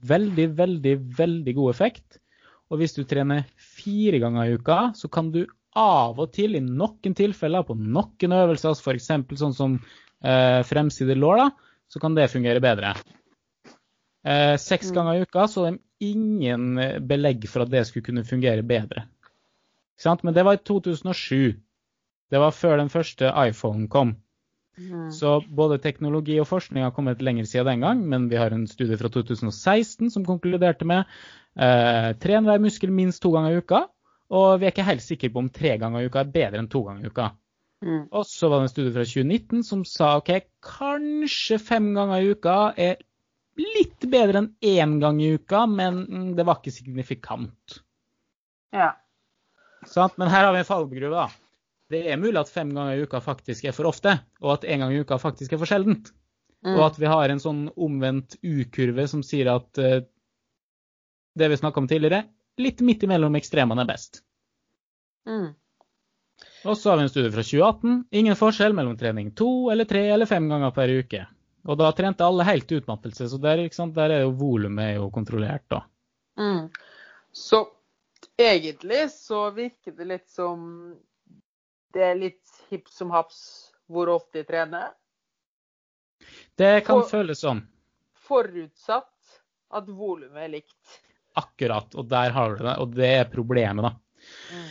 veldig, 0.06 0.46
veldig, 0.58 0.96
veldig 1.18 1.54
god 1.56 1.70
effekt. 1.72 2.20
Og 2.70 2.78
hvis 2.80 2.94
du 2.94 3.02
trener 3.08 3.48
fire 3.58 4.20
ganger 4.22 4.46
i 4.46 4.58
uka, 4.58 4.78
så 4.94 5.10
kan 5.10 5.32
du 5.34 5.42
av 5.78 6.18
og 6.18 6.32
til, 6.34 6.56
i 6.58 6.62
noen 6.62 7.14
tilfeller, 7.18 7.66
på 7.66 7.76
noen 7.78 8.34
øvelser, 8.34 8.78
f.eks. 8.78 9.10
sånn 9.42 9.54
som 9.56 9.76
eh, 10.22 10.62
fremside 10.66 11.18
lår, 11.18 11.42
da, 11.44 11.76
så 11.90 12.02
kan 12.02 12.14
det 12.14 12.30
fungere 12.30 12.62
bedre. 12.62 12.94
Eh, 14.26 14.56
seks 14.60 14.90
Mm. 14.90 14.94
ganger 14.94 15.14
i 15.14 15.22
uka 15.26 15.46
så 15.48 15.66
er 15.66 15.76
det 15.76 16.10
ingen 16.10 17.06
belegg 17.06 17.46
for 17.48 17.62
at 17.64 17.70
det 17.72 17.86
skulle 17.88 18.06
kunne 18.06 18.26
fungere 18.26 18.62
bedre. 18.66 19.06
Men 20.04 20.34
det 20.34 20.44
var 20.46 20.56
i 20.56 20.64
2007. 20.64 21.60
Det 22.30 22.40
var 22.40 22.54
før 22.54 22.78
den 22.80 22.88
første 22.92 23.30
iPhone 23.48 23.88
kom. 23.88 24.14
Mm. 24.78 25.10
Så 25.12 25.40
både 25.48 25.80
teknologi 25.82 26.38
og 26.40 26.48
forskning 26.48 26.84
har 26.86 26.94
kommet 26.96 27.22
lenger 27.22 27.44
siden 27.44 27.66
den 27.66 27.84
gang, 27.84 28.04
men 28.08 28.28
vi 28.30 28.38
har 28.40 28.54
en 28.54 28.66
studie 28.70 28.96
fra 28.96 29.10
2016 29.12 30.10
som 30.14 30.24
konkluderte 30.24 30.86
med 30.88 31.02
eh, 31.58 32.12
tren 32.22 32.46
hver 32.46 32.62
muskel 32.62 32.92
minst 32.94 33.22
to 33.22 33.34
ganger 33.34 33.56
i 33.56 33.60
uka. 33.60 33.84
Og 34.30 34.60
vi 34.60 34.68
er 34.68 34.72
ikke 34.72 34.86
helt 34.86 35.04
sikre 35.04 35.32
på 35.34 35.42
om 35.42 35.50
tre 35.52 35.74
ganger 35.82 36.00
i 36.00 36.08
uka 36.08 36.22
er 36.22 36.32
bedre 36.32 36.62
enn 36.62 36.70
to 36.70 36.84
ganger 36.86 37.04
i 37.04 37.10
uka. 37.10 37.32
Mm. 37.84 38.02
Og 38.12 38.24
så 38.28 38.48
var 38.48 38.60
det 38.60 38.68
en 38.68 38.74
studie 38.74 38.94
fra 38.94 39.04
2019 39.08 39.66
som 39.66 39.84
sa 39.88 40.14
OK, 40.20 40.32
kanskje 40.64 41.58
fem 41.60 41.90
ganger 41.96 42.20
i 42.20 42.34
uka 42.36 42.56
er 42.78 43.00
litt 43.60 44.06
bedre 44.12 44.44
enn 44.44 44.50
én 44.64 44.98
gang 45.02 45.20
i 45.20 45.32
uka, 45.34 45.64
men 45.68 46.04
mm, 46.06 46.26
det 46.38 46.46
var 46.46 46.60
ikke 46.60 46.72
signifikant. 46.72 47.80
Ja. 48.76 48.92
Sant? 49.86 50.16
Men 50.20 50.28
her 50.28 50.44
har 50.44 50.52
vi 50.52 50.62
en 50.62 50.68
fallgruve. 50.68 51.28
Det 51.90 52.04
er 52.06 52.20
mulig 52.20 52.38
at 52.38 52.52
fem 52.52 52.70
ganger 52.74 52.96
i 52.98 53.04
uka 53.06 53.20
faktisk 53.24 53.66
er 53.66 53.74
for 53.74 53.88
ofte, 53.90 54.14
og 54.42 54.58
at 54.58 54.66
én 54.68 54.82
gang 54.82 54.92
i 54.94 55.00
uka 55.02 55.18
faktisk 55.18 55.54
er 55.54 55.60
for 55.62 55.70
sjeldent. 55.70 56.12
Mm. 56.66 56.74
Og 56.76 56.84
at 56.84 56.98
vi 57.00 57.08
har 57.08 57.32
en 57.32 57.40
sånn 57.40 57.62
omvendt 57.80 58.36
U-kurve 58.44 59.06
som 59.08 59.24
sier 59.26 59.48
at 59.50 59.80
uh, 59.80 60.02
det 61.40 61.48
vi 61.48 61.58
snakka 61.58 61.80
om 61.80 61.88
tidligere, 61.90 62.26
litt 62.60 62.82
midt 62.84 63.06
imellom 63.06 63.38
ekstremene 63.40 63.86
er 63.86 63.88
best. 63.88 64.20
Mm. 65.28 65.50
Og 66.68 66.76
så 66.76 66.92
har 66.92 67.00
vi 67.00 67.06
en 67.06 67.12
studie 67.12 67.32
fra 67.32 67.44
2018. 67.44 67.96
Ingen 68.20 68.36
forskjell 68.36 68.76
mellom 68.76 68.96
trening 69.00 69.32
to 69.36 69.70
eller 69.72 69.88
tre 69.88 70.04
eller 70.12 70.28
fem 70.28 70.48
ganger 70.50 70.72
per 70.76 70.92
uke. 71.00 71.24
Og 71.68 71.76
da 71.80 71.90
trente 71.96 72.24
alle 72.24 72.46
helt 72.48 72.68
til 72.68 72.80
utmattelse, 72.80 73.28
så 73.28 73.40
der, 73.40 73.66
der 73.96 74.14
er 74.14 74.22
jo 74.24 74.36
volumet 74.36 75.00
kontrollert, 75.12 75.66
da. 75.72 75.82
Mm. 76.40 76.68
Så 77.36 77.66
egentlig 78.46 79.10
så 79.12 79.50
virker 79.54 79.92
det 79.96 80.06
litt 80.08 80.28
som 80.30 80.96
det 81.94 82.02
er 82.06 82.18
litt 82.18 82.58
hipp 82.70 82.88
som 82.92 83.10
haps 83.10 83.40
hvor 83.90 84.08
ofte 84.12 84.40
de 84.40 84.46
trener. 84.46 84.92
Det 86.60 86.84
kan 86.86 87.00
For, 87.02 87.08
føles 87.10 87.40
sånn. 87.42 87.64
Forutsatt 88.28 89.40
at 89.74 89.88
volumet 89.88 90.44
er 90.44 90.52
likt. 90.52 91.00
Akkurat. 91.38 91.94
Og 91.98 92.06
der 92.10 92.30
har 92.34 92.54
du 92.54 92.62
det. 92.66 92.76
Og 92.82 92.94
det 92.94 93.10
er 93.22 93.32
problemet, 93.32 93.86
da. 93.88 93.92
Mm. 94.54 94.68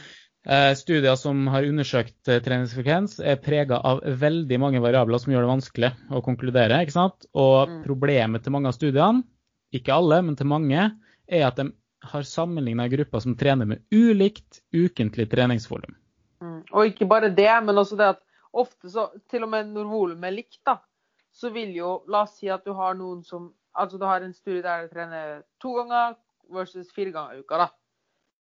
Eh, 0.50 0.70
Studier 0.80 1.18
som 1.20 1.42
har 1.52 1.68
undersøkt 1.68 2.30
eh, 2.32 2.40
treningsfrekvens, 2.46 3.18
er 3.20 3.42
prega 3.44 3.80
av 3.84 4.00
veldig 4.22 4.60
mange 4.62 4.80
variabler 4.84 5.20
som 5.20 5.34
gjør 5.34 5.44
det 5.44 5.52
vanskelig 5.52 5.92
å 6.16 6.22
konkludere. 6.24 6.80
ikke 6.86 6.96
sant? 6.96 7.28
Og 7.34 7.68
Mm. 7.68 7.84
problemet 7.84 8.44
til 8.44 8.56
mange 8.56 8.72
av 8.72 8.78
studiene, 8.78 9.24
ikke 9.76 9.94
alle, 9.94 10.22
men 10.24 10.36
til 10.40 10.48
mange, 10.48 10.88
er 11.28 11.48
at 11.48 11.60
de 11.60 11.72
har 12.02 12.24
sammenligna 12.24 12.88
grupper 12.88 13.20
som 13.20 13.36
trener 13.38 13.66
med 13.66 13.84
ulikt 13.92 14.62
ukentlig 14.72 15.30
treningsvolum. 15.32 15.96
Mm. 16.42 16.62
Og 16.72 16.92
ikke 16.92 17.08
bare 17.10 17.32
det, 17.36 17.52
men 17.66 17.78
også 17.78 17.98
det 18.00 18.14
at 18.16 18.22
ofte 18.54 18.90
så, 18.90 19.10
til 19.32 19.44
og 19.46 19.52
med 19.54 19.74
når 19.74 19.90
volumet 19.90 20.30
er 20.30 20.38
likt, 20.38 20.62
da, 20.66 20.80
så 21.36 21.52
vil 21.54 21.76
jo 21.76 22.00
La 22.10 22.24
oss 22.26 22.40
si 22.40 22.50
at 22.52 22.66
du 22.66 22.74
har 22.78 22.98
noen 23.00 23.24
som 23.24 23.54
Altså 23.80 24.00
du 24.02 24.04
har 24.04 24.24
en 24.26 24.34
studie 24.34 24.64
der 24.66 24.88
du 24.88 24.92
trener 24.92 25.44
to 25.62 25.76
ganger 25.78 26.16
versus 26.52 26.90
fire 26.92 27.14
ganger 27.14 27.38
i 27.38 27.44
uka, 27.44 27.60
da. 27.62 27.68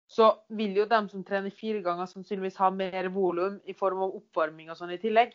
Så 0.07 0.29
vil 0.53 0.77
jo 0.77 0.85
dem 0.87 1.09
som 1.09 1.25
trener 1.25 1.51
fire 1.51 1.81
ganger, 1.83 2.07
sannsynligvis 2.07 2.61
ha 2.61 2.69
mer 2.71 3.09
volum 3.11 3.57
i 3.67 3.73
form 3.75 4.03
av 4.05 4.13
oppvarming 4.21 4.69
og 4.71 4.77
sånn 4.79 4.93
i 4.95 5.01
tillegg. 5.01 5.33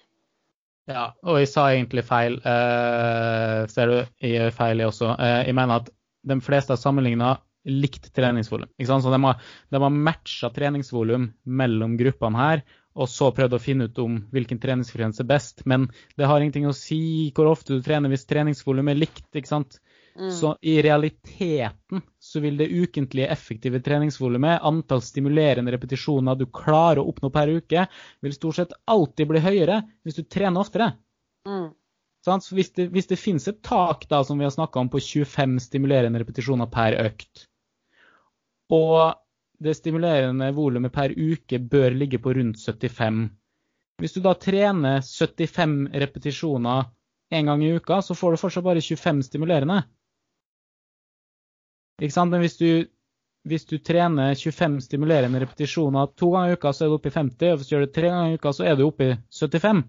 Ja, 0.88 1.10
og 1.26 1.42
jeg 1.42 1.50
sa 1.52 1.66
egentlig 1.74 2.06
feil. 2.06 2.38
Eh, 2.38 3.66
ser 3.74 3.92
du, 3.92 3.98
jeg 4.22 4.38
gjør 4.38 4.56
feil, 4.62 4.80
jeg 4.82 4.94
også. 4.94 5.12
Eh, 5.18 5.42
jeg 5.50 5.58
mener 5.58 5.82
at 5.82 5.92
de 6.30 6.40
fleste 6.46 6.74
har 6.74 6.82
sammenligna 6.82 7.34
likt 7.66 8.14
treningsvolum. 8.16 8.70
Så 8.86 9.12
de 9.12 9.24
har, 9.24 9.42
de 9.70 9.82
har 9.82 9.90
matcha 9.90 10.50
treningsvolum 10.54 11.32
mellom 11.44 11.98
gruppene 12.00 12.40
her, 12.40 12.64
og 13.00 13.08
så 13.10 13.30
prøvd 13.36 13.56
å 13.56 13.62
finne 13.62 13.88
ut 13.88 14.00
om 14.02 14.18
hvilken 14.34 14.60
treningsfrekvens 14.60 15.22
er 15.22 15.28
best. 15.30 15.64
Men 15.70 15.88
det 16.18 16.28
har 16.28 16.42
ingenting 16.42 16.68
å 16.68 16.76
si 16.76 17.30
hvor 17.36 17.52
ofte 17.52 17.78
du 17.78 17.86
trener 17.86 18.12
hvis 18.12 18.28
treningsvolum 18.30 18.92
er 18.92 19.00
likt. 19.00 19.28
ikke 19.34 19.52
sant? 19.52 19.80
Mm. 20.20 20.32
Så 20.36 20.56
i 20.62 20.82
realiteten 20.84 22.02
så 22.20 22.42
vil 22.44 22.58
det 22.60 22.68
ukentlige 22.68 23.30
effektive 23.32 23.80
treningsvolumet, 23.80 24.60
antall 24.68 25.04
stimulerende 25.06 25.72
repetisjoner 25.72 26.36
du 26.36 26.48
klarer 26.52 27.00
å 27.00 27.08
oppnå 27.12 27.30
per 27.32 27.54
uke, 27.56 27.86
vil 28.20 28.36
stort 28.36 28.60
sett 28.60 28.76
alltid 28.90 29.30
bli 29.30 29.44
høyere 29.44 29.84
hvis 30.04 30.20
du 30.20 30.26
trener 30.26 30.66
oftere. 30.66 30.92
Mm. 31.48 31.70
Hvis 32.52 32.74
det, 32.76 32.90
hvis 32.92 33.08
det 33.08 33.18
finnes 33.18 33.48
et 33.48 33.62
tak 33.64 34.04
da, 34.10 34.24
som 34.28 34.38
vi 34.38 34.44
har 34.44 34.52
snakka 34.52 34.82
om 34.82 34.90
på 34.92 35.00
25 35.00 35.56
stimulerende 35.64 36.20
repetisjoner 36.20 36.68
per 36.68 36.98
økt, 37.06 37.46
og 38.70 39.18
det 39.60 39.76
stimulerende 39.76 40.52
volumet 40.56 40.94
per 40.94 41.14
uke 41.18 41.60
bør 41.60 41.96
ligge 41.98 42.20
på 42.22 42.34
rundt 42.38 42.62
75 42.62 43.30
Hvis 44.00 44.14
du 44.16 44.22
da 44.24 44.34
trener 44.40 45.02
75 45.04 45.90
repetisjoner 45.94 46.86
én 47.36 47.46
gang 47.46 47.64
i 47.64 47.74
uka, 47.76 48.02
så 48.02 48.16
får 48.16 48.32
du 48.32 48.42
fortsatt 48.42 48.64
bare 48.64 48.82
25 48.82 49.24
stimulerende. 49.28 49.82
Ikke 52.00 52.16
sant? 52.16 52.32
Men 52.32 52.42
hvis 52.42 52.58
du, 52.58 52.88
hvis 53.44 53.68
du 53.68 53.78
trener 53.84 54.34
25 54.40 54.80
stimulerende 54.88 55.42
repetisjoner 55.44 56.14
to 56.16 56.32
ganger 56.32 56.54
i 56.54 56.58
uka, 56.58 56.74
så 56.74 56.86
er 56.86 56.90
du 56.90 56.96
oppe 56.96 57.12
i 57.12 57.18
50. 57.18 57.52
Og 57.52 57.60
hvis 57.60 57.70
du 57.70 57.76
gjør 57.76 57.86
det 57.86 57.94
tre 57.98 58.14
ganger 58.14 58.32
i 58.32 58.40
uka, 58.40 58.54
så 58.56 58.66
er 58.66 58.80
du 58.80 58.86
oppe 58.88 59.10
i 59.10 59.18
75. 59.36 59.84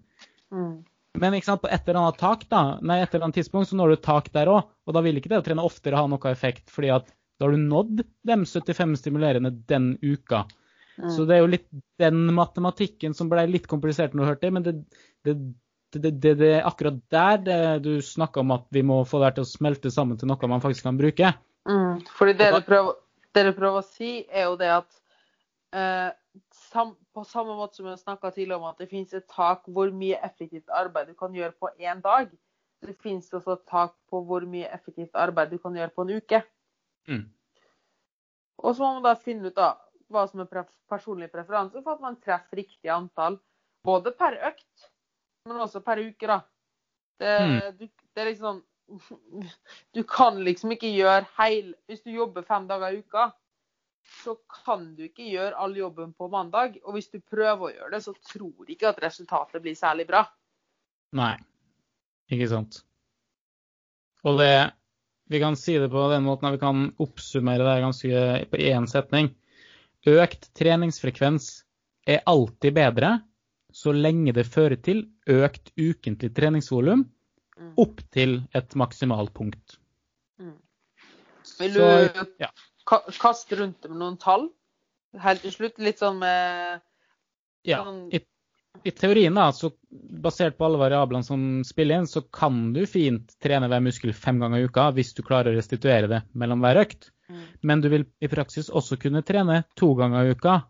Mm. 0.51 0.75
Men 1.23 1.35
ikke 1.35 1.49
sant, 1.53 1.63
på 1.63 1.71
et 1.71 1.87
eller 1.87 2.03
annet 2.03 2.21
tak 2.21 2.45
da, 2.51 2.65
nei, 2.87 3.01
et 3.03 3.15
eller 3.15 3.29
annet 3.29 3.41
tidspunkt 3.41 3.71
så 3.71 3.79
når 3.79 3.95
du 3.95 3.97
et 3.97 4.05
tak 4.11 4.31
der 4.35 4.51
òg. 4.51 4.69
Og 4.87 4.95
da 4.95 5.03
vil 5.07 5.23
ikke 5.23 5.31
det 5.33 5.41
å 5.41 5.47
trene 5.47 5.65
oftere 5.67 5.99
ha 5.99 6.11
noe 6.11 6.35
effekt, 6.35 6.67
fordi 6.71 6.93
at 6.99 7.15
da 7.41 7.47
har 7.47 7.57
du 7.57 7.63
nådd 7.65 8.03
de 8.29 8.35
75 8.45 8.97
stimulerende 9.01 9.51
den 9.51 9.95
uka. 10.03 10.45
Mm. 11.01 11.11
Så 11.11 11.25
det 11.25 11.39
er 11.39 11.41
jo 11.41 11.53
litt 11.55 11.69
den 11.99 12.27
matematikken 12.37 13.15
som 13.17 13.31
ble 13.33 13.47
litt 13.49 13.69
komplisert 13.71 14.13
når 14.13 14.21
du 14.21 14.29
hørte 14.29 14.45
det, 14.47 14.51
men 14.53 14.67
det, 14.67 14.75
det, 15.25 15.37
det, 15.97 16.11
det, 16.21 16.35
det 16.43 16.51
er 16.59 16.69
akkurat 16.69 16.99
der 17.09 17.41
det, 17.47 17.61
du 17.87 17.95
snakka 18.05 18.45
om 18.45 18.53
at 18.59 18.67
vi 18.77 18.83
må 18.85 19.01
få 19.09 19.23
det 19.25 19.39
til 19.39 19.47
å 19.47 19.49
smelte 19.49 19.93
sammen 19.95 20.21
til 20.21 20.29
noe 20.29 20.53
man 20.53 20.61
faktisk 20.61 20.85
kan 20.85 21.01
bruke. 21.01 21.33
Mm. 21.65 22.05
Fordi 22.19 22.37
det 22.37 22.51
du, 22.53 22.61
prøver, 22.69 23.01
det 23.33 23.47
du 23.49 23.53
prøver 23.57 23.81
å 23.81 23.89
si, 23.89 24.13
er 24.29 24.51
jo 24.51 24.61
det 24.61 24.71
at 24.77 25.01
eh, 25.73 26.13
sam, 26.69 26.93
på 27.17 27.25
samme 27.25 27.57
måte 27.57 27.81
som 27.81 27.89
vi 27.89 27.97
snakka 27.97 28.35
tidligere 28.37 28.61
om 28.61 28.69
at 28.69 28.85
det 28.85 28.93
finnes 28.93 29.17
et 29.17 29.29
tak 29.33 29.65
hvor 29.73 29.89
mye 29.97 30.21
effektivt 30.29 30.69
arbeid 30.69 31.09
du 31.09 31.17
kan 31.17 31.33
gjøre 31.33 31.57
på 31.57 31.73
én 31.81 32.05
dag, 32.05 32.29
det 32.85 32.97
finnes 33.01 33.33
også 33.33 33.57
et 33.57 33.67
tak 33.69 33.97
på 34.13 34.23
hvor 34.29 34.45
mye 34.49 34.69
effektivt 34.73 35.17
arbeid 35.17 35.53
du 35.53 35.61
kan 35.61 35.77
gjøre 35.77 35.97
på 35.97 36.05
en 36.05 36.19
uke. 36.21 36.45
Mm. 37.09 37.25
Og 38.61 38.75
så 38.77 38.83
må 38.85 38.95
man 38.99 39.07
da 39.09 39.15
finne 39.17 39.49
ut 39.49 39.57
da 39.57 39.73
hva 40.11 40.27
som 40.29 40.43
er 40.43 40.67
personlig 40.91 41.31
preferanse 41.33 41.81
for 41.85 41.95
at 41.95 42.03
man 42.03 42.19
treffer 42.21 42.61
riktig 42.61 42.91
antall. 42.93 43.39
Både 43.87 44.13
per 44.13 44.37
økt, 44.51 44.89
men 45.49 45.63
også 45.63 45.81
per 45.87 46.03
uke, 46.03 46.27
da. 46.27 46.41
Det, 47.21 47.37
Mm. 47.41 47.77
du, 47.79 47.87
det 48.15 48.23
er 48.23 48.31
liksom 48.31 48.63
Du 49.95 50.03
kan 50.09 50.39
liksom 50.45 50.73
ikke 50.73 50.89
gjøre 50.89 51.27
heil 51.37 51.75
Hvis 51.87 52.01
du 52.03 52.11
jobber 52.11 52.43
fem 52.43 52.65
dager 52.67 52.95
i 52.97 53.03
uka, 53.05 53.27
så 54.25 54.35
kan 54.49 54.95
du 54.97 55.05
ikke 55.05 55.29
gjøre 55.29 55.55
all 55.55 55.77
jobben 55.77 56.13
på 56.17 56.29
mandag. 56.33 56.81
Og 56.85 56.97
hvis 56.97 57.11
du 57.13 57.21
prøver 57.21 57.69
å 57.69 57.71
gjøre 57.71 57.91
det, 57.95 58.03
så 58.03 58.15
tror 58.33 58.65
jeg 58.65 58.77
ikke 58.77 58.89
at 58.89 59.03
resultatet 59.05 59.63
blir 59.63 59.77
særlig 59.79 60.07
bra. 60.09 60.25
Nei, 61.13 61.37
ikke 62.33 62.49
sant. 62.51 62.81
Og 64.25 64.41
det 64.41 64.73
Vi 65.31 65.39
kan 65.41 65.57
si 65.57 65.77
det 65.79 65.89
på 65.93 66.09
den 66.11 66.25
måten 66.27 66.49
at 66.49 66.57
vi 66.57 66.63
kan 66.63 66.89
oppsummere 67.01 67.63
det 67.63 67.77
ganske 67.85 68.23
på 68.51 68.59
én 68.67 68.87
setning. 68.91 69.29
Økt 70.11 70.49
treningsfrekvens 70.59 71.51
er 72.09 72.23
alltid 72.27 72.75
bedre 72.75 73.13
så 73.73 73.93
lenge 73.95 74.33
det 74.35 74.49
fører 74.51 74.81
til 74.83 75.05
økt 75.31 75.71
ukentlig 75.79 76.33
treningsvolum 76.35 77.07
Mm. 77.61 77.75
opp 77.77 77.99
til 78.11 78.39
et 78.57 78.73
maksimalt 78.75 79.35
punkt. 79.37 79.75
Mm. 80.41 80.55
Vil 81.59 81.75
Så, 81.75 81.89
du 82.15 82.37
ja. 82.41 82.49
kaste 83.21 83.59
rundt 83.61 83.83
det 83.83 83.91
med 83.91 83.99
noen 84.01 84.17
tall? 84.17 84.47
Helt 85.21 85.43
til 85.45 85.53
slutt, 85.53 85.77
litt 85.79 85.99
sånn 86.01 86.19
med 86.23 86.81
Ja, 87.69 87.83
Sånn- 87.85 88.09
i, 88.17 88.23
I 88.85 88.91
teorien, 88.97 89.35
da, 89.35 89.51
så 89.53 89.73
basert 89.91 90.57
på 90.57 90.65
alle 90.65 90.79
variablene 90.81 91.27
som 91.27 91.41
spiller 91.67 92.01
inn, 92.01 92.07
så 92.09 92.23
kan 92.33 92.73
du 92.73 92.85
fint 92.89 93.35
trene 93.43 93.69
hver 93.69 93.83
muskel 93.85 94.15
fem 94.17 94.39
ganger 94.41 94.63
i 94.63 94.69
uka 94.71 94.87
hvis 94.97 95.13
du 95.17 95.23
klarer 95.27 95.53
å 95.53 95.59
restituere 95.59 96.09
det 96.09 96.21
mellom 96.33 96.63
hver 96.65 96.81
økt. 96.87 97.11
Mm. 97.29 97.43
Men 97.67 97.85
du 97.85 97.91
vil 97.93 98.07
i 98.25 98.31
praksis 98.33 98.71
også 98.71 98.97
kunne 99.03 99.25
trene 99.27 99.63
to 99.79 99.93
ganger 99.99 100.25
i 100.31 100.37
uka 100.39 100.61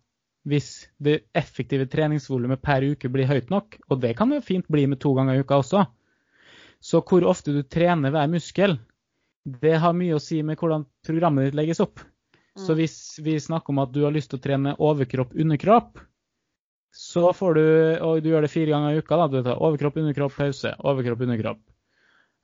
hvis 0.49 0.89
det 0.99 1.21
effektive 1.37 1.87
treningsvolumet 1.93 2.63
per 2.65 2.83
uke 2.89 3.11
blir 3.13 3.29
høyt 3.29 3.51
nok. 3.53 3.77
Og 3.93 4.01
det 4.03 4.15
kan 4.19 4.33
jo 4.33 4.41
fint 4.43 4.67
bli 4.73 4.87
med 4.89 5.01
to 5.03 5.13
ganger 5.15 5.37
i 5.37 5.45
uka 5.45 5.61
også. 5.61 5.85
Så 6.81 7.03
hvor 7.05 7.27
ofte 7.29 7.53
du 7.53 7.63
trener 7.63 8.11
hver 8.11 8.31
muskel, 8.33 8.79
det 9.45 9.77
har 9.83 9.97
mye 9.97 10.17
å 10.17 10.23
si 10.23 10.41
med 10.43 10.59
hvordan 10.59 10.87
programmet 11.07 11.51
ditt 11.51 11.61
legges 11.61 11.81
opp. 11.85 12.01
Så 12.57 12.73
Mm. 12.75 12.77
hvis 12.81 13.19
vi 13.23 13.39
snakker 13.39 13.71
om 13.71 13.79
at 13.79 13.93
du 13.93 14.03
har 14.05 14.13
lyst 14.13 14.31
til 14.31 14.41
å 14.41 14.43
trene 14.43 14.75
overkropp, 14.77 15.37
underkropp, 15.37 16.01
så 16.93 17.33
får 17.37 17.55
du, 17.55 17.65
og 18.03 18.23
du 18.23 18.31
gjør 18.33 18.43
det 18.47 18.51
fire 18.53 18.73
ganger 18.73 18.97
i 18.97 19.03
uka, 19.03 19.17
da, 19.21 19.27
du 19.31 19.43
tar 19.47 19.61
overkropp, 19.63 19.97
underkropp, 20.03 20.35
pause, 20.37 20.73
overkropp, 20.83 21.21
underkropp. 21.27 21.61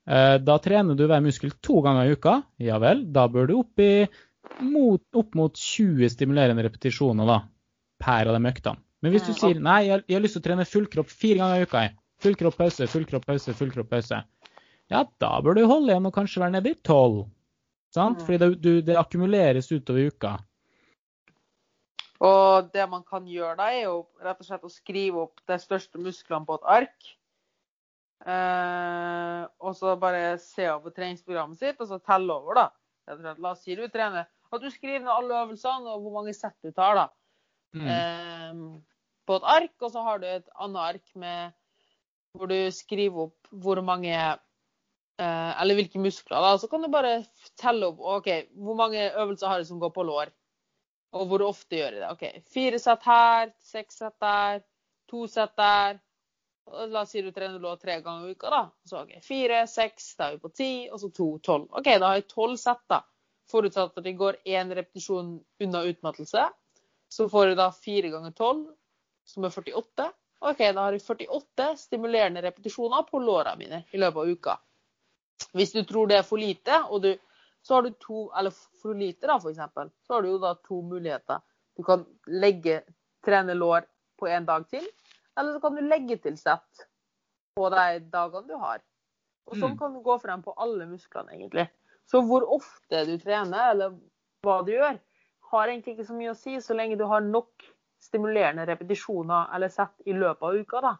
Eh, 0.06 0.36
Da 0.46 0.58
trener 0.62 0.94
du 0.94 1.06
hver 1.10 1.24
muskel 1.24 1.50
to 1.60 1.80
ganger 1.82 2.06
i 2.06 2.14
uka. 2.14 2.36
Ja 2.62 2.78
vel, 2.82 3.04
da 3.12 3.26
bør 3.28 3.48
du 3.50 3.56
opp, 3.58 3.82
i, 3.82 4.06
mot, 4.62 5.02
opp 5.18 5.34
mot 5.34 5.56
20 5.58 6.08
stimulerende 6.14 6.62
repetisjoner 6.68 7.26
da, 7.26 7.40
per 8.02 8.30
av 8.30 8.38
de 8.38 8.52
øktene. 8.52 8.82
Men 9.02 9.12
hvis 9.12 9.26
du 9.26 9.32
sier 9.36 9.58
nei, 9.60 9.80
jeg, 9.90 10.04
jeg 10.08 10.16
har 10.16 10.22
lyst 10.24 10.38
til 10.38 10.42
å 10.42 10.46
trene 10.46 10.64
full 10.66 10.86
kropp 10.90 11.10
fire 11.12 11.38
ganger 11.42 11.60
i 11.60 11.66
uka, 11.68 11.82
full 12.22 12.38
kropp, 12.38 12.56
pause, 12.62 12.86
full 12.88 13.04
kropp, 13.06 13.26
pause, 13.28 13.52
full 13.58 13.70
kropp, 13.74 13.90
pause, 13.92 14.22
ja, 14.90 15.02
da 15.20 15.30
bør 15.44 15.58
du 15.58 15.66
holde 15.66 15.90
igjen 15.92 16.06
og 16.08 16.14
kanskje 16.14 16.40
være 16.44 16.54
nede 16.56 16.72
i 16.72 16.78
tolv. 16.86 17.26
Sant? 17.94 18.22
Fordi 18.24 18.38
det, 18.40 18.48
du, 18.62 18.70
det 18.86 18.96
akkumuleres 19.00 19.68
utover 19.72 20.08
uka. 20.12 20.36
Og 22.24 22.70
det 22.72 22.86
man 22.88 23.04
kan 23.04 23.26
gjøre 23.28 23.58
da, 23.58 23.68
er 23.72 23.88
jo 23.90 24.06
rett 24.24 24.40
og 24.40 24.48
slett 24.48 24.64
å 24.64 24.72
skrive 24.72 25.26
opp 25.26 25.42
de 25.48 25.58
største 25.60 26.00
musklene 26.00 26.48
på 26.48 26.56
et 26.56 26.68
ark. 26.78 27.10
Eh, 28.26 29.42
og 29.60 29.76
så 29.76 29.92
bare 30.00 30.38
se 30.40 30.64
over 30.72 30.94
treningsprogrammet 30.96 31.60
sitt, 31.60 31.80
og 31.80 31.90
så 31.90 32.00
telle 32.00 32.32
over, 32.32 32.62
da. 32.62 32.66
Slett, 33.06 33.42
La 33.42 33.52
oss 33.52 33.60
si 33.62 33.76
du 33.78 33.84
trener 33.92 34.24
At 34.50 34.62
du 34.62 34.66
skriver 34.72 35.04
ned 35.04 35.12
alle 35.12 35.36
øvelsene 35.44 35.92
og 35.92 36.00
hvor 36.02 36.16
mange 36.16 36.32
sett 36.34 36.56
du 36.64 36.72
tar, 36.74 36.96
da. 36.98 37.04
Mm. 37.76 37.86
eh, 37.92 38.96
på 39.26 39.36
et 39.36 39.46
ark, 39.52 39.74
og 39.82 39.92
så 39.92 40.02
har 40.06 40.18
du 40.22 40.26
et 40.30 40.48
annet 40.62 40.80
ark 40.94 41.14
med, 41.18 41.54
hvor 42.36 42.50
du 42.50 42.56
skriver 42.72 43.26
opp 43.26 43.50
hvor 43.50 43.80
mange 43.84 44.14
eh, 44.14 45.52
Eller 45.60 45.78
hvilke 45.78 46.00
muskler. 46.00 46.40
da, 46.40 46.56
Så 46.56 46.70
kan 46.72 46.82
du 46.82 46.88
bare 46.92 47.20
telle 47.60 47.92
opp 47.92 48.00
OK, 48.00 48.30
hvor 48.56 48.78
mange 48.78 49.10
øvelser 49.12 49.48
har 49.48 49.58
du 49.60 49.68
som 49.68 49.80
går 49.82 49.92
på 49.92 50.06
lår? 50.06 50.32
Og 51.16 51.30
hvor 51.30 51.44
ofte 51.48 51.78
gjør 51.78 51.96
jeg 51.96 52.02
det? 52.02 52.10
OK, 52.12 52.50
fire 52.52 52.80
sett 52.82 53.06
her, 53.08 53.52
seks 53.64 54.02
sett 54.02 54.16
der, 54.22 54.60
to 55.10 55.26
sett 55.30 55.54
der. 55.58 56.00
La 56.90 57.04
oss 57.04 57.12
si 57.14 57.22
du 57.22 57.30
trener 57.30 57.62
lår 57.62 57.78
tre 57.78 58.00
ganger 58.02 58.26
i 58.26 58.34
uka, 58.34 58.50
da. 58.50 58.62
Så 58.88 59.02
OK, 59.04 59.16
fire, 59.22 59.62
seks, 59.70 60.08
da 60.18 60.28
er 60.28 60.36
vi 60.36 60.42
på 60.42 60.50
ti, 60.50 60.70
og 60.90 61.00
så 61.02 61.12
to, 61.14 61.28
tolv. 61.46 61.68
OK, 61.78 61.92
da 61.94 62.10
har 62.10 62.20
jeg 62.20 62.28
tolv 62.32 62.58
sett, 62.60 62.82
da. 62.90 63.04
Forutsatt 63.50 63.94
at 63.94 64.06
det 64.06 64.16
går 64.18 64.40
én 64.50 64.72
repetisjon 64.74 65.36
unna 65.62 65.82
utmattelse. 65.86 66.48
Så 67.08 67.28
får 67.30 67.52
jeg 67.52 67.58
da 67.60 67.68
fire 67.70 68.10
ganger 68.10 68.34
tolv, 68.34 68.64
som 69.30 69.46
er 69.46 69.54
48. 69.54 70.08
OK, 70.50 70.58
da 70.58 70.88
har 70.88 70.96
jeg 70.96 71.04
48 71.06 71.68
stimulerende 71.80 72.42
repetisjoner 72.42 73.06
på 73.06 73.22
låra 73.22 73.54
mine 73.56 73.84
i 73.94 74.00
løpet 74.02 74.22
av 74.22 74.32
uka. 74.34 74.56
Hvis 75.56 75.72
du 75.72 75.84
tror 75.84 76.10
det 76.10 76.18
er 76.18 76.26
for 76.26 76.40
lite, 76.40 76.80
og 76.90 77.02
du, 77.04 77.12
så 77.66 77.74
har 77.74 77.82
du 77.82 77.90
to, 77.98 78.28
eller 78.38 78.54
for 78.82 78.94
lite 78.94 79.26
da, 79.26 79.36
eksempel, 79.42 79.90
så 80.06 80.14
har 80.14 80.22
du 80.22 80.28
jo 80.30 80.38
da 80.42 80.52
to 80.68 80.80
muligheter. 80.86 81.40
Du 81.76 81.82
kan 81.86 82.04
legge, 82.30 82.82
trene 83.26 83.56
lår 83.58 83.88
på 84.20 84.28
en 84.30 84.46
dag 84.46 84.68
til, 84.70 84.86
eller 85.36 85.56
så 85.56 85.62
kan 85.64 85.74
du 85.74 85.82
legge 85.82 86.16
til 86.22 86.36
sett 86.38 86.86
på 87.58 87.70
de 87.74 87.98
dagene 88.12 88.46
du 88.46 88.54
har. 88.60 88.84
Og 89.46 89.56
sånn 89.56 89.74
Mm. 89.74 89.78
kan 89.78 89.94
du 89.94 90.00
gå 90.02 90.18
frem 90.22 90.42
på 90.42 90.54
alle 90.56 90.86
musklene, 90.86 91.34
egentlig. 91.34 91.68
Så 92.06 92.22
hvor 92.22 92.46
ofte 92.54 93.04
du 93.06 93.18
trener, 93.18 93.70
eller 93.70 93.98
hva 94.46 94.60
du 94.64 94.72
gjør, 94.72 94.98
har 95.50 95.68
egentlig 95.68 95.96
ikke 95.96 96.06
så 96.06 96.14
mye 96.14 96.30
å 96.30 96.38
si, 96.38 96.56
så 96.60 96.74
lenge 96.74 96.98
du 96.98 97.04
har 97.04 97.20
nok 97.20 97.66
stimulerende 98.02 98.66
repetisjoner 98.66 99.54
eller 99.54 99.68
sett 99.68 100.06
i 100.06 100.12
løpet 100.12 100.42
av 100.42 100.54
uka, 100.54 100.80
da. 100.80 100.96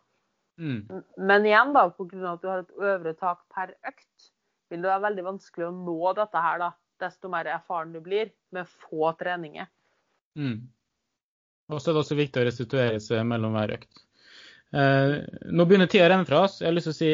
Mm. 0.58 1.04
Men 1.18 1.46
igjen, 1.46 1.72
da, 1.76 1.88
pga. 1.90 2.32
at 2.32 2.42
du 2.42 2.48
har 2.48 2.58
et 2.64 2.76
øvre 2.78 3.14
tak 3.14 3.42
per 3.54 3.74
økt, 3.86 4.32
vil 4.70 4.82
det 4.82 4.90
være 4.90 5.04
veldig 5.08 5.26
vanskelig 5.26 5.68
å 5.68 5.74
nå 5.74 6.14
dette 6.18 6.42
her, 6.46 6.62
da. 6.62 6.72
Desto 7.02 7.28
mer 7.28 7.48
erfaren 7.52 7.92
du 7.92 8.00
blir 8.00 8.30
med 8.56 8.68
få 8.86 9.10
treninger. 9.20 9.68
Mm. 10.38 10.64
Og 11.68 11.80
så 11.82 11.90
er 11.90 11.96
det 11.96 12.02
også 12.04 12.16
viktig 12.16 12.40
å 12.40 12.46
restituere 12.46 13.00
seg 13.02 13.26
mellom 13.28 13.56
hver 13.56 13.74
økt. 13.76 14.02
Eh, 14.76 15.18
nå 15.52 15.66
begynner 15.68 15.90
tida 15.90 16.06
å 16.08 16.10
renne 16.14 16.28
fra 16.28 16.44
oss. 16.46 16.60
Jeg 16.62 16.70
har 16.70 16.76
lyst 16.76 16.88
til 16.90 16.94
å 16.94 16.98
si 16.98 17.12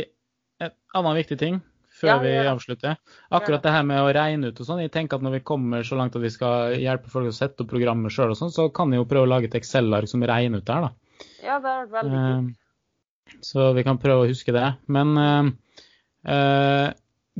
et 0.62 0.76
annet 0.98 1.18
viktig 1.22 1.38
ting 1.40 1.60
før 2.02 2.08
Ja, 2.08 2.16
vi 2.22 2.32
avslutter. 2.50 2.96
Akkurat 3.34 3.62
det 3.62 3.74
her 3.74 3.84
med 3.86 4.00
å 4.02 4.12
regne 4.14 4.50
ut 4.50 4.60
og 4.62 4.68
sånn. 4.68 4.80
Jeg 4.82 4.92
tenker 4.94 5.18
at 5.18 5.26
når 5.26 5.36
vi 5.36 5.44
kommer 5.52 5.84
så 5.86 5.98
langt 5.98 6.16
at 6.16 6.24
vi 6.24 6.30
skal 6.32 6.76
hjelpe 6.80 7.12
folk 7.12 7.30
å 7.30 7.36
sette 7.36 7.64
opp 7.64 7.70
programmet 7.70 8.14
sjøl 8.14 8.32
og 8.32 8.38
sånn, 8.38 8.54
så 8.54 8.68
kan 8.74 8.90
vi 8.90 8.98
jo 8.98 9.06
prøve 9.08 9.28
å 9.28 9.32
lage 9.34 9.50
et 9.50 9.58
Excel-ark 9.60 10.10
som 10.10 10.24
regner 10.26 10.62
ut 10.62 10.66
det 10.66 10.78
her, 10.78 10.88
da. 10.88 11.28
Ja, 11.42 11.58
det 11.58 11.74
har 11.74 11.86
vært 11.86 11.94
veldig 11.98 12.18
kult. 12.18 12.56
Eh, 12.56 13.38
Så 13.42 13.68
vi 13.72 13.84
kan 13.86 14.00
prøve 14.02 14.24
å 14.24 14.28
huske 14.28 14.52
det. 14.52 14.66
Men 14.92 15.12
eh, 15.16 15.52
eh, 16.34 16.88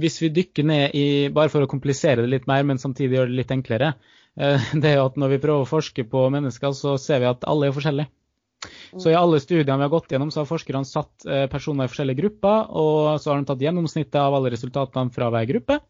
hvis 0.01 0.19
vi 0.23 0.33
dykker 0.33 0.67
ned 0.67 0.97
i, 0.97 1.05
bare 1.35 1.53
for 1.53 1.65
å 1.65 1.71
komplisere 1.71 2.25
det 2.25 2.33
litt 2.33 2.49
mer, 2.51 2.65
men 2.69 2.81
samtidig 2.81 3.19
gjøre 3.19 3.33
det 3.33 3.41
litt 3.43 3.55
enklere, 3.55 3.93
eh, 4.41 4.73
det 4.81 4.93
er 4.93 4.99
jo 5.01 5.07
at 5.11 5.21
når 5.21 5.37
vi 5.37 5.43
prøver 5.45 5.67
å 5.67 5.71
forske 5.71 6.07
på 6.09 6.27
mennesker, 6.33 6.75
så 6.77 6.97
ser 7.01 7.23
vi 7.25 7.31
at 7.31 7.47
alle 7.49 7.69
er 7.69 7.77
forskjellige. 7.77 8.13
Så 8.95 9.11
i 9.11 9.19
alle 9.19 9.41
studiene 9.43 9.75
vi 9.81 9.87
har 9.89 9.91
gått 9.91 10.13
gjennom, 10.13 10.31
så 10.31 10.43
har 10.43 10.51
forskerne 10.51 10.87
satt 10.87 11.27
eh, 11.27 11.47
personer 11.51 11.89
i 11.89 11.91
forskjellige 11.91 12.21
grupper, 12.21 12.69
og 12.71 13.19
så 13.19 13.33
har 13.33 13.41
de 13.41 13.49
tatt 13.49 13.65
gjennomsnittet 13.65 14.21
av 14.21 14.37
alle 14.37 14.53
resultatene 14.55 15.15
fra 15.15 15.33
hver 15.35 15.49
gruppe. 15.51 15.81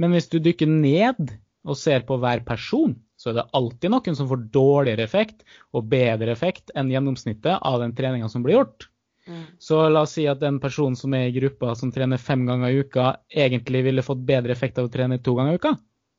Men 0.00 0.12
hvis 0.14 0.28
du 0.32 0.36
dykker 0.42 0.68
ned 0.68 1.32
og 1.64 1.78
ser 1.78 2.04
på 2.08 2.18
hver 2.20 2.44
person, 2.44 2.94
så 3.20 3.30
er 3.30 3.40
det 3.40 3.48
alltid 3.56 3.92
noen 3.92 4.16
som 4.16 4.28
får 4.28 4.46
dårligere 4.52 5.04
effekt 5.04 5.44
og 5.76 5.88
bedre 5.92 6.32
effekt 6.32 6.72
enn 6.76 6.92
gjennomsnittet 6.92 7.60
av 7.60 7.80
den 7.82 7.96
treninga 7.96 8.30
som 8.32 8.44
blir 8.44 8.58
gjort. 8.60 8.89
Mm. 9.28 9.42
Så 9.58 9.82
la 9.88 10.04
oss 10.06 10.14
si 10.16 10.26
at 10.28 10.40
den 10.40 10.58
personen 10.62 10.96
som 10.96 11.14
er 11.14 11.28
i 11.28 11.34
gruppa 11.34 11.74
som 11.78 11.92
trener 11.92 12.20
fem 12.20 12.46
ganger 12.48 12.70
i 12.72 12.80
uka, 12.84 13.10
egentlig 13.28 13.84
ville 13.86 14.04
fått 14.06 14.24
bedre 14.26 14.52
effekt 14.52 14.80
av 14.80 14.88
å 14.88 14.92
trene 14.92 15.20
to 15.22 15.34
ganger 15.38 15.56
i 15.56 15.60
uka. 15.60 15.74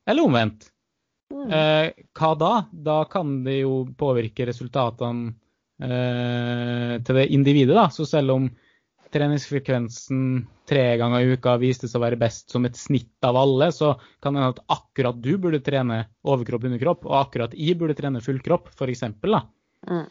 Eller 0.08 0.26
omvendt. 0.26 0.68
Mm. 1.32 1.46
Eh, 1.48 2.04
hva 2.18 2.34
da? 2.38 2.52
Da 2.72 2.98
kan 3.10 3.40
det 3.44 3.62
jo 3.62 3.82
påvirke 3.98 4.46
resultatene 4.48 5.32
eh, 5.82 6.98
til 7.02 7.20
det 7.20 7.28
individet. 7.34 7.76
da. 7.76 7.88
Så 7.90 8.06
selv 8.08 8.36
om 8.36 8.50
treningsfrekvensen 9.12 10.46
tre 10.68 10.84
ganger 10.96 11.20
i 11.20 11.36
uka 11.36 11.58
viste 11.60 11.88
seg 11.88 12.00
å 12.00 12.06
være 12.06 12.20
best 12.20 12.52
som 12.52 12.64
et 12.64 12.78
snitt 12.78 13.26
av 13.26 13.36
alle, 13.36 13.68
så 13.74 13.94
kan 14.22 14.32
det 14.32 14.40
hende 14.40 14.54
at 14.54 14.78
akkurat 14.78 15.18
du 15.20 15.34
burde 15.40 15.60
trene 15.64 16.06
overkropp 16.24 16.64
underkropp, 16.68 17.04
og 17.08 17.18
akkurat 17.18 17.56
jeg 17.58 17.76
burde 17.80 17.96
trene 17.98 18.24
full 18.24 18.40
kropp, 18.44 18.70
f.eks. 18.72 19.04
Mm. 19.12 20.06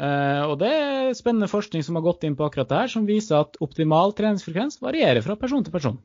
Eh, 0.00 0.42
og 0.48 0.56
det 0.62 0.70
er 0.72 1.12
spennende 1.16 1.50
forskning 1.50 1.84
som 1.84 1.98
har 1.98 2.04
gått 2.06 2.24
inn 2.24 2.36
på 2.38 2.46
akkurat 2.46 2.70
det 2.70 2.80
her, 2.84 2.92
som 2.94 3.08
viser 3.08 3.42
at 3.42 3.58
optimal 3.64 4.14
treningsfrekvens 4.16 4.80
varierer 4.82 5.24
fra 5.24 5.36
person 5.36 5.64
til 5.64 5.74
person. 5.74 5.98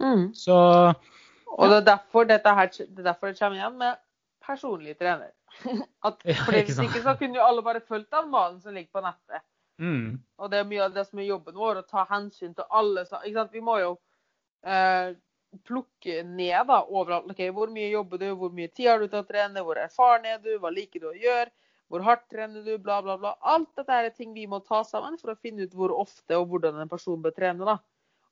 Mm. 0.00 0.30
Så 0.36 0.56
Og 1.56 1.68
det 1.70 1.82
er 1.82 1.88
derfor 1.90 2.28
dette 2.28 2.54
her, 2.54 2.70
det 2.72 3.00
er 3.00 3.10
derfor 3.10 3.32
det 3.32 3.38
kommer 3.38 3.60
igjen 3.60 3.76
med 3.80 4.00
personlig 4.44 4.96
trener. 4.98 5.32
At, 6.06 6.20
Ja, 6.24 6.40
fordi 6.44 6.64
ikke 6.64 6.72
Hvis 6.72 6.88
ikke 6.88 7.04
så 7.04 7.14
kunne 7.18 7.38
jo 7.38 7.44
alle 7.44 7.62
bare 7.64 7.80
fulgt 7.80 8.10
den 8.12 8.30
malen 8.30 8.60
som 8.60 8.74
ligger 8.74 8.98
på 8.98 9.04
nettet. 9.04 9.44
mm, 9.78 10.18
Og 10.38 10.50
det 10.50 10.58
er 10.58 10.68
mye 10.68 10.82
av 10.84 10.96
det 10.96 11.06
som 11.06 11.18
er 11.18 11.30
jobben 11.30 11.54
vår, 11.56 11.80
å 11.80 11.86
ta 11.88 12.06
hensyn 12.10 12.54
til 12.54 12.64
alle. 12.70 13.04
Ikke 13.04 13.38
sant? 13.38 13.52
Vi 13.52 13.60
må 13.64 13.78
jo 13.80 13.94
eh, 14.64 15.14
plukke 15.64 16.22
ned 16.24 16.66
da, 16.68 16.82
overalt. 16.84 17.30
Okay, 17.30 17.50
Hvor 17.50 17.72
mye 17.72 17.88
jobber 17.90 18.20
du, 18.20 18.30
hvor 18.34 18.52
mye 18.52 18.68
tid 18.68 18.90
har 18.90 19.00
du 19.00 19.08
til 19.08 19.22
å 19.22 19.28
trene, 19.28 19.64
hvor 19.64 19.80
erfaren 19.80 20.28
er 20.28 20.42
du, 20.42 20.56
hva 20.60 20.72
liker 20.72 21.00
du 21.04 21.08
å 21.12 21.16
gjøre, 21.16 21.50
hvor 21.88 22.02
hardt 22.02 22.24
trener 22.32 22.64
du, 22.66 22.72
bla, 22.82 23.00
bla, 23.02 23.16
bla. 23.20 23.34
Alt 23.46 23.70
dette 23.78 23.92
er 23.94 24.08
ting 24.14 24.32
vi 24.34 24.46
må 24.50 24.58
ta 24.64 24.82
sammen 24.84 25.18
for 25.20 25.32
å 25.34 25.38
finne 25.38 25.66
ut 25.66 25.74
hvor 25.76 25.94
ofte 25.94 26.38
og 26.38 26.48
hvordan 26.50 26.80
en 26.82 26.90
person 26.90 27.20
bør 27.22 27.34
trene. 27.36 27.64
da. 27.64 27.78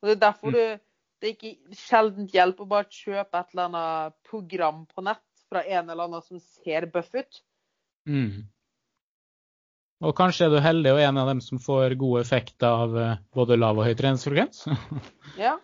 Og 0.03 0.09
Det 0.09 0.17
er 0.17 0.25
derfor 0.27 0.51
Mm. 0.51 0.57
du, 0.59 0.81
det 1.21 1.29
er 1.29 1.37
ikke 1.37 1.77
sjelden 1.79 2.27
hjelp 2.33 2.61
å 2.61 2.67
bare 2.69 2.91
kjøpe 2.91 3.39
et 3.39 3.55
eller 3.55 3.69
annet 3.69 4.17
program 4.29 4.87
på 4.91 5.05
nett 5.07 5.23
fra 5.49 5.63
en 5.63 5.91
eller 5.91 6.05
annen 6.05 6.23
som 6.23 6.41
ser 6.41 6.87
buff 6.87 7.15
ut. 7.15 7.43
mm. 8.07 8.43
Og 10.05 10.13
kanskje 10.19 10.45
er 10.47 10.51
du 10.53 10.59
heldig 10.61 10.91
og 10.93 10.99
en 11.01 11.17
av 11.23 11.29
dem 11.31 11.41
som 11.41 11.59
får 11.63 11.95
god 11.97 12.21
effekt 12.21 12.63
av 12.67 12.97
eh, 12.99 13.17
både 13.33 13.57
lav 13.57 13.79
og 13.79 13.87
høy 13.87 13.95
treningsfrekvens. 13.97 14.67
Ja. 15.39 15.55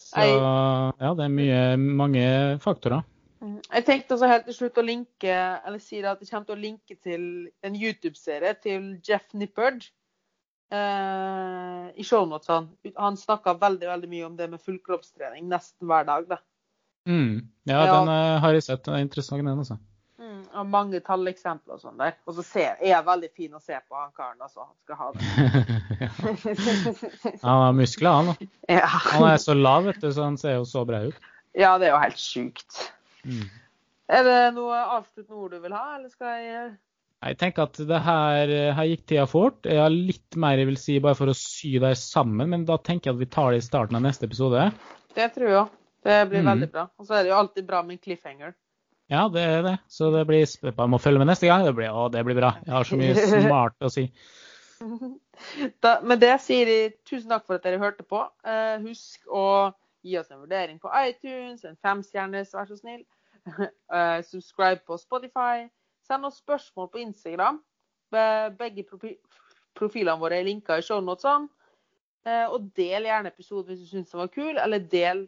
Så 0.00 0.22
ja, 0.24 1.10
det 1.14 1.24
er 1.26 1.34
mye, 1.34 1.58
mange 1.76 2.22
faktorer. 2.62 3.04
Mm. 3.40 3.56
Jeg 3.72 3.84
tenkte 3.86 4.14
også 4.16 4.28
helt 4.28 4.44
til 4.50 4.54
slutt 4.58 4.78
å 4.78 4.84
linke 4.84 5.32
eller 5.64 5.80
si 5.80 6.02
at 6.04 6.20
jeg 6.20 6.28
kommer 6.28 6.46
til 6.50 6.56
å 6.58 6.60
linke 6.60 6.96
til 7.00 7.22
en 7.64 7.76
YouTube-serie 7.78 8.52
til 8.60 8.90
Jeff 9.06 9.24
Nippard 9.32 9.86
eh, 10.72 11.86
i 11.96 12.04
shownotene. 12.04 12.68
Han 13.00 13.16
snakka 13.16 13.54
veldig 13.62 13.88
veldig 13.88 14.10
mye 14.12 14.26
om 14.28 14.36
det 14.36 14.50
med 14.52 14.60
fullkroppstrening 14.64 15.48
nesten 15.48 15.88
hver 15.88 16.04
dag. 16.08 16.28
da. 16.34 16.40
Mm. 17.08 17.48
Ja, 17.64 17.86
Ja. 17.86 17.94
den 17.96 18.08
eh, 18.12 18.40
har 18.44 18.52
jeg 18.52 18.62
sett. 18.68 18.84
Den 18.84 18.94
er 18.94 19.06
interessant, 19.06 19.40
den, 19.44 19.58
altså. 19.58 19.78
Mm. 20.20 20.44
Og 20.60 20.66
mange 20.68 21.00
talleksempler 21.00 21.74
og 21.78 21.80
sånn 21.80 21.96
der. 21.98 22.12
Og 22.28 22.34
så 22.36 22.42
ser, 22.44 22.76
er 22.76 22.90
jeg 22.92 23.06
veldig 23.08 23.30
fin 23.36 23.54
å 23.56 23.60
se 23.64 23.72
på, 23.88 23.96
han 23.96 24.12
karen. 24.12 24.36
altså. 24.44 24.68
Han 24.68 24.76
skal 24.84 24.96
ha 25.00 25.12
det. 25.16 25.22
Han 27.42 27.62
har 27.64 27.72
muskler, 27.72 28.10
han. 28.10 28.26
da. 28.26 28.34
ja. 28.82 28.86
Han 29.16 29.24
er 29.32 29.36
så 29.40 29.54
lav, 29.56 29.84
vet 29.88 30.00
du, 30.04 30.10
så 30.12 30.28
han 30.28 30.36
ser 30.38 30.58
jo 30.60 30.64
så 30.68 30.84
bra 30.84 31.06
ut. 31.08 31.16
ja, 31.56 31.78
det 31.78 31.88
er 31.88 31.94
jo 31.96 32.02
helt 32.04 32.20
sjukt. 32.20 32.92
Mm. 33.26 33.48
Er 34.10 34.24
det 34.26 34.38
noe 34.56 34.78
avsluttende 34.98 35.36
ord 35.38 35.52
du 35.54 35.60
vil 35.62 35.74
ha, 35.76 35.96
eller 35.96 36.08
skal 36.10 36.38
jeg 36.42 36.70
Jeg 37.22 37.36
tenker 37.38 37.62
at 37.68 37.76
det 37.90 37.98
her, 38.00 38.52
her 38.78 38.88
gikk 38.88 39.02
tida 39.06 39.26
fort. 39.28 39.58
Jeg 39.68 39.76
har 39.78 39.90
litt 39.92 40.36
mer 40.40 40.56
jeg 40.58 40.66
vil 40.70 40.78
si 40.80 40.96
bare 41.04 41.14
for 41.18 41.28
å 41.28 41.36
sy 41.36 41.74
det 41.82 41.92
sammen, 42.00 42.48
men 42.48 42.64
da 42.64 42.78
tenker 42.80 43.10
jeg 43.10 43.16
at 43.18 43.20
vi 43.20 43.28
tar 43.34 43.52
det 43.52 43.60
i 43.60 43.66
starten 43.66 43.98
av 43.98 44.02
neste 44.06 44.24
episode. 44.24 44.70
Det 45.14 45.28
tror 45.34 45.46
jeg 45.50 45.58
òg. 45.60 45.76
Det 46.02 46.16
blir 46.30 46.40
Mm. 46.40 46.48
veldig 46.48 46.70
bra. 46.72 46.86
Og 46.98 47.04
så 47.06 47.14
er 47.18 47.22
det 47.24 47.28
jo 47.30 47.36
alltid 47.36 47.66
bra 47.68 47.82
med 47.82 47.98
en 47.98 47.98
cliffhanger. 48.06 48.54
Ja, 49.10 49.28
det 49.28 49.42
er 49.42 49.62
det. 49.62 49.78
Så 49.90 50.08
det 50.14 50.26
blir 50.26 50.46
Jeg 50.46 50.88
må 50.88 50.98
følge 51.02 51.18
med 51.18 51.26
neste 51.28 51.46
gang. 51.46 51.64
Det 51.66 51.74
blir, 51.76 51.90
å, 51.92 52.08
det 52.10 52.24
blir 52.24 52.38
bra. 52.40 52.54
Jeg 52.64 52.72
har 52.72 52.84
så 52.84 52.96
mye 52.96 53.14
smart 53.46 53.74
å 53.84 53.90
si. 53.92 54.06
Da, 55.82 55.98
med 56.00 56.20
det 56.22 56.34
sier 56.40 56.66
jeg 56.68 56.92
tusen 57.04 57.28
takk 57.32 57.44
for 57.46 57.58
at 57.58 57.64
dere 57.66 57.80
hørte 57.82 58.04
på. 58.06 58.22
Eh, 58.48 58.78
husk 58.84 59.26
å 59.28 59.44
gi 60.02 60.16
oss 60.18 60.30
en 60.30 60.42
vurdering 60.42 60.78
på 60.80 60.90
iTunes, 61.06 61.64
en 61.64 61.78
femstjerners, 61.84 62.54
vær 62.54 62.70
så 62.70 62.78
snill. 62.80 63.04
Eh, 63.90 64.20
subscribe 64.22 64.84
på 64.86 64.98
Spotify. 65.00 65.64
Send 66.06 66.26
oss 66.28 66.38
spørsmål 66.42 66.90
på 66.92 67.00
Instagram. 67.00 67.58
Begge 68.58 68.84
profilene 69.74 70.20
våre 70.20 70.38
er 70.38 70.46
linka 70.46 70.76
i 70.78 70.84
shownotene. 70.84 71.48
Eh, 72.28 72.46
og 72.52 72.68
del 72.76 73.08
gjerne 73.08 73.30
episoden 73.32 73.70
hvis 73.70 73.84
du 73.84 73.88
syns 73.88 74.10
den 74.12 74.20
var 74.20 74.32
kul, 74.34 74.58
eller 74.60 74.82
del 74.92 75.24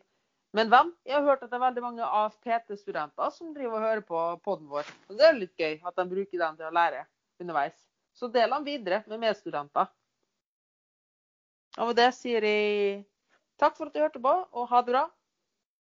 med 0.53 0.67
en 0.67 0.73
venn. 0.75 0.91
Jeg 1.09 1.17
har 1.17 1.25
hørt 1.25 1.45
at 1.45 1.51
det 1.51 1.57
er 1.57 1.65
veldig 1.65 1.85
mange 1.85 2.09
AFPT-studenter 2.21 3.33
som 3.33 3.55
driver 3.57 3.79
og 3.79 3.87
hører 3.87 4.05
på 4.09 4.25
poden 4.45 4.69
vår. 4.69 4.91
Og 5.09 5.17
det 5.17 5.29
er 5.29 5.39
litt 5.39 5.57
gøy 5.57 5.79
at 5.81 5.97
de 5.97 6.07
bruker 6.11 6.43
den 6.45 6.59
til 6.59 6.69
å 6.69 6.75
lære 6.77 7.07
underveis. 7.41 7.79
Så 8.13 8.29
del 8.29 8.53
den 8.53 8.67
videre 8.67 9.01
med 9.09 9.23
medstudenter. 9.23 9.89
Og 11.81 11.89
med 11.89 11.97
det 11.97 12.11
sier 12.13 12.45
jeg 12.45 13.01
takk 13.63 13.79
for 13.79 13.89
at 13.91 13.95
du 13.95 14.03
hørte 14.03 14.23
på, 14.23 14.33
og 14.53 14.69
ha 14.71 14.83
det 14.83 14.95
bra. 14.95 15.05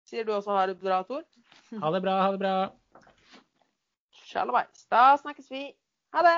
Sier 0.08 0.26
du 0.26 0.32
også 0.36 0.54
ha 0.56 0.66
det 0.70 0.78
bra, 0.80 1.02
Tor? 1.08 1.26
Ha 1.82 1.92
det 1.96 2.02
bra, 2.06 2.20
ha 2.22 2.32
det 2.36 2.42
bra. 2.42 2.56
Sjalabais. 4.26 4.86
Da 4.92 5.10
snakkes 5.22 5.52
vi. 5.52 5.68
Ha 6.16 6.24
det! 6.26 6.38